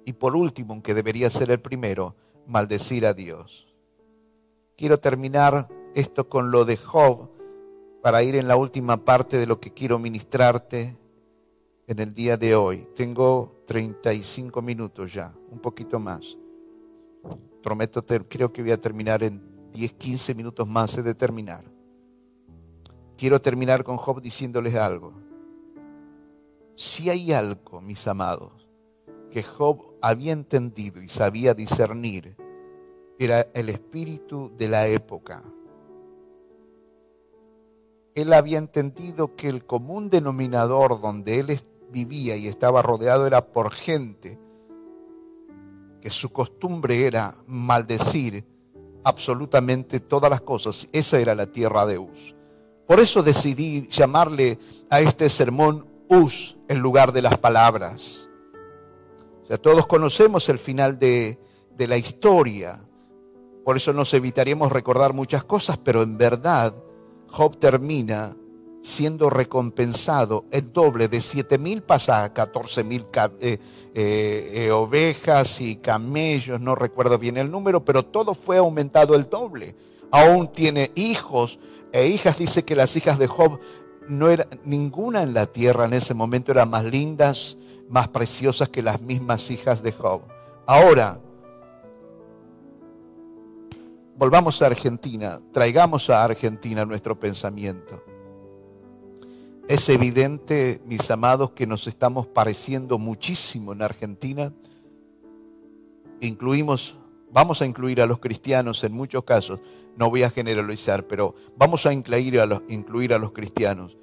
Y 0.05 0.13
por 0.13 0.37
último, 0.37 0.75
aunque 0.75 0.95
debería 0.95 1.29
ser 1.29 1.51
el 1.51 1.61
primero, 1.61 2.15
maldecir 2.47 3.05
a 3.05 3.15
Dios. 3.15 3.67
Quiero 4.77 5.01
terminar 5.01 5.69
esto 5.95 6.29
con 6.29 6.53
lo 6.53 6.65
de 6.65 6.77
Job 6.77 7.31
para 8.01 8.23
ir 8.23 8.37
en 8.37 8.47
la 8.47 8.57
última 8.57 8.99
parte 8.99 9.39
de 9.39 9.47
lo 9.47 9.59
que 9.59 9.73
quiero 9.73 9.99
ministrarte 9.99 10.97
en 11.89 11.99
el 11.99 12.13
día 12.13 12.37
de 12.37 12.55
hoy. 12.55 12.87
Tengo 12.95 13.57
35 13.67 14.63
minutos 14.63 15.13
ya, 15.13 15.33
un 15.51 15.59
poquito 15.59 15.99
más. 15.99 16.37
Prometo, 17.63 18.05
creo 18.07 18.53
que 18.53 18.63
voy 18.63 18.71
a 18.71 18.81
terminar 18.81 19.25
en 19.25 19.48
10, 19.73 19.93
15 19.93 20.35
minutos 20.35 20.69
más, 20.69 20.97
he 20.99 21.03
de 21.03 21.15
terminar. 21.15 21.65
Quiero 23.17 23.41
terminar 23.41 23.85
con 23.85 23.97
Job 23.97 24.21
diciéndoles 24.21 24.75
algo. 24.75 25.13
Si 26.77 27.11
hay 27.11 27.33
algo, 27.33 27.81
mis 27.81 28.07
amados, 28.07 28.53
que 29.33 29.43
Job 29.43 29.83
había 30.01 30.33
entendido 30.33 31.03
y 31.03 31.09
sabía 31.09 31.55
discernir, 31.55 32.37
era 33.19 33.49
el 33.55 33.69
espíritu 33.69 34.53
de 34.57 34.69
la 34.69 34.87
época. 34.87 35.43
Él 38.15 38.33
había 38.33 38.59
entendido 38.59 39.35
que 39.37 39.49
el 39.49 39.65
común 39.65 40.11
denominador 40.11 41.01
donde 41.01 41.41
él 41.41 41.61
vivía 41.91 42.37
y 42.37 42.47
estaba 42.47 42.83
rodeado 42.83 43.27
era 43.27 43.45
por 43.47 43.73
gente 43.73 44.39
que 46.01 46.11
su 46.11 46.31
costumbre 46.33 47.07
era 47.07 47.37
maldecir 47.47 48.45
absolutamente 49.09 50.01
todas 50.01 50.31
las 50.31 50.43
cosas. 50.43 50.89
Esa 50.93 51.19
era 51.19 51.35
la 51.35 51.47
tierra 51.47 51.87
de 51.87 51.99
Uz. 51.99 52.35
Por 52.87 53.01
eso 53.01 53.23
decidí 53.23 53.89
llamarle 53.89 54.59
a 54.91 55.01
este 55.01 55.29
sermón 55.29 55.87
Uz 56.09 56.57
en 56.69 56.79
lugar 56.79 57.13
de 57.13 57.23
las 57.23 57.39
palabras. 57.39 58.29
O 59.43 59.47
sea, 59.47 59.59
todos 59.59 59.87
conocemos 59.87 60.49
el 60.49 60.59
final 60.59 60.99
de, 60.99 61.39
de 61.77 61.87
la 61.87 61.97
historia. 61.97 62.83
Por 63.65 63.77
eso 63.77 63.93
nos 63.93 64.13
evitaríamos 64.15 64.73
recordar 64.73 65.13
muchas 65.13 65.45
cosas, 65.45 65.79
pero 65.79 66.03
en 66.03 66.17
verdad 66.17 66.75
Job 67.29 67.59
termina 67.59 68.37
siendo 68.81 69.29
recompensado 69.29 70.45
el 70.51 70.73
doble 70.73 71.09
de 71.09 71.21
siete 71.21 71.59
mil 71.59 71.83
pasa 71.83 72.25
a 72.25 72.33
catorce 72.33 72.85
mil 72.85 73.07
eh, 73.41 73.59
eh, 73.95 74.51
eh, 74.55 74.71
ovejas 74.71 75.61
y 75.61 75.77
camellos, 75.77 76.61
no 76.61 76.75
recuerdo 76.75 77.19
bien 77.19 77.37
el 77.37 77.51
número, 77.51 77.85
pero 77.85 78.05
todo 78.05 78.35
fue 78.35 78.59
aumentado 78.59 79.15
el 79.15 79.25
doble. 79.25 79.75
Aún 80.11 80.49
tiene 80.53 80.91
hijos 80.95 81.59
e 81.93 82.07
hijas, 82.07 82.39
dice 82.39 82.65
que 82.65 82.77
las 82.77 82.97
hijas 82.97 83.19
de 83.19 83.27
Job 83.27 83.59
no 84.09 84.31
era 84.31 84.47
ninguna 84.65 85.23
en 85.23 85.35
la 85.35 85.47
tierra 85.47 85.85
en 85.85 85.95
ese 85.95 86.15
momento 86.15 86.53
eran 86.53 86.71
más 86.71 86.85
lindas, 86.85 87.59
más 87.89 88.09
preciosas 88.09 88.69
que 88.69 88.83
las 88.83 89.01
mismas 89.03 89.51
hijas 89.51 89.83
de 89.83 89.93
Job. 89.93 90.23
Ahora, 90.67 91.21
volvamos 94.17 94.61
a 94.63 94.67
Argentina, 94.67 95.41
traigamos 95.53 96.09
a 96.11 96.25
Argentina 96.25 96.85
nuestro 96.85 97.19
pensamiento. 97.19 98.03
Es 99.69 99.87
evidente, 99.91 100.81
mis 100.87 101.11
amados, 101.11 101.51
que 101.51 101.67
nos 101.67 101.87
estamos 101.87 102.27
pareciendo 102.27 102.97
muchísimo 102.97 103.75
en 103.75 103.83
Argentina. 103.83 104.51
Incluimos, 106.23 106.97
vamos 107.31 107.61
a 107.61 107.67
incluir 107.67 108.01
a 108.01 108.07
los 108.07 108.19
cristianos 108.19 108.83
en 108.83 108.95
muchos 108.95 109.25
casos, 109.25 109.61
no 109.95 110.09
voy 110.09 110.23
a 110.23 110.31
generalizar, 110.31 111.07
pero 111.07 111.35
vamos 111.59 111.85
a 111.85 111.93
incluir 111.93 112.41
a 112.41 112.47
los, 112.47 112.63
incluir 112.71 113.13
a 113.13 113.19
los 113.19 113.33
cristianos, 113.33 113.99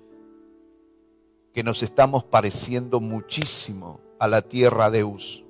que 1.52 1.64
nos 1.64 1.82
estamos 1.82 2.24
pareciendo 2.24 3.00
muchísimo 3.00 4.02
a 4.20 4.28
la 4.28 4.44
tierra 4.44 4.92
de 4.92 5.04
Uz. 5.04 5.44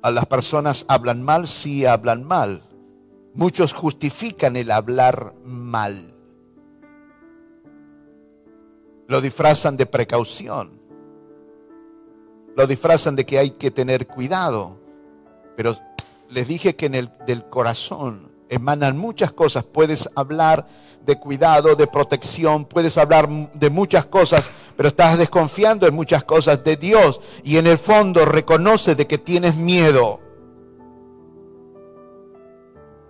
A 0.00 0.12
las 0.12 0.26
personas 0.26 0.84
hablan 0.86 1.24
mal, 1.24 1.48
sí 1.48 1.86
hablan 1.86 2.22
mal. 2.22 2.62
Muchos 3.34 3.72
justifican 3.72 4.54
el 4.54 4.70
hablar 4.70 5.34
mal 5.44 6.19
lo 9.10 9.20
disfrazan 9.20 9.76
de 9.76 9.86
precaución, 9.86 10.70
lo 12.54 12.64
disfrazan 12.68 13.16
de 13.16 13.26
que 13.26 13.40
hay 13.40 13.50
que 13.50 13.72
tener 13.72 14.06
cuidado, 14.06 14.78
pero 15.56 15.76
les 16.28 16.46
dije 16.46 16.76
que 16.76 16.86
en 16.86 16.94
el 16.94 17.10
del 17.26 17.44
corazón 17.46 18.30
emanan 18.48 18.96
muchas 18.96 19.32
cosas. 19.32 19.64
Puedes 19.64 20.08
hablar 20.14 20.64
de 21.04 21.18
cuidado, 21.18 21.74
de 21.74 21.88
protección, 21.88 22.64
puedes 22.64 22.96
hablar 22.98 23.28
de 23.28 23.68
muchas 23.68 24.04
cosas, 24.04 24.48
pero 24.76 24.90
estás 24.90 25.18
desconfiando 25.18 25.88
en 25.88 25.94
muchas 25.94 26.22
cosas 26.22 26.62
de 26.62 26.76
Dios. 26.76 27.20
Y 27.42 27.56
en 27.56 27.66
el 27.66 27.78
fondo 27.78 28.24
reconoce 28.24 28.94
de 28.94 29.08
que 29.08 29.18
tienes 29.18 29.56
miedo, 29.56 30.20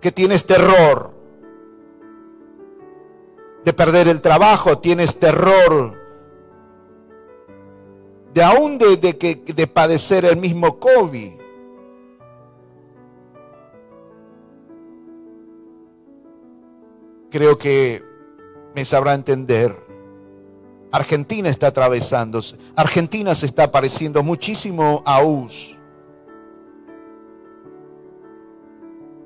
que 0.01 0.11
tienes 0.11 0.47
terror, 0.47 1.13
de 3.63 3.73
perder 3.73 4.07
el 4.07 4.21
trabajo, 4.21 4.79
tienes 4.79 5.19
terror 5.19 6.01
de 8.33 8.43
aún 8.43 8.77
de, 8.77 8.95
de 8.97 9.67
padecer 9.67 10.25
el 10.25 10.37
mismo 10.37 10.79
COVID. 10.79 11.31
Creo 17.29 17.57
que 17.57 18.03
me 18.75 18.85
sabrá 18.85 19.13
entender. 19.13 19.75
Argentina 20.91 21.47
está 21.47 21.67
atravesando, 21.67 22.41
Argentina 22.75 23.33
se 23.33 23.45
está 23.45 23.71
pareciendo 23.71 24.23
muchísimo 24.23 25.01
a 25.05 25.23
US. 25.23 25.77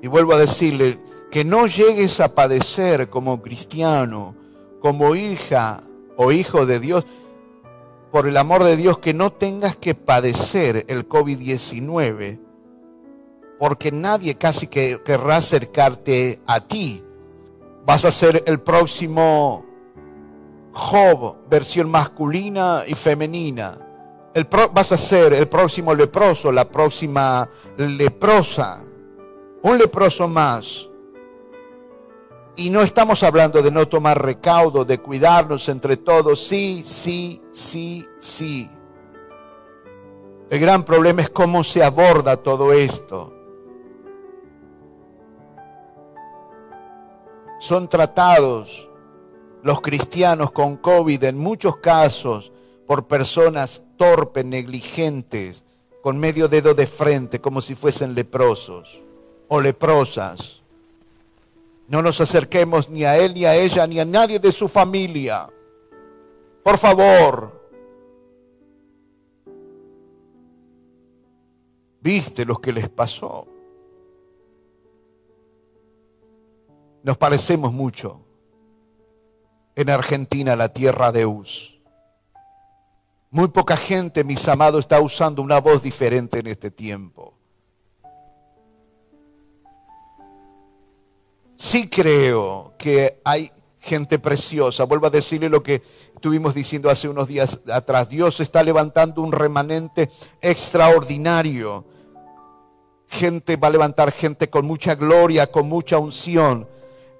Y 0.00 0.06
vuelvo 0.06 0.34
a 0.34 0.38
decirle, 0.38 1.00
que 1.30 1.44
no 1.44 1.66
llegues 1.66 2.20
a 2.20 2.34
padecer 2.34 3.08
como 3.08 3.42
cristiano, 3.42 4.34
como 4.80 5.14
hija 5.14 5.82
o 6.16 6.32
hijo 6.32 6.66
de 6.66 6.80
Dios, 6.80 7.04
por 8.10 8.26
el 8.26 8.36
amor 8.36 8.64
de 8.64 8.76
Dios, 8.76 8.98
que 8.98 9.12
no 9.12 9.32
tengas 9.32 9.76
que 9.76 9.94
padecer 9.94 10.84
el 10.88 11.08
COVID-19, 11.08 12.38
porque 13.58 13.92
nadie 13.92 14.36
casi 14.36 14.68
que 14.68 15.00
querrá 15.04 15.36
acercarte 15.36 16.40
a 16.46 16.60
ti. 16.60 17.02
Vas 17.84 18.04
a 18.04 18.12
ser 18.12 18.42
el 18.46 18.60
próximo 18.60 19.64
Job, 20.72 21.36
versión 21.48 21.90
masculina 21.90 22.84
y 22.86 22.94
femenina. 22.94 23.78
El 24.34 24.44
vas 24.44 24.92
a 24.92 24.98
ser 24.98 25.32
el 25.32 25.48
próximo 25.48 25.94
leproso, 25.94 26.52
la 26.52 26.68
próxima 26.68 27.48
leprosa, 27.78 28.84
un 29.62 29.78
leproso 29.78 30.28
más. 30.28 30.90
Y 32.56 32.70
no 32.70 32.80
estamos 32.80 33.22
hablando 33.22 33.62
de 33.62 33.70
no 33.70 33.86
tomar 33.86 34.22
recaudo, 34.22 34.84
de 34.84 34.98
cuidarnos 34.98 35.68
entre 35.68 35.98
todos. 35.98 36.40
Sí, 36.46 36.82
sí, 36.86 37.42
sí, 37.52 38.06
sí. 38.18 38.70
El 40.48 40.60
gran 40.60 40.82
problema 40.82 41.20
es 41.20 41.28
cómo 41.28 41.62
se 41.62 41.84
aborda 41.84 42.38
todo 42.38 42.72
esto. 42.72 43.34
Son 47.58 47.88
tratados 47.88 48.88
los 49.62 49.80
cristianos 49.80 50.52
con 50.52 50.76
COVID 50.76 51.24
en 51.24 51.36
muchos 51.36 51.76
casos 51.78 52.52
por 52.86 53.06
personas 53.06 53.84
torpes, 53.96 54.44
negligentes, 54.44 55.64
con 56.02 56.18
medio 56.18 56.48
dedo 56.48 56.72
de 56.72 56.86
frente, 56.86 57.40
como 57.40 57.60
si 57.60 57.74
fuesen 57.74 58.14
leprosos 58.14 59.00
o 59.48 59.60
leprosas. 59.60 60.62
No 61.88 62.02
nos 62.02 62.20
acerquemos 62.20 62.88
ni 62.88 63.04
a 63.04 63.16
él, 63.16 63.34
ni 63.34 63.44
a 63.44 63.54
ella, 63.54 63.86
ni 63.86 64.00
a 64.00 64.04
nadie 64.04 64.38
de 64.38 64.50
su 64.50 64.68
familia. 64.68 65.48
Por 66.62 66.78
favor. 66.78 67.70
¿Viste 72.00 72.44
lo 72.44 72.56
que 72.56 72.72
les 72.72 72.88
pasó? 72.88 73.46
Nos 77.02 77.16
parecemos 77.16 77.72
mucho 77.72 78.20
en 79.76 79.90
Argentina, 79.90 80.56
la 80.56 80.70
tierra 80.70 81.12
de 81.12 81.26
Uz. 81.26 81.80
Muy 83.30 83.48
poca 83.48 83.76
gente, 83.76 84.24
mis 84.24 84.48
amados, 84.48 84.80
está 84.80 85.00
usando 85.00 85.42
una 85.42 85.60
voz 85.60 85.82
diferente 85.82 86.38
en 86.40 86.46
este 86.46 86.70
tiempo. 86.70 87.35
Sí 91.56 91.88
creo 91.88 92.74
que 92.78 93.20
hay 93.24 93.50
gente 93.86 94.18
preciosa. 94.18 94.84
Vuelvo 94.84 95.06
a 95.06 95.10
decirle 95.10 95.48
lo 95.48 95.62
que 95.62 95.82
estuvimos 96.14 96.54
diciendo 96.54 96.90
hace 96.90 97.08
unos 97.08 97.28
días 97.28 97.60
atrás. 97.72 98.08
Dios 98.08 98.40
está 98.40 98.62
levantando 98.62 99.22
un 99.22 99.32
remanente 99.32 100.10
extraordinario. 100.42 101.84
Gente 103.08 103.56
va 103.56 103.68
a 103.68 103.70
levantar 103.70 104.12
gente 104.12 104.50
con 104.50 104.66
mucha 104.66 104.96
gloria, 104.96 105.50
con 105.50 105.68
mucha 105.68 105.98
unción. 105.98 106.68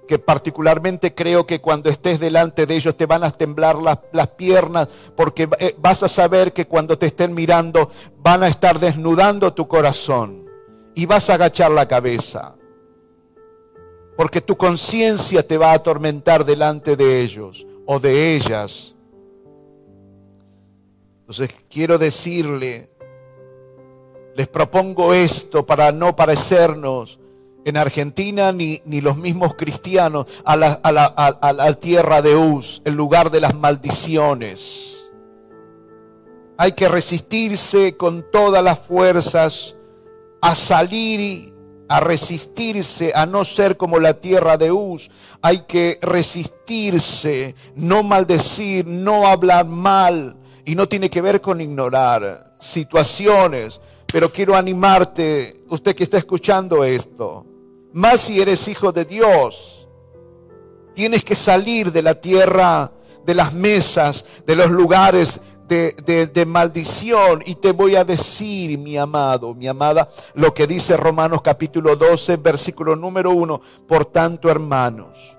Que 0.07 0.19
particularmente 0.19 1.13
creo 1.13 1.45
que 1.45 1.59
cuando 1.59 1.89
estés 1.89 2.19
delante 2.19 2.65
de 2.65 2.75
ellos 2.75 2.95
te 2.95 3.05
van 3.05 3.23
a 3.23 3.31
temblar 3.31 3.75
las, 3.75 3.99
las 4.13 4.29
piernas, 4.29 4.87
porque 5.17 5.49
eh, 5.59 5.75
vas 5.79 6.01
a 6.03 6.07
saber 6.07 6.53
que 6.53 6.65
cuando 6.65 6.97
te 6.97 7.07
estén 7.07 7.33
mirando 7.33 7.89
van 8.19 8.43
a 8.43 8.47
estar 8.47 8.79
desnudando 8.79 9.53
tu 9.53 9.67
corazón 9.67 10.45
y 10.95 11.05
vas 11.05 11.29
a 11.29 11.33
agachar 11.33 11.71
la 11.71 11.89
cabeza 11.89 12.55
porque 14.17 14.41
tu 14.41 14.57
conciencia 14.57 15.47
te 15.47 15.57
va 15.57 15.71
a 15.71 15.75
atormentar 15.75 16.43
delante 16.43 16.97
de 16.97 17.21
ellos 17.21 17.65
o 17.85 17.99
de 17.99 18.35
ellas. 18.35 18.95
Entonces 21.21 21.51
quiero 21.69 21.99
decirle, 21.99 22.89
les 24.35 24.47
propongo 24.47 25.13
esto 25.13 25.65
para 25.65 25.91
no 25.91 26.15
parecernos 26.15 27.19
en 27.63 27.77
Argentina 27.77 28.51
ni, 28.51 28.81
ni 28.85 29.01
los 29.01 29.17
mismos 29.17 29.53
cristianos 29.53 30.25
a 30.43 30.55
la, 30.55 30.73
a, 30.73 30.91
la, 30.91 31.05
a 31.05 31.53
la 31.53 31.73
tierra 31.75 32.23
de 32.23 32.35
Uz, 32.35 32.81
el 32.85 32.95
lugar 32.95 33.29
de 33.29 33.41
las 33.41 33.53
maldiciones. 33.53 35.11
Hay 36.57 36.71
que 36.71 36.87
resistirse 36.87 37.95
con 37.97 38.25
todas 38.31 38.63
las 38.63 38.79
fuerzas 38.79 39.75
a 40.41 40.55
salir 40.55 41.53
a 41.89 41.99
resistirse, 41.99 43.13
a 43.15 43.25
no 43.25 43.45
ser 43.45 43.77
como 43.77 43.99
la 43.99 44.15
tierra 44.15 44.57
de 44.57 44.71
Uz. 44.71 45.09
Hay 45.41 45.59
que 45.67 45.99
resistirse, 46.01 47.55
no 47.75 48.03
maldecir, 48.03 48.85
no 48.85 49.27
hablar 49.27 49.65
mal. 49.65 50.37
Y 50.65 50.75
no 50.75 50.87
tiene 50.87 51.09
que 51.09 51.21
ver 51.21 51.39
con 51.41 51.61
ignorar 51.61 52.55
situaciones. 52.59 53.79
Pero 54.11 54.31
quiero 54.31 54.55
animarte, 54.55 55.63
usted 55.69 55.95
que 55.95 56.03
está 56.03 56.17
escuchando 56.17 56.83
esto, 56.83 57.45
más 57.93 58.21
si 58.21 58.41
eres 58.41 58.67
hijo 58.67 58.91
de 58.91 59.05
Dios, 59.05 59.87
tienes 60.93 61.23
que 61.23 61.35
salir 61.35 61.91
de 61.91 62.01
la 62.01 62.15
tierra, 62.15 62.91
de 63.25 63.35
las 63.35 63.53
mesas, 63.53 64.25
de 64.45 64.55
los 64.55 64.71
lugares 64.71 65.41
de, 65.67 66.45
maldición. 66.47 67.43
Y 67.45 67.55
te 67.55 67.71
voy 67.71 67.95
a 67.95 68.03
decir, 68.03 68.77
mi 68.77 68.97
amado, 68.97 69.53
mi 69.53 69.67
amada, 69.67 70.09
lo 70.35 70.53
que 70.53 70.67
dice 70.67 70.97
Romanos 70.97 71.41
capítulo 71.41 71.95
12, 71.95 72.37
versículo 72.37 72.95
número 72.95 73.31
1. 73.31 73.61
Por 73.87 74.05
tanto, 74.05 74.49
hermanos, 74.49 75.37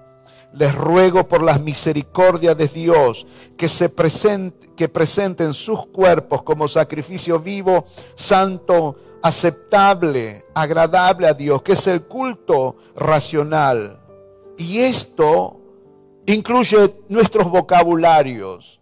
les 0.53 0.75
ruego 0.75 1.27
por 1.27 1.43
las 1.43 1.61
misericordias 1.61 2.57
de 2.57 2.69
Dios 2.69 3.27
que 3.57 3.69
se 3.69 3.89
presente, 3.89 4.71
que 4.77 4.89
presenten 4.89 5.53
sus 5.53 5.87
cuerpos 5.87 6.43
como 6.43 6.69
sacrificio 6.69 7.39
vivo, 7.39 7.85
santo, 8.15 8.97
aceptable, 9.23 10.47
agradable 10.55 11.27
a 11.27 11.35
Dios, 11.35 11.63
que 11.63 11.73
es 11.73 11.87
el 11.87 12.03
culto 12.03 12.77
racional. 12.97 14.01
Y 14.57 14.79
esto 14.81 15.61
incluye 16.27 16.95
nuestros 17.09 17.49
vocabularios 17.49 18.78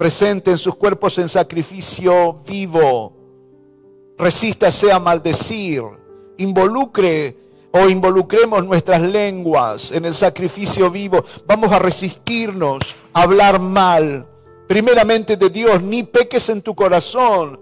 presenten 0.00 0.56
sus 0.56 0.76
cuerpos 0.76 1.18
en 1.18 1.28
sacrificio 1.28 2.40
vivo, 2.46 3.12
resístase 4.16 4.90
a 4.90 4.98
maldecir, 4.98 5.82
involucre 6.38 7.36
o 7.70 7.86
involucremos 7.86 8.64
nuestras 8.64 9.02
lenguas 9.02 9.92
en 9.92 10.06
el 10.06 10.14
sacrificio 10.14 10.90
vivo. 10.90 11.22
Vamos 11.46 11.70
a 11.70 11.78
resistirnos 11.78 12.96
a 13.12 13.24
hablar 13.24 13.60
mal, 13.60 14.26
primeramente 14.66 15.36
de 15.36 15.50
Dios, 15.50 15.82
ni 15.82 16.02
peques 16.02 16.48
en 16.48 16.62
tu 16.62 16.74
corazón, 16.74 17.60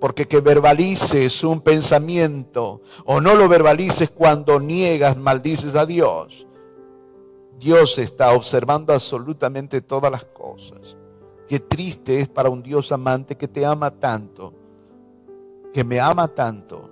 porque 0.00 0.26
que 0.26 0.40
verbalices 0.40 1.44
un 1.44 1.60
pensamiento 1.60 2.80
o 3.04 3.20
no 3.20 3.34
lo 3.34 3.46
verbalices 3.46 4.08
cuando 4.08 4.58
niegas, 4.58 5.18
maldices 5.18 5.74
a 5.74 5.84
Dios. 5.84 6.46
Dios 7.58 7.98
está 7.98 8.32
observando 8.32 8.94
absolutamente 8.94 9.82
todas 9.82 10.10
las 10.10 10.24
cosas. 10.24 10.96
Qué 11.54 11.60
triste 11.60 12.20
es 12.20 12.28
para 12.28 12.50
un 12.50 12.64
Dios 12.64 12.90
amante 12.90 13.36
que 13.36 13.46
te 13.46 13.64
ama 13.64 13.92
tanto, 13.92 14.52
que 15.72 15.84
me 15.84 16.00
ama 16.00 16.26
tanto, 16.26 16.90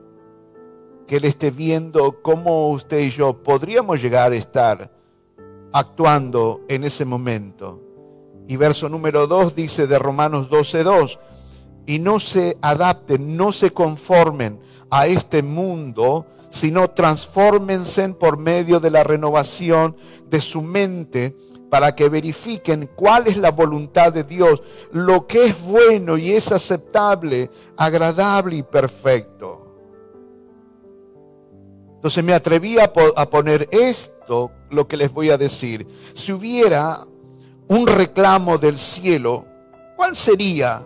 que 1.05 1.17
Él 1.17 1.25
esté 1.25 1.51
viendo 1.51 2.23
cómo 2.23 2.71
usted 2.71 3.01
y 3.01 3.11
yo 3.11 3.43
podríamos 3.43 4.01
llegar 4.01 4.31
a 4.31 4.37
estar 4.37 4.89
actuando 5.73 6.61
en 6.69 6.85
ese 6.85 7.05
momento. 7.05 7.81
Y 8.47 8.55
verso 8.55 8.89
número 8.89 9.27
2 9.27 9.57
dice 9.57 9.89
de 9.89 9.99
Romanos 9.99 10.49
12:2, 10.49 11.19
y 11.87 11.99
no 11.99 12.21
se 12.21 12.57
adapten, 12.63 13.37
no 13.37 13.51
se 13.51 13.73
conformen 13.73 14.61
a 14.91 15.09
este 15.09 15.43
mundo, 15.43 16.25
sino 16.51 16.89
transfórmense 16.91 18.09
por 18.11 18.37
medio 18.37 18.79
de 18.79 18.93
la 18.93 19.03
renovación 19.03 19.97
de 20.31 20.41
su 20.41 20.63
mente 20.63 21.37
para 21.73 21.95
que 21.95 22.11
verifiquen 22.11 22.91
cuál 22.95 23.29
es 23.29 23.39
la 23.39 23.51
voluntad 23.51 24.13
de 24.13 24.25
Dios, 24.25 24.61
lo 24.93 25.27
que 25.27 25.47
es 25.47 25.63
bueno 25.63 26.19
y 26.19 26.33
es 26.33 26.53
aceptable, 26.53 27.51
agradable 27.79 28.57
y 28.57 28.63
perfecto. 28.63 29.75
Entonces 31.95 32.23
me 32.23 32.35
atreví 32.35 32.77
a, 32.79 32.93
poner 32.93 33.71
esto, 33.73 34.51
lo 34.69 34.87
que 34.87 34.99
les 34.99 35.11
voy 35.11 35.31
a 35.31 35.39
decir. 35.39 35.87
Si 36.13 36.31
hubiera 36.31 37.07
un 37.69 37.87
reclamo 37.87 38.59
del 38.59 38.77
cielo, 38.77 39.47
¿cuál 39.97 40.15
sería? 40.15 40.85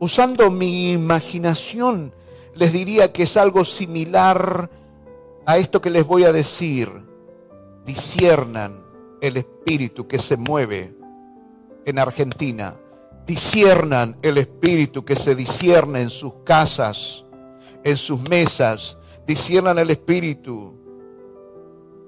Usando 0.00 0.50
mi 0.50 0.90
imaginación, 0.90 2.12
les 2.52 2.72
diría 2.72 3.12
que 3.12 3.22
es 3.22 3.36
algo 3.36 3.64
similar 3.64 4.68
a 5.46 5.56
esto 5.56 5.80
que 5.80 5.90
les 5.90 6.04
voy 6.04 6.24
a 6.24 6.32
decir 6.32 7.06
disiernan 7.86 8.84
el 9.20 9.36
espíritu 9.36 10.06
que 10.06 10.18
se 10.18 10.36
mueve 10.36 10.94
en 11.84 11.98
Argentina. 11.98 12.76
Disiernan 13.26 14.16
el 14.22 14.38
espíritu 14.38 15.04
que 15.04 15.16
se 15.16 15.34
discierne 15.34 16.02
en 16.02 16.10
sus 16.10 16.32
casas, 16.44 17.24
en 17.84 17.96
sus 17.96 18.28
mesas. 18.28 18.98
Disiernan 19.26 19.78
el 19.78 19.90
espíritu 19.90 20.74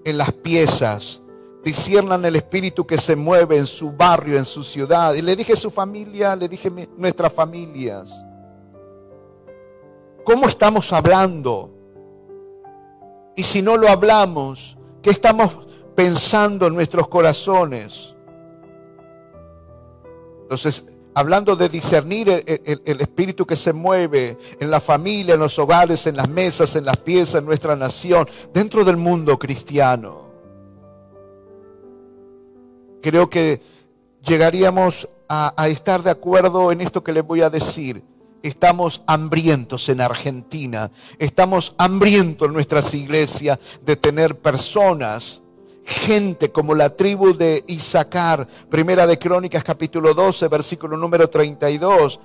en 0.05 0.18
las 0.18 0.33
piezas. 0.33 1.22
Disiernan 1.64 2.24
el 2.24 2.37
espíritu 2.37 2.87
que 2.87 2.99
se 2.99 3.16
mueve 3.16 3.59
en 3.59 3.66
su 3.66 3.93
barrio, 3.93 4.37
en 4.37 4.45
su 4.45 4.62
ciudad. 4.62 5.14
Y 5.14 5.22
le 5.22 5.37
dije 5.37 5.57
su 5.57 5.70
familia, 5.70 6.37
le 6.37 6.49
dije 6.49 6.70
nuestras 6.97 7.33
familias. 7.33 8.11
¿Cómo 10.24 10.49
estamos 10.49 10.93
hablando? 10.93 11.70
Y 13.35 13.45
si 13.45 13.62
no 13.62 13.76
lo 13.76 13.89
hablamos, 13.89 14.76
¿qué 15.01 15.11
estamos 15.11 15.67
pensando 15.99 16.68
en 16.68 16.74
nuestros 16.74 17.09
corazones. 17.09 18.14
Entonces, 20.42 20.84
hablando 21.12 21.57
de 21.57 21.68
discernir 21.68 22.44
el, 22.46 23.01
espíritu 23.01 23.44
que 23.44 23.57
se 23.57 23.72
mueve 23.72 24.38
en 24.61 24.70
la 24.70 24.80
familia, 24.80 25.34
en 25.34 25.40
los 25.40 25.59
hogares, 25.59 26.07
en 26.07 26.16
las 26.16 26.28
mesas, 26.28 26.76
en 26.76 26.84
las 26.84 26.99
piezas, 26.99 27.40
en 27.40 27.46
nuestra 27.46 27.74
nación, 27.74 28.28
dentro 28.55 28.84
del 28.84 28.96
mundo 28.96 29.40
cristiano. 29.40 30.28
Creo 33.03 33.28
que 33.28 33.61
llegaríamos 34.24 35.09
a, 35.28 35.53
a 35.61 35.66
estar 35.66 36.05
de 36.05 36.11
acuerdo 36.11 36.70
en 36.70 36.80
esto 36.80 37.03
que 37.03 37.12
les 37.12 37.26
voy 37.26 37.40
a 37.40 37.51
decir. 37.51 38.05
Estamos 38.44 39.03
hambrientos 39.09 39.88
en 39.88 40.01
Argentina, 40.01 40.92
estamos 41.18 41.74
hambrientos 41.76 42.46
en 42.46 42.55
nuestras 42.55 42.94
iglesias 42.94 43.59
de 43.84 43.96
tener 43.96 44.38
personas 44.38 45.42
gente 45.89 46.53
como 46.53 46.74
la 46.74 46.91
tribu 46.91 47.34
de 47.34 47.64
Isaacar. 47.66 48.47
Primera 48.68 49.07
de 49.07 49.18
Crónicas 49.18 49.64
capítulo 49.64 50.12
12, 50.12 50.49
versículo 50.49 50.97
número 50.97 51.30
32. 51.30 52.20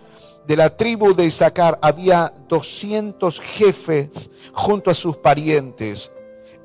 De 0.45 0.57
la 0.57 0.75
tribu 0.75 1.15
de 1.15 1.25
Isaacar 1.25 1.79
había 1.81 2.33
200 2.49 3.39
jefes 3.39 4.29
junto 4.51 4.91
a 4.91 4.93
sus 4.93 5.15
parientes. 5.15 6.11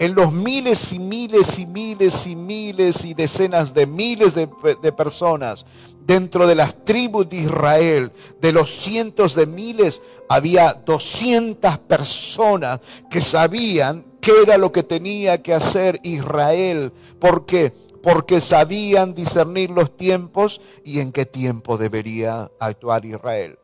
En 0.00 0.14
los 0.14 0.32
miles 0.32 0.92
y 0.92 0.98
miles 0.98 1.58
y 1.58 1.66
miles 1.66 2.26
y 2.26 2.34
miles 2.34 3.04
y 3.04 3.14
decenas 3.14 3.72
de 3.74 3.86
miles 3.86 4.34
de, 4.34 4.48
de 4.82 4.92
personas 4.92 5.64
dentro 6.04 6.46
de 6.46 6.54
las 6.54 6.84
tribus 6.84 7.28
de 7.28 7.36
Israel, 7.36 8.12
de 8.40 8.52
los 8.52 8.70
cientos 8.70 9.34
de 9.34 9.46
miles, 9.46 10.00
había 10.28 10.72
200 10.72 11.78
personas 11.80 12.80
que 13.10 13.20
sabían 13.20 14.07
qué 14.20 14.32
era 14.42 14.58
lo 14.58 14.72
que 14.72 14.82
tenía 14.82 15.42
que 15.42 15.54
hacer 15.54 16.00
Israel. 16.02 16.92
¿Por 17.18 17.46
qué? 17.46 17.72
Porque 18.02 18.40
sabían 18.40 19.14
discernir 19.14 19.70
los 19.70 19.96
tiempos 19.96 20.60
y 20.84 21.00
en 21.00 21.12
qué 21.12 21.26
tiempo 21.26 21.78
debería 21.78 22.50
actuar 22.60 23.04
Israel. 23.04 23.58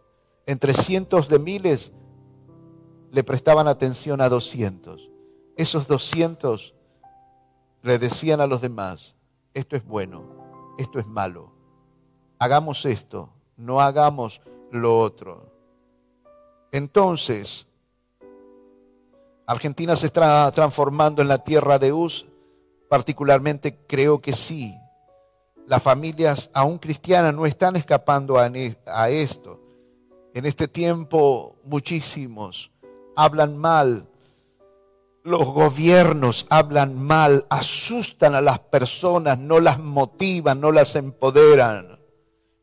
Entre 0.46 0.74
cientos 0.74 1.28
de 1.28 1.38
miles 1.38 1.92
le 3.11 3.24
prestaban 3.24 3.68
atención 3.68 4.20
a 4.20 4.28
200. 4.28 5.09
Esos 5.57 5.86
200 5.86 6.74
le 7.82 7.98
decían 7.98 8.40
a 8.40 8.46
los 8.46 8.61
demás, 8.61 9.14
esto 9.55 9.76
es 9.76 9.84
bueno, 9.84 10.74
esto 10.78 10.98
es 10.98 11.07
malo. 11.07 11.52
Hagamos 12.38 12.84
esto, 12.86 13.30
no 13.57 13.80
hagamos 13.80 14.40
lo 14.72 14.98
otro. 14.98 15.52
Entonces, 16.72 17.68
Argentina 19.47 19.95
se 19.95 20.07
está 20.07 20.51
transformando 20.53 21.20
en 21.20 21.28
la 21.28 21.38
tierra 21.38 21.78
de 21.78 21.92
Uz, 21.92 22.26
particularmente 22.88 23.78
creo 23.86 24.20
que 24.20 24.32
sí. 24.32 24.74
Las 25.66 25.82
familias 25.82 26.51
aún 26.55 26.78
cristianas 26.78 27.34
no 27.34 27.47
están 27.47 27.76
escapando 27.76 28.38
a, 28.38 29.11
esto. 29.11 29.61
En 30.34 30.47
este 30.47 30.68
tiempo 30.68 31.57
muchísimos 31.64 32.70
hablan 33.16 33.57
mal, 33.57 34.07
los 35.22 35.47
gobiernos 35.47 36.47
hablan 36.51 37.03
mal, 37.03 37.47
asustan 37.49 38.34
a 38.34 38.40
las 38.40 38.59
personas, 38.59 39.38
no 39.38 39.61
las 39.61 39.78
motivan, 39.78 40.61
no 40.61 40.72
las 40.72 40.97
empoderan. 40.97 41.99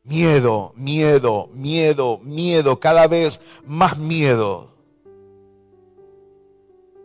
Miedo, 0.04 0.72
miedo, 0.76 1.48
miedo, 1.52 2.18
miedo, 2.22 2.78
cada 2.80 3.06
vez 3.06 3.40
más 3.66 3.98
miedo. 3.98 4.72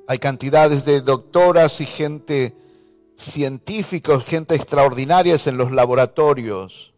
Hay 0.08 0.20
cantidades 0.20 0.86
de 0.86 1.01
doctoras 1.01 1.82
y 1.82 1.86
gente 1.86 2.55
científicos, 3.18 4.24
gente 4.24 4.55
extraordinaria 4.55 5.36
en 5.45 5.58
los 5.58 5.72
laboratorios 5.72 6.93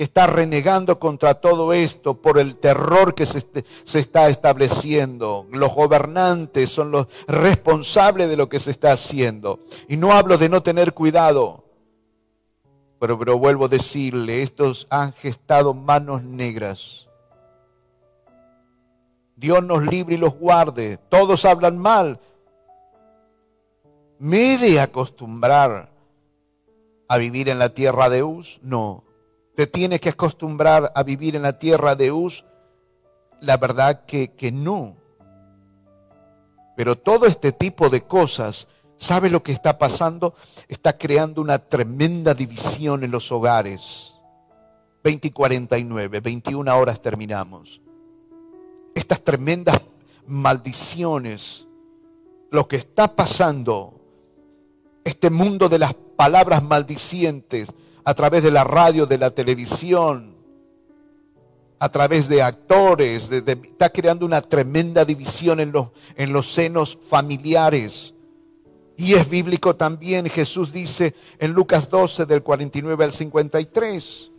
que 0.00 0.04
está 0.04 0.26
renegando 0.26 0.98
contra 0.98 1.34
todo 1.34 1.72
esto 1.72 2.22
por 2.22 2.38
el 2.38 2.56
terror 2.56 3.14
que 3.14 3.26
se, 3.26 3.44
está 3.98 4.28
estableciendo. 4.28 5.46
Los 5.50 5.74
gobernantes 5.74 6.70
son 6.70 6.90
los 6.90 7.06
responsables 7.26 8.28
de 8.28 8.36
lo 8.36 8.48
que 8.48 8.60
se 8.60 8.70
está 8.70 8.92
haciendo. 8.92 9.60
Y 9.88 9.98
no 9.98 10.12
hablo 10.12 10.38
de 10.38 10.48
no 10.48 10.62
tener 10.62 10.94
cuidado, 10.94 11.64
pero, 12.98 13.18
pero 13.18 13.38
vuelvo 13.38 13.66
a 13.66 13.68
decirle, 13.68 14.42
estos 14.42 14.86
han 14.88 15.12
gestado 15.12 15.74
manos 15.74 16.22
negras. 16.22 17.06
Dios 19.36 19.62
nos 19.62 19.86
libre 19.86 20.14
y 20.14 20.18
los 20.18 20.34
guarde. 20.34 20.98
Todos 21.10 21.44
hablan 21.44 21.78
mal. 21.78 22.20
¿Me 24.20 24.54
he 24.54 24.58
de 24.58 24.80
acostumbrar 24.80 25.90
a 27.08 27.18
vivir 27.18 27.48
en 27.48 27.58
la 27.58 27.70
tierra 27.70 28.08
de 28.08 28.22
Uz? 28.22 28.60
No. 28.62 29.02
¿Te 29.56 29.66
tienes 29.66 30.00
que 30.00 30.10
acostumbrar 30.10 30.92
a 30.94 31.02
vivir 31.02 31.34
en 31.34 31.42
la 31.42 31.58
tierra 31.58 31.96
de 31.96 32.12
Uz? 32.12 32.44
La 33.40 33.56
verdad 33.56 34.04
que, 34.04 34.32
que 34.34 34.52
no. 34.52 34.96
Pero 36.76 36.96
todo 36.96 37.26
este 37.26 37.50
tipo 37.50 37.90
de 37.90 38.02
cosas 38.02 38.68
¿Sabe 39.00 39.30
lo 39.30 39.42
que 39.42 39.52
está 39.52 39.78
pasando? 39.78 40.34
Está 40.68 40.98
creando 40.98 41.40
una 41.40 41.58
tremenda 41.58 42.34
división 42.34 43.02
en 43.02 43.10
los 43.10 43.32
hogares. 43.32 44.14
20 45.02 45.28
y 45.28 45.30
49, 45.30 46.20
21 46.20 46.78
horas 46.78 47.00
terminamos. 47.00 47.80
Estas 48.94 49.22
tremendas 49.24 49.80
maldiciones, 50.26 51.66
lo 52.50 52.68
que 52.68 52.76
está 52.76 53.16
pasando, 53.16 53.99
este 55.04 55.30
mundo 55.30 55.68
de 55.68 55.78
las 55.78 55.94
palabras 55.94 56.62
maldicientes 56.62 57.70
a 58.04 58.14
través 58.14 58.42
de 58.42 58.50
la 58.50 58.64
radio, 58.64 59.06
de 59.06 59.18
la 59.18 59.30
televisión, 59.30 60.34
a 61.78 61.88
través 61.88 62.28
de 62.28 62.42
actores, 62.42 63.30
está 63.30 63.90
creando 63.90 64.26
una 64.26 64.42
tremenda 64.42 65.04
división 65.04 65.60
en 65.60 65.72
los, 65.72 65.88
en 66.16 66.32
los 66.32 66.52
senos 66.52 66.98
familiares 67.08 68.14
y 69.00 69.14
es 69.14 69.30
bíblico 69.30 69.76
también, 69.76 70.28
Jesús 70.28 70.74
dice 70.74 71.14
en 71.38 71.52
Lucas 71.52 71.88
12 71.88 72.26
del 72.26 72.42
49 72.42 73.02
al 73.02 73.14
53. 73.14 74.30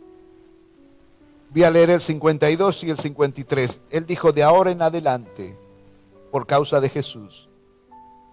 Voy 1.50 1.64
a 1.64 1.70
leer 1.72 1.90
el 1.90 2.00
52 2.00 2.84
y 2.84 2.90
el 2.90 2.96
53. 2.96 3.80
Él 3.90 4.06
dijo 4.06 4.30
de 4.30 4.44
ahora 4.44 4.70
en 4.70 4.80
adelante, 4.80 5.58
por 6.30 6.46
causa 6.46 6.80
de 6.80 6.88
Jesús, 6.88 7.48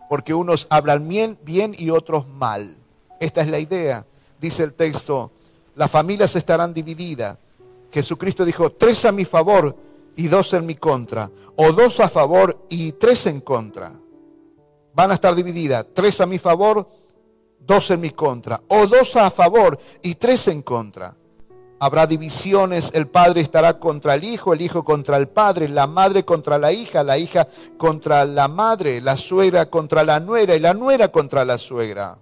porque 0.10 0.34
unos 0.34 0.68
hablan 0.70 1.08
bien, 1.08 1.38
bien 1.44 1.74
y 1.78 1.92
otros 1.92 2.28
mal. 2.28 2.76
Esta 3.20 3.42
es 3.42 3.48
la 3.48 3.60
idea, 3.60 4.06
dice 4.42 4.64
el 4.64 4.74
texto. 4.74 5.32
Las 5.76 5.90
familias 5.90 6.36
estarán 6.36 6.74
divididas. 6.74 7.38
Jesucristo 7.92 8.44
dijo, 8.44 8.72
tres 8.72 9.06
a 9.06 9.12
mi 9.12 9.24
favor 9.24 9.76
y 10.16 10.28
dos 10.28 10.54
en 10.54 10.66
mi 10.66 10.76
contra, 10.76 11.32
o 11.56 11.72
dos 11.72 12.00
a 12.02 12.10
favor 12.10 12.66
y 12.70 12.92
tres 12.94 13.26
en 13.28 13.40
contra 13.40 13.94
van 15.00 15.12
a 15.12 15.14
estar 15.14 15.34
divididas, 15.34 15.86
tres 15.94 16.20
a 16.20 16.26
mi 16.26 16.40
favor, 16.40 16.86
dos 17.60 17.90
en 17.92 18.02
mi 18.02 18.10
contra, 18.10 18.62
o 18.68 18.86
dos 18.86 19.16
a 19.16 19.32
favor 19.32 19.80
y 20.02 20.16
tres 20.16 20.50
en 20.50 20.62
contra. 20.62 21.16
Habrá 21.80 22.08
divisiones, 22.08 22.92
el 22.94 23.08
padre 23.08 23.42
estará 23.42 23.80
contra 23.80 24.16
el 24.16 24.24
hijo, 24.26 24.54
el 24.54 24.62
hijo 24.62 24.84
contra 24.84 25.18
el 25.18 25.30
padre, 25.30 25.70
la 25.70 25.88
madre 25.88 26.26
contra 26.26 26.58
la 26.58 26.74
hija, 26.74 27.04
la 27.04 27.18
hija 27.18 27.48
contra 27.78 28.26
la 28.26 28.48
madre, 28.48 29.00
la 29.00 29.16
suegra 29.16 29.68
contra 29.68 30.04
la 30.04 30.20
nuera 30.20 30.56
y 30.56 30.60
la 30.60 30.74
nuera 30.74 31.08
contra 31.10 31.46
la 31.46 31.58
suegra. 31.58 32.18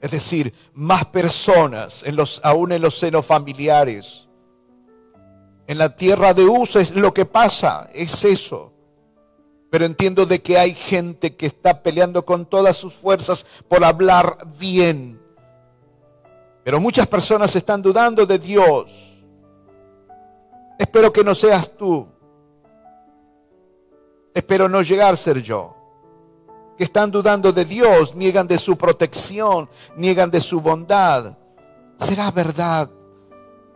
Es 0.00 0.10
decir, 0.10 0.54
más 0.72 1.04
personas, 1.06 2.02
en 2.04 2.16
los, 2.16 2.40
aún 2.42 2.72
en 2.72 2.82
los 2.82 2.98
senos 2.98 3.26
familiares. 3.26 4.26
En 5.66 5.78
la 5.78 5.94
tierra 5.94 6.32
de 6.32 6.44
uso 6.44 6.78
es 6.78 6.94
lo 6.94 7.12
que 7.12 7.26
pasa, 7.26 7.90
es 7.92 8.24
eso 8.24 8.72
pero 9.70 9.84
entiendo 9.84 10.26
de 10.26 10.40
que 10.40 10.58
hay 10.58 10.74
gente 10.74 11.36
que 11.36 11.46
está 11.46 11.82
peleando 11.82 12.24
con 12.24 12.46
todas 12.46 12.76
sus 12.76 12.94
fuerzas 12.94 13.44
por 13.68 13.84
hablar 13.84 14.38
bien. 14.58 15.20
Pero 16.66 16.80
muchas 16.80 17.06
personas 17.06 17.54
están 17.54 17.80
dudando 17.80 18.26
de 18.26 18.40
Dios. 18.40 18.90
Espero 20.76 21.12
que 21.12 21.22
no 21.22 21.32
seas 21.32 21.70
tú. 21.76 22.08
Espero 24.34 24.68
no 24.68 24.82
llegar 24.82 25.14
a 25.14 25.16
ser 25.16 25.40
yo. 25.40 25.76
Que 26.76 26.82
están 26.82 27.12
dudando 27.12 27.52
de 27.52 27.64
Dios, 27.64 28.16
niegan 28.16 28.48
de 28.48 28.58
su 28.58 28.76
protección, 28.76 29.68
niegan 29.96 30.28
de 30.28 30.40
su 30.40 30.60
bondad. 30.60 31.38
¿Será 31.98 32.32
verdad 32.32 32.90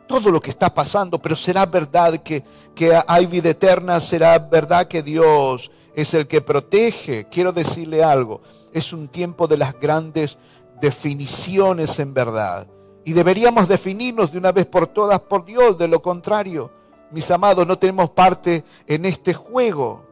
todo 0.08 0.32
lo 0.32 0.40
que 0.40 0.50
está 0.50 0.74
pasando? 0.74 1.16
Pero 1.20 1.36
será 1.36 1.66
verdad 1.66 2.16
que, 2.16 2.42
que 2.74 3.00
hay 3.06 3.26
vida 3.26 3.50
eterna, 3.50 4.00
será 4.00 4.36
verdad 4.36 4.88
que 4.88 5.00
Dios 5.00 5.70
es 5.94 6.12
el 6.12 6.26
que 6.26 6.40
protege. 6.40 7.28
Quiero 7.30 7.52
decirle 7.52 8.02
algo, 8.02 8.40
es 8.72 8.92
un 8.92 9.06
tiempo 9.06 9.46
de 9.46 9.58
las 9.58 9.78
grandes 9.78 10.36
definiciones 10.80 11.96
en 12.00 12.12
verdad. 12.12 12.66
Y 13.04 13.12
deberíamos 13.12 13.68
definirnos 13.68 14.32
de 14.32 14.38
una 14.38 14.52
vez 14.52 14.66
por 14.66 14.86
todas 14.86 15.20
por 15.20 15.44
Dios, 15.44 15.78
de 15.78 15.88
lo 15.88 16.02
contrario, 16.02 16.70
mis 17.10 17.30
amados, 17.30 17.66
no 17.66 17.78
tenemos 17.78 18.10
parte 18.10 18.64
en 18.86 19.04
este 19.04 19.34
juego. 19.34 20.04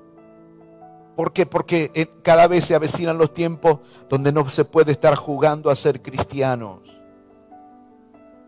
¿Por 1.16 1.32
qué? 1.32 1.46
Porque 1.46 2.10
cada 2.22 2.46
vez 2.46 2.64
se 2.64 2.74
avecinan 2.74 3.18
los 3.18 3.32
tiempos 3.32 3.80
donde 4.08 4.32
no 4.32 4.48
se 4.50 4.64
puede 4.64 4.92
estar 4.92 5.14
jugando 5.14 5.70
a 5.70 5.76
ser 5.76 6.02
cristianos. 6.02 6.80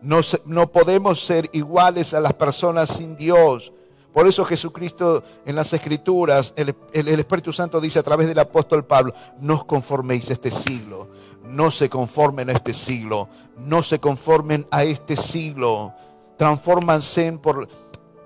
No, 0.01 0.19
no 0.45 0.71
podemos 0.71 1.23
ser 1.23 1.49
iguales 1.53 2.13
a 2.13 2.19
las 2.19 2.33
personas 2.33 2.89
sin 2.89 3.15
Dios. 3.15 3.71
Por 4.13 4.27
eso 4.27 4.43
Jesucristo 4.43 5.23
en 5.45 5.55
las 5.55 5.71
Escrituras, 5.71 6.53
el, 6.57 6.75
Espíritu 7.19 7.53
Santo 7.53 7.79
dice 7.79 7.99
a 7.99 8.03
través 8.03 8.27
del 8.27 8.39
apóstol 8.39 8.85
Pablo, 8.85 9.13
no 9.39 9.53
os 9.55 9.63
conforméis 9.63 10.29
a 10.29 10.33
este 10.33 10.51
siglo, 10.51 11.07
no 11.51 11.71
se 11.71 11.89
conformen 11.89 12.49
a 12.49 12.53
este 12.53 12.73
siglo, 12.73 13.27
no 13.57 13.83
se 13.83 13.99
conformen 13.99 14.65
a 14.71 14.83
este 14.83 15.15
siglo, 15.15 15.93
transfórmanse 16.37 17.31
por 17.33 17.67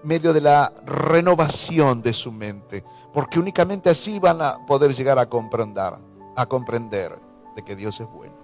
medio 0.03 0.34
de 0.34 0.41
la 0.41 0.71
renovación 0.86 2.01
de 2.01 2.13
su 2.13 2.32
mente, 2.32 2.84
porque 3.13 3.39
únicamente 3.39 3.89
así 3.89 4.19
van 4.19 4.41
a 4.41 4.65
poder 4.65 4.95
llegar 4.95 5.19
a 5.19 5.28
comprender, 5.28 5.93
a 6.36 6.45
comprender 6.45 7.17
de 7.55 7.63
que 7.63 7.76
Dios 7.76 7.99
es 7.99 8.07
bueno 8.07 8.36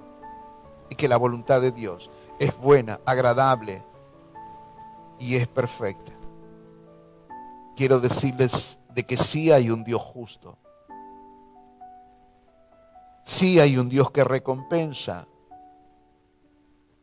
y 0.89 0.95
que 0.95 1.07
la 1.07 1.17
voluntad 1.17 1.61
de 1.61 1.71
Dios 1.71 2.09
es 2.39 2.57
buena, 2.57 2.99
agradable 3.05 3.83
y 5.19 5.35
es 5.35 5.47
perfecta 5.47 6.11
quiero 7.81 7.99
decirles 7.99 8.77
de 8.93 9.03
que 9.03 9.17
sí 9.17 9.51
hay 9.51 9.71
un 9.71 9.83
Dios 9.83 9.99
justo. 9.99 10.55
Sí 13.23 13.59
hay 13.59 13.77
un 13.77 13.89
Dios 13.89 14.11
que 14.11 14.23
recompensa. 14.23 15.27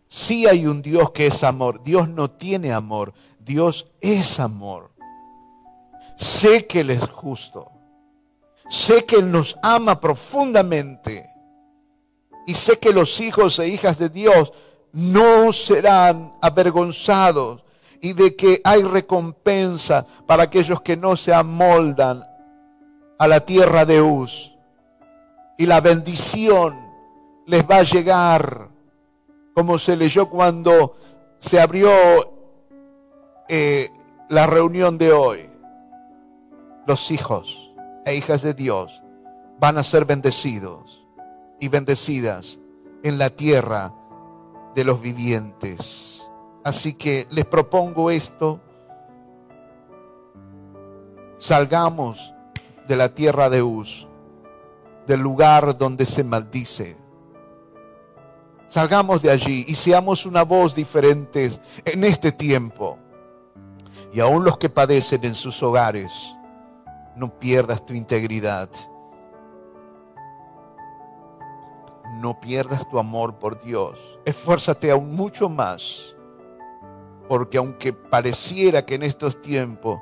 Sí 0.07 0.47
hay 0.47 0.67
un 0.67 0.83
Dios 0.83 1.11
que 1.13 1.27
es 1.27 1.45
amor. 1.45 1.83
Dios 1.83 2.09
no 2.09 2.31
tiene 2.31 2.73
amor. 2.73 3.13
Dios 3.39 3.87
es 4.01 4.41
amor. 4.41 4.91
Sé 6.17 6.67
que 6.67 6.81
Él 6.81 6.91
es 6.91 7.05
justo. 7.05 7.71
Sé 8.69 9.05
que 9.05 9.17
Él 9.17 9.31
nos 9.31 9.57
ama 9.63 10.01
profundamente. 10.01 11.27
Y 12.47 12.55
sé 12.55 12.79
que 12.79 12.93
los 12.93 13.21
hijos 13.21 13.59
e 13.59 13.69
hijas 13.69 13.99
de 13.99 14.09
Dios 14.09 14.53
no 14.93 15.53
serán 15.53 16.35
avergonzados 16.41 17.63
y 18.01 18.13
de 18.13 18.37
que 18.37 18.61
hay 18.65 18.83
recompensa 18.83 20.07
para 20.27 20.45
aquellos 20.45 20.81
que 20.81 20.97
no 20.97 21.17
se 21.17 21.35
amoldan 21.35 22.25
a 23.19 23.29
la 23.29 23.41
tierra 23.41 23.85
de 23.85 24.01
Uz. 24.01 24.58
Y 25.59 25.67
la 25.67 25.83
bendición 25.83 26.79
les 27.47 27.69
va 27.69 27.79
a 27.79 27.83
llegar, 27.83 28.71
como 29.55 29.77
se 29.77 29.97
leyó 29.97 30.31
cuando 30.31 30.97
se 31.39 31.61
abrió 31.61 31.91
eh, 33.49 33.91
la 34.31 34.47
reunión 34.47 34.97
de 34.97 35.13
hoy. 35.13 35.51
Los 36.87 37.11
hijos 37.11 37.71
e 38.07 38.15
hijas 38.15 38.41
de 38.41 38.55
Dios 38.55 39.03
van 39.61 39.77
a 39.77 39.83
ser 39.83 40.07
bendecidos 40.07 41.05
y 41.61 41.69
bendecidas 41.69 42.59
en 43.03 43.19
la 43.19 43.31
tierra 43.31 43.93
de 44.75 44.85
los 44.85 45.01
vivientes. 45.01 46.29
Así 46.65 46.95
que 46.95 47.27
les 47.31 47.45
propongo 47.45 48.11
esto. 48.11 48.61
Salgamos 51.39 52.35
de 52.89 52.97
la 52.97 53.15
tierra 53.15 53.51
de 53.51 53.63
Uz, 53.63 54.08
del 55.09 55.21
lugar 55.21 55.77
donde 55.77 56.05
se 56.05 56.23
maldice. 56.23 56.97
Salgamos 58.69 59.23
de 59.23 59.31
allí 59.31 59.65
y 59.67 59.75
seamos 59.75 60.27
una 60.27 60.45
voz 60.45 60.75
diferente 60.75 61.51
en 61.87 62.05
este 62.05 62.31
tiempo. 62.31 62.99
Y 64.13 64.21
aún 64.21 64.45
los 64.45 64.59
que 64.59 64.69
padecen 64.69 65.25
en 65.25 65.35
sus 65.35 65.63
hogares, 65.63 66.13
no 67.17 67.31
pierdas 67.39 67.85
tu 67.87 67.95
integridad. 67.95 68.69
No 72.21 72.39
pierdas 72.39 72.87
tu 72.91 72.99
amor 72.99 73.37
por 73.37 73.59
Dios. 73.63 73.99
Esfuérzate 74.25 74.91
aún 74.91 75.15
mucho 75.15 75.49
más 75.49 76.17
Porque 77.29 77.57
aunque 77.57 77.93
pareciera 77.93 78.85
que 78.85 78.97
en 78.97 79.05
estos 79.05 79.41
tiempos, 79.41 80.01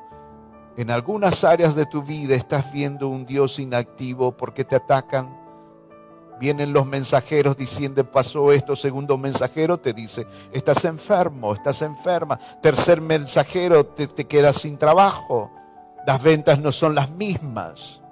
en 0.77 0.91
algunas 0.91 1.43
áreas 1.45 1.75
de 1.75 1.87
tu 1.87 2.03
vida 2.03 2.35
estás 2.35 2.71
viendo 2.73 3.09
un 3.09 3.25
Dios 3.25 3.59
inactivo 3.59 4.33
porque 4.33 4.65
te 4.65 4.77
atacan, 4.77 5.35
vienen 6.39 6.75
los 6.75 6.87
mensajeros 6.87 7.57
diciendo 7.57 8.05
pasó 8.11 8.53
esto, 8.53 8.77
segundo 8.77 9.17
mensajero 9.17 9.79
te 9.79 9.95
dice, 9.95 10.27
estás 10.53 10.85
enfermo, 10.85 11.55
estás 11.55 11.81
enferma, 11.81 12.39
tercer 12.61 13.01
mensajero 13.01 13.87
te, 13.87 14.07
te 14.07 14.27
quedas 14.27 14.57
sin 14.57 14.77
trabajo, 14.77 15.51
las 16.07 16.23
ventas 16.23 16.61
no 16.61 16.73
son 16.73 16.95
las 16.95 17.11
mismas. 17.11 18.03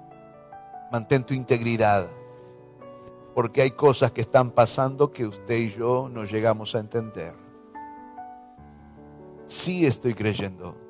Mantén 0.91 1.23
tu 1.23 1.33
integridad, 1.33 2.09
porque 3.35 3.61
hay 3.61 3.71
cosas 3.71 4.11
que 4.11 4.21
están 4.21 4.49
pasando 4.51 5.11
que 5.11 5.27
usted 5.27 5.55
y 5.55 5.71
yo 5.71 6.09
no 6.11 6.23
llegamos 6.25 6.73
a 6.73 6.79
entender. 6.79 7.35
Sí 9.45 9.85
estoy 9.85 10.15
creyendo 10.15 10.84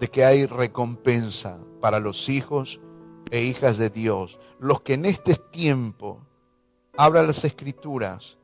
de 0.00 0.08
que 0.08 0.24
hay 0.24 0.46
recompensa 0.46 1.58
para 1.80 2.00
los 2.00 2.28
hijos 2.28 2.80
e 3.30 3.42
hijas 3.42 3.78
de 3.78 3.90
Dios, 3.90 4.38
los 4.58 4.80
que 4.80 4.94
en 4.94 5.04
este 5.04 5.34
tiempo 5.34 6.26
hablan 6.96 7.26
las 7.26 7.44
escrituras 7.44 8.38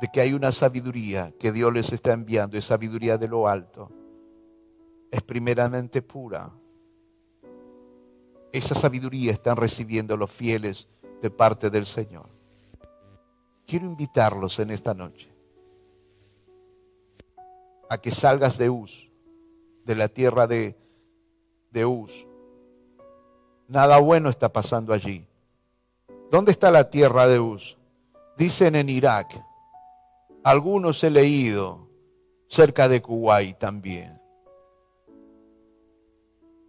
de 0.00 0.08
que 0.12 0.20
hay 0.20 0.32
una 0.32 0.52
sabiduría 0.52 1.32
que 1.38 1.52
Dios 1.52 1.72
les 1.72 1.92
está 1.92 2.12
enviando, 2.12 2.58
es 2.58 2.64
sabiduría 2.64 3.16
de 3.16 3.28
lo 3.28 3.48
alto, 3.48 3.90
es 5.10 5.22
primeramente 5.22 6.02
pura. 6.02 6.50
Esa 8.52 8.74
sabiduría 8.74 9.32
están 9.32 9.56
recibiendo 9.56 10.16
los 10.16 10.30
fieles 10.30 10.88
de 11.22 11.30
parte 11.30 11.70
del 11.70 11.86
Señor. 11.86 12.28
Quiero 13.66 13.86
invitarlos 13.86 14.58
en 14.58 14.70
esta 14.70 14.94
noche 14.94 15.32
a 17.88 17.98
que 17.98 18.10
salgas 18.10 18.58
de 18.58 18.70
Uz, 18.70 19.10
de 19.84 19.94
la 19.94 20.08
tierra 20.08 20.46
de, 20.46 20.76
de 21.70 21.84
Uz. 21.86 22.26
Nada 23.68 23.98
bueno 23.98 24.28
está 24.28 24.52
pasando 24.52 24.92
allí. 24.92 25.26
¿Dónde 26.30 26.52
está 26.52 26.70
la 26.70 26.90
tierra 26.90 27.26
de 27.26 27.40
Uz? 27.40 27.76
Dicen 28.36 28.76
en 28.76 28.88
Irak. 28.88 29.42
Algunos 30.42 31.02
he 31.04 31.10
leído 31.10 31.88
cerca 32.48 32.88
de 32.88 33.00
Kuwait 33.00 33.58
también. 33.58 34.20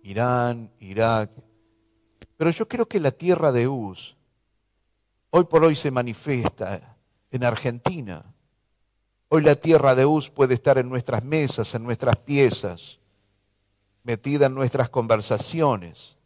Irán, 0.03 0.72
Irak. 0.80 1.32
Pero 2.38 2.51
yo 2.51 2.68
creo 2.68 2.88
que 2.88 2.99
la 2.99 3.11
tierra 3.11 3.51
de 3.51 3.68
Uz 3.68 4.16
hoy 5.32 5.43
por 5.43 5.66
hoy 5.66 5.76
se 5.76 5.91
manifiesta 5.91 6.95
en 7.30 7.43
Argentina. 7.43 8.24
Hoy 9.28 9.41
la 9.41 9.55
tierra 9.55 9.93
de 9.93 10.05
Uz 10.05 10.30
puede 10.30 10.53
estar 10.53 10.78
en 10.78 10.88
nuestras 10.88 11.26
mesas, 11.26 11.76
en 11.76 11.84
nuestras 11.84 12.16
piezas, 12.18 12.99
metida 14.05 14.45
en 14.45 14.53
nuestras 14.53 14.89
conversaciones. 14.89 16.17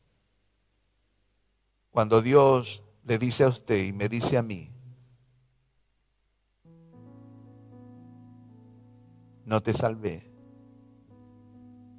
Cuando 1.91 2.21
Dios 2.21 2.83
le 3.05 3.17
dice 3.17 3.45
a 3.45 3.47
usted 3.47 3.83
y 3.85 3.93
me 3.93 4.09
dice 4.09 4.37
a 4.37 4.43
mí, 4.43 4.69
no 9.45 9.63
te 9.63 9.73
salvé, 9.73 10.29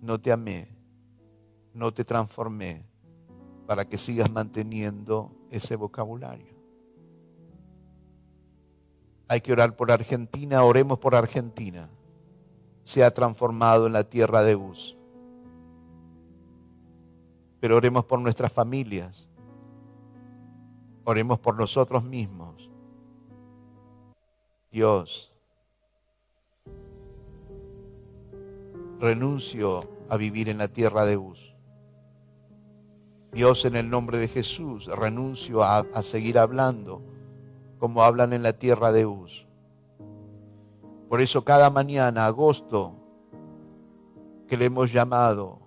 no 0.02 0.20
te 0.20 0.30
amé, 0.30 0.68
no 1.72 1.92
te 1.92 2.04
transformé 2.04 2.84
para 3.66 3.86
que 3.86 3.96
sigas 3.96 4.30
manteniendo 4.30 5.34
ese 5.50 5.76
vocabulario. 5.76 6.60
Hay 9.28 9.40
que 9.40 9.52
orar 9.52 9.76
por 9.76 9.90
Argentina, 9.90 10.62
oremos 10.62 10.98
por 10.98 11.14
Argentina. 11.14 11.88
Se 12.82 13.02
ha 13.02 13.14
transformado 13.14 13.86
en 13.86 13.94
la 13.94 14.04
tierra 14.04 14.42
de 14.42 14.56
Uz. 14.56 14.99
Pero 17.60 17.76
oremos 17.76 18.04
por 18.04 18.18
nuestras 18.20 18.52
familias. 18.52 19.28
Oremos 21.04 21.38
por 21.38 21.56
nosotros 21.56 22.04
mismos. 22.04 22.70
Dios, 24.70 25.34
renuncio 29.00 29.88
a 30.08 30.16
vivir 30.16 30.48
en 30.48 30.58
la 30.58 30.68
tierra 30.68 31.04
de 31.04 31.16
Uz. 31.16 31.54
Dios, 33.32 33.64
en 33.64 33.76
el 33.76 33.88
nombre 33.88 34.18
de 34.18 34.28
Jesús, 34.28 34.86
renuncio 34.86 35.62
a, 35.62 35.78
a 35.78 36.02
seguir 36.02 36.38
hablando 36.38 37.02
como 37.78 38.02
hablan 38.02 38.32
en 38.32 38.42
la 38.42 38.52
tierra 38.52 38.92
de 38.92 39.06
Uz. 39.06 39.46
Por 41.08 41.20
eso 41.20 41.44
cada 41.44 41.70
mañana, 41.70 42.26
agosto, 42.26 42.94
que 44.46 44.56
le 44.56 44.66
hemos 44.66 44.92
llamado 44.92 45.58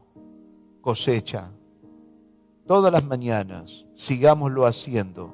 cosecha, 0.81 1.51
todas 2.65 2.91
las 2.91 3.05
mañanas, 3.05 3.85
sigámoslo 3.95 4.65
haciendo. 4.65 5.33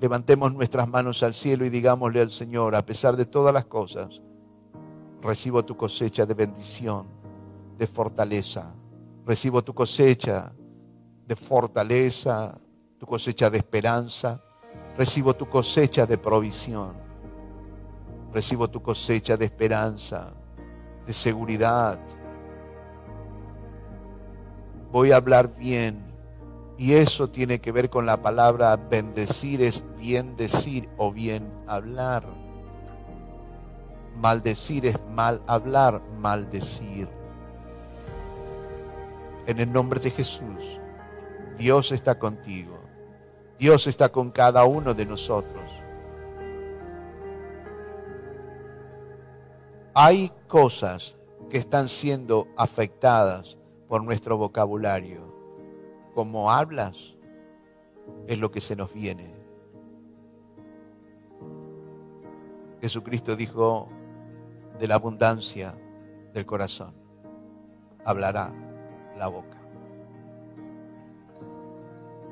Levantemos 0.00 0.52
nuestras 0.54 0.88
manos 0.88 1.22
al 1.22 1.34
cielo 1.34 1.64
y 1.64 1.70
digámosle 1.70 2.20
al 2.20 2.30
Señor, 2.30 2.74
a 2.74 2.86
pesar 2.86 3.16
de 3.16 3.26
todas 3.26 3.52
las 3.52 3.64
cosas, 3.64 4.20
recibo 5.20 5.64
tu 5.64 5.76
cosecha 5.76 6.24
de 6.24 6.34
bendición, 6.34 7.06
de 7.76 7.86
fortaleza. 7.86 8.72
Recibo 9.26 9.62
tu 9.62 9.74
cosecha 9.74 10.52
de 11.26 11.36
fortaleza, 11.36 12.58
tu 12.98 13.06
cosecha 13.06 13.50
de 13.50 13.58
esperanza, 13.58 14.40
Recibo 14.98 15.32
tu 15.32 15.48
cosecha 15.48 16.06
de 16.06 16.18
provisión. 16.18 16.92
Recibo 18.34 18.68
tu 18.68 18.82
cosecha 18.82 19.36
de 19.36 19.44
esperanza, 19.44 20.32
de 21.06 21.12
seguridad. 21.12 22.00
Voy 24.90 25.12
a 25.12 25.16
hablar 25.18 25.54
bien. 25.54 26.07
Y 26.78 26.94
eso 26.94 27.28
tiene 27.28 27.60
que 27.60 27.72
ver 27.72 27.90
con 27.90 28.06
la 28.06 28.22
palabra 28.22 28.76
bendecir, 28.76 29.60
es 29.62 29.84
bien 29.98 30.36
decir 30.36 30.88
o 30.96 31.10
bien 31.10 31.52
hablar. 31.66 32.22
Maldecir 34.16 34.86
es 34.86 34.96
mal 35.10 35.42
hablar, 35.48 36.00
maldecir. 36.20 37.08
En 39.46 39.58
el 39.58 39.72
nombre 39.72 39.98
de 39.98 40.10
Jesús, 40.10 40.78
Dios 41.58 41.90
está 41.90 42.16
contigo. 42.16 42.78
Dios 43.58 43.88
está 43.88 44.08
con 44.10 44.30
cada 44.30 44.64
uno 44.64 44.94
de 44.94 45.04
nosotros. 45.04 45.68
Hay 49.94 50.30
cosas 50.46 51.16
que 51.50 51.58
están 51.58 51.88
siendo 51.88 52.46
afectadas 52.56 53.56
por 53.88 54.04
nuestro 54.04 54.36
vocabulario. 54.36 55.27
Como 56.18 56.50
hablas, 56.50 57.14
es 58.26 58.40
lo 58.40 58.50
que 58.50 58.60
se 58.60 58.74
nos 58.74 58.92
viene. 58.92 59.32
Jesucristo 62.80 63.36
dijo 63.36 63.88
de 64.80 64.88
la 64.88 64.96
abundancia 64.96 65.76
del 66.34 66.44
corazón, 66.44 66.92
hablará 68.04 68.52
la 69.16 69.28
boca 69.28 69.58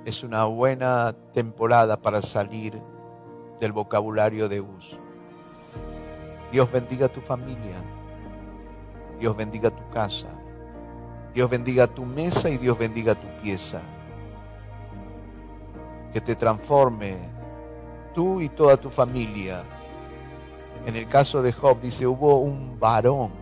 es 0.04 0.24
una 0.24 0.44
buena 0.46 1.14
temporada 1.32 1.96
para 1.96 2.22
salir 2.22 2.82
del 3.60 3.70
vocabulario 3.70 4.48
de 4.48 4.60
uso. 4.60 4.96
Dios 6.50 6.70
bendiga 6.72 7.06
tu 7.06 7.20
familia. 7.20 7.76
Dios 9.20 9.36
bendiga 9.36 9.70
tu 9.70 9.88
casa. 9.90 10.28
Dios 11.36 11.50
bendiga 11.50 11.86
tu 11.86 12.06
mesa 12.06 12.48
y 12.48 12.56
Dios 12.56 12.78
bendiga 12.78 13.14
tu 13.14 13.26
pieza. 13.42 13.82
Que 16.10 16.18
te 16.18 16.34
transforme 16.34 17.14
tú 18.14 18.40
y 18.40 18.48
toda 18.48 18.78
tu 18.78 18.88
familia. 18.88 19.62
En 20.86 20.96
el 20.96 21.06
caso 21.06 21.42
de 21.42 21.52
Job 21.52 21.78
dice, 21.82 22.06
hubo 22.06 22.38
un 22.38 22.80
varón 22.80 23.32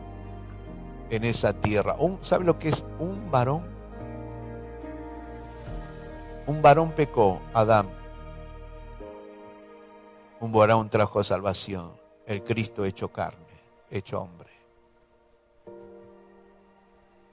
en 1.09 1.23
esa 1.23 1.53
tierra. 1.53 1.95
¿Sabe 2.21 2.45
lo 2.45 2.59
que 2.59 2.71
es 2.71 2.85
un 2.99 3.31
varón? 3.31 3.62
Un 6.49 6.61
varón 6.61 6.91
pecó, 6.91 7.41
Adán. 7.53 7.87
Un 10.41 10.51
varón 10.51 10.91
trajo 10.91 11.23
salvación, 11.23 11.93
el 12.27 12.43
Cristo 12.43 12.85
hecho 12.85 13.12
carne, 13.12 13.62
hecho 13.89 14.21
hombre. 14.21 14.44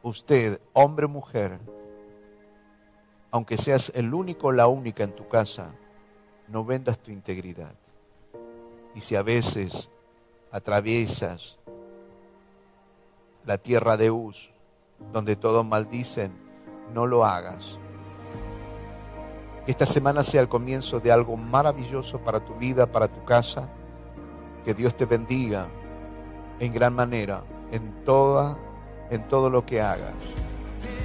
Usted, 0.04 0.60
hombre 0.74 1.06
o 1.06 1.10
mujer, 1.10 1.60
aunque 3.30 3.58
seas 3.58 3.92
el 3.96 4.14
único 4.14 4.48
o 4.48 4.52
la 4.52 4.68
única 4.68 5.04
en 5.04 5.16
tu 5.16 5.28
casa, 5.28 5.74
no 6.48 6.66
vendas 6.66 7.00
tu 7.00 7.12
integridad. 7.12 7.76
Y 8.96 9.02
si 9.02 9.16
a 9.16 9.22
veces 9.22 9.90
atraviesas 10.52 11.58
la 13.46 13.58
tierra 13.58 13.96
de 13.96 14.12
Uz, 14.12 14.50
donde 15.14 15.36
todos 15.36 15.66
maldicen, 15.66 16.32
no 16.94 17.08
lo 17.08 17.24
hagas 17.24 17.78
que 19.66 19.72
esta 19.72 19.86
semana 19.86 20.24
sea 20.24 20.42
el 20.42 20.50
comienzo 20.50 21.00
de 21.00 21.12
algo 21.12 21.38
maravilloso 21.38 22.20
para 22.20 22.40
tu 22.40 22.56
vida, 22.56 22.88
para 22.88 23.08
tu 23.08 23.24
casa. 23.26 23.70
Que 24.66 24.74
Dios 24.74 24.96
te 24.96 25.06
bendiga 25.06 25.68
en 26.60 26.74
gran 26.74 26.94
manera 26.94 27.44
en 27.72 28.04
toda 28.04 28.58
en 29.12 29.28
todo 29.28 29.52
lo 29.52 29.66
que 29.66 29.82
hagas. 29.82 30.14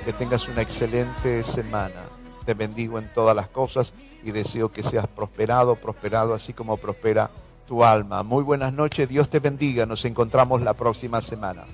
Que 0.07 0.15
tengas 0.15 0.49
una 0.49 0.63
excelente 0.63 1.43
semana. 1.45 2.03
Te 2.47 2.55
bendigo 2.55 2.99
en 2.99 3.13
todas 3.13 3.37
las 3.37 3.49
cosas 3.49 3.93
y 4.23 4.31
deseo 4.31 4.71
que 4.71 4.83
seas 4.83 5.07
prosperado, 5.09 5.75
prosperado 5.75 6.33
así 6.33 6.55
como 6.55 6.79
prospera 6.79 7.29
tu 7.67 7.85
alma. 7.85 8.23
Muy 8.23 8.45
buenas 8.45 8.73
noches, 8.73 9.09
Dios 9.09 9.29
te 9.29 9.41
bendiga. 9.41 9.85
Nos 9.85 10.05
encontramos 10.05 10.63
la 10.63 10.73
próxima 10.73 11.21
semana. 11.21 11.65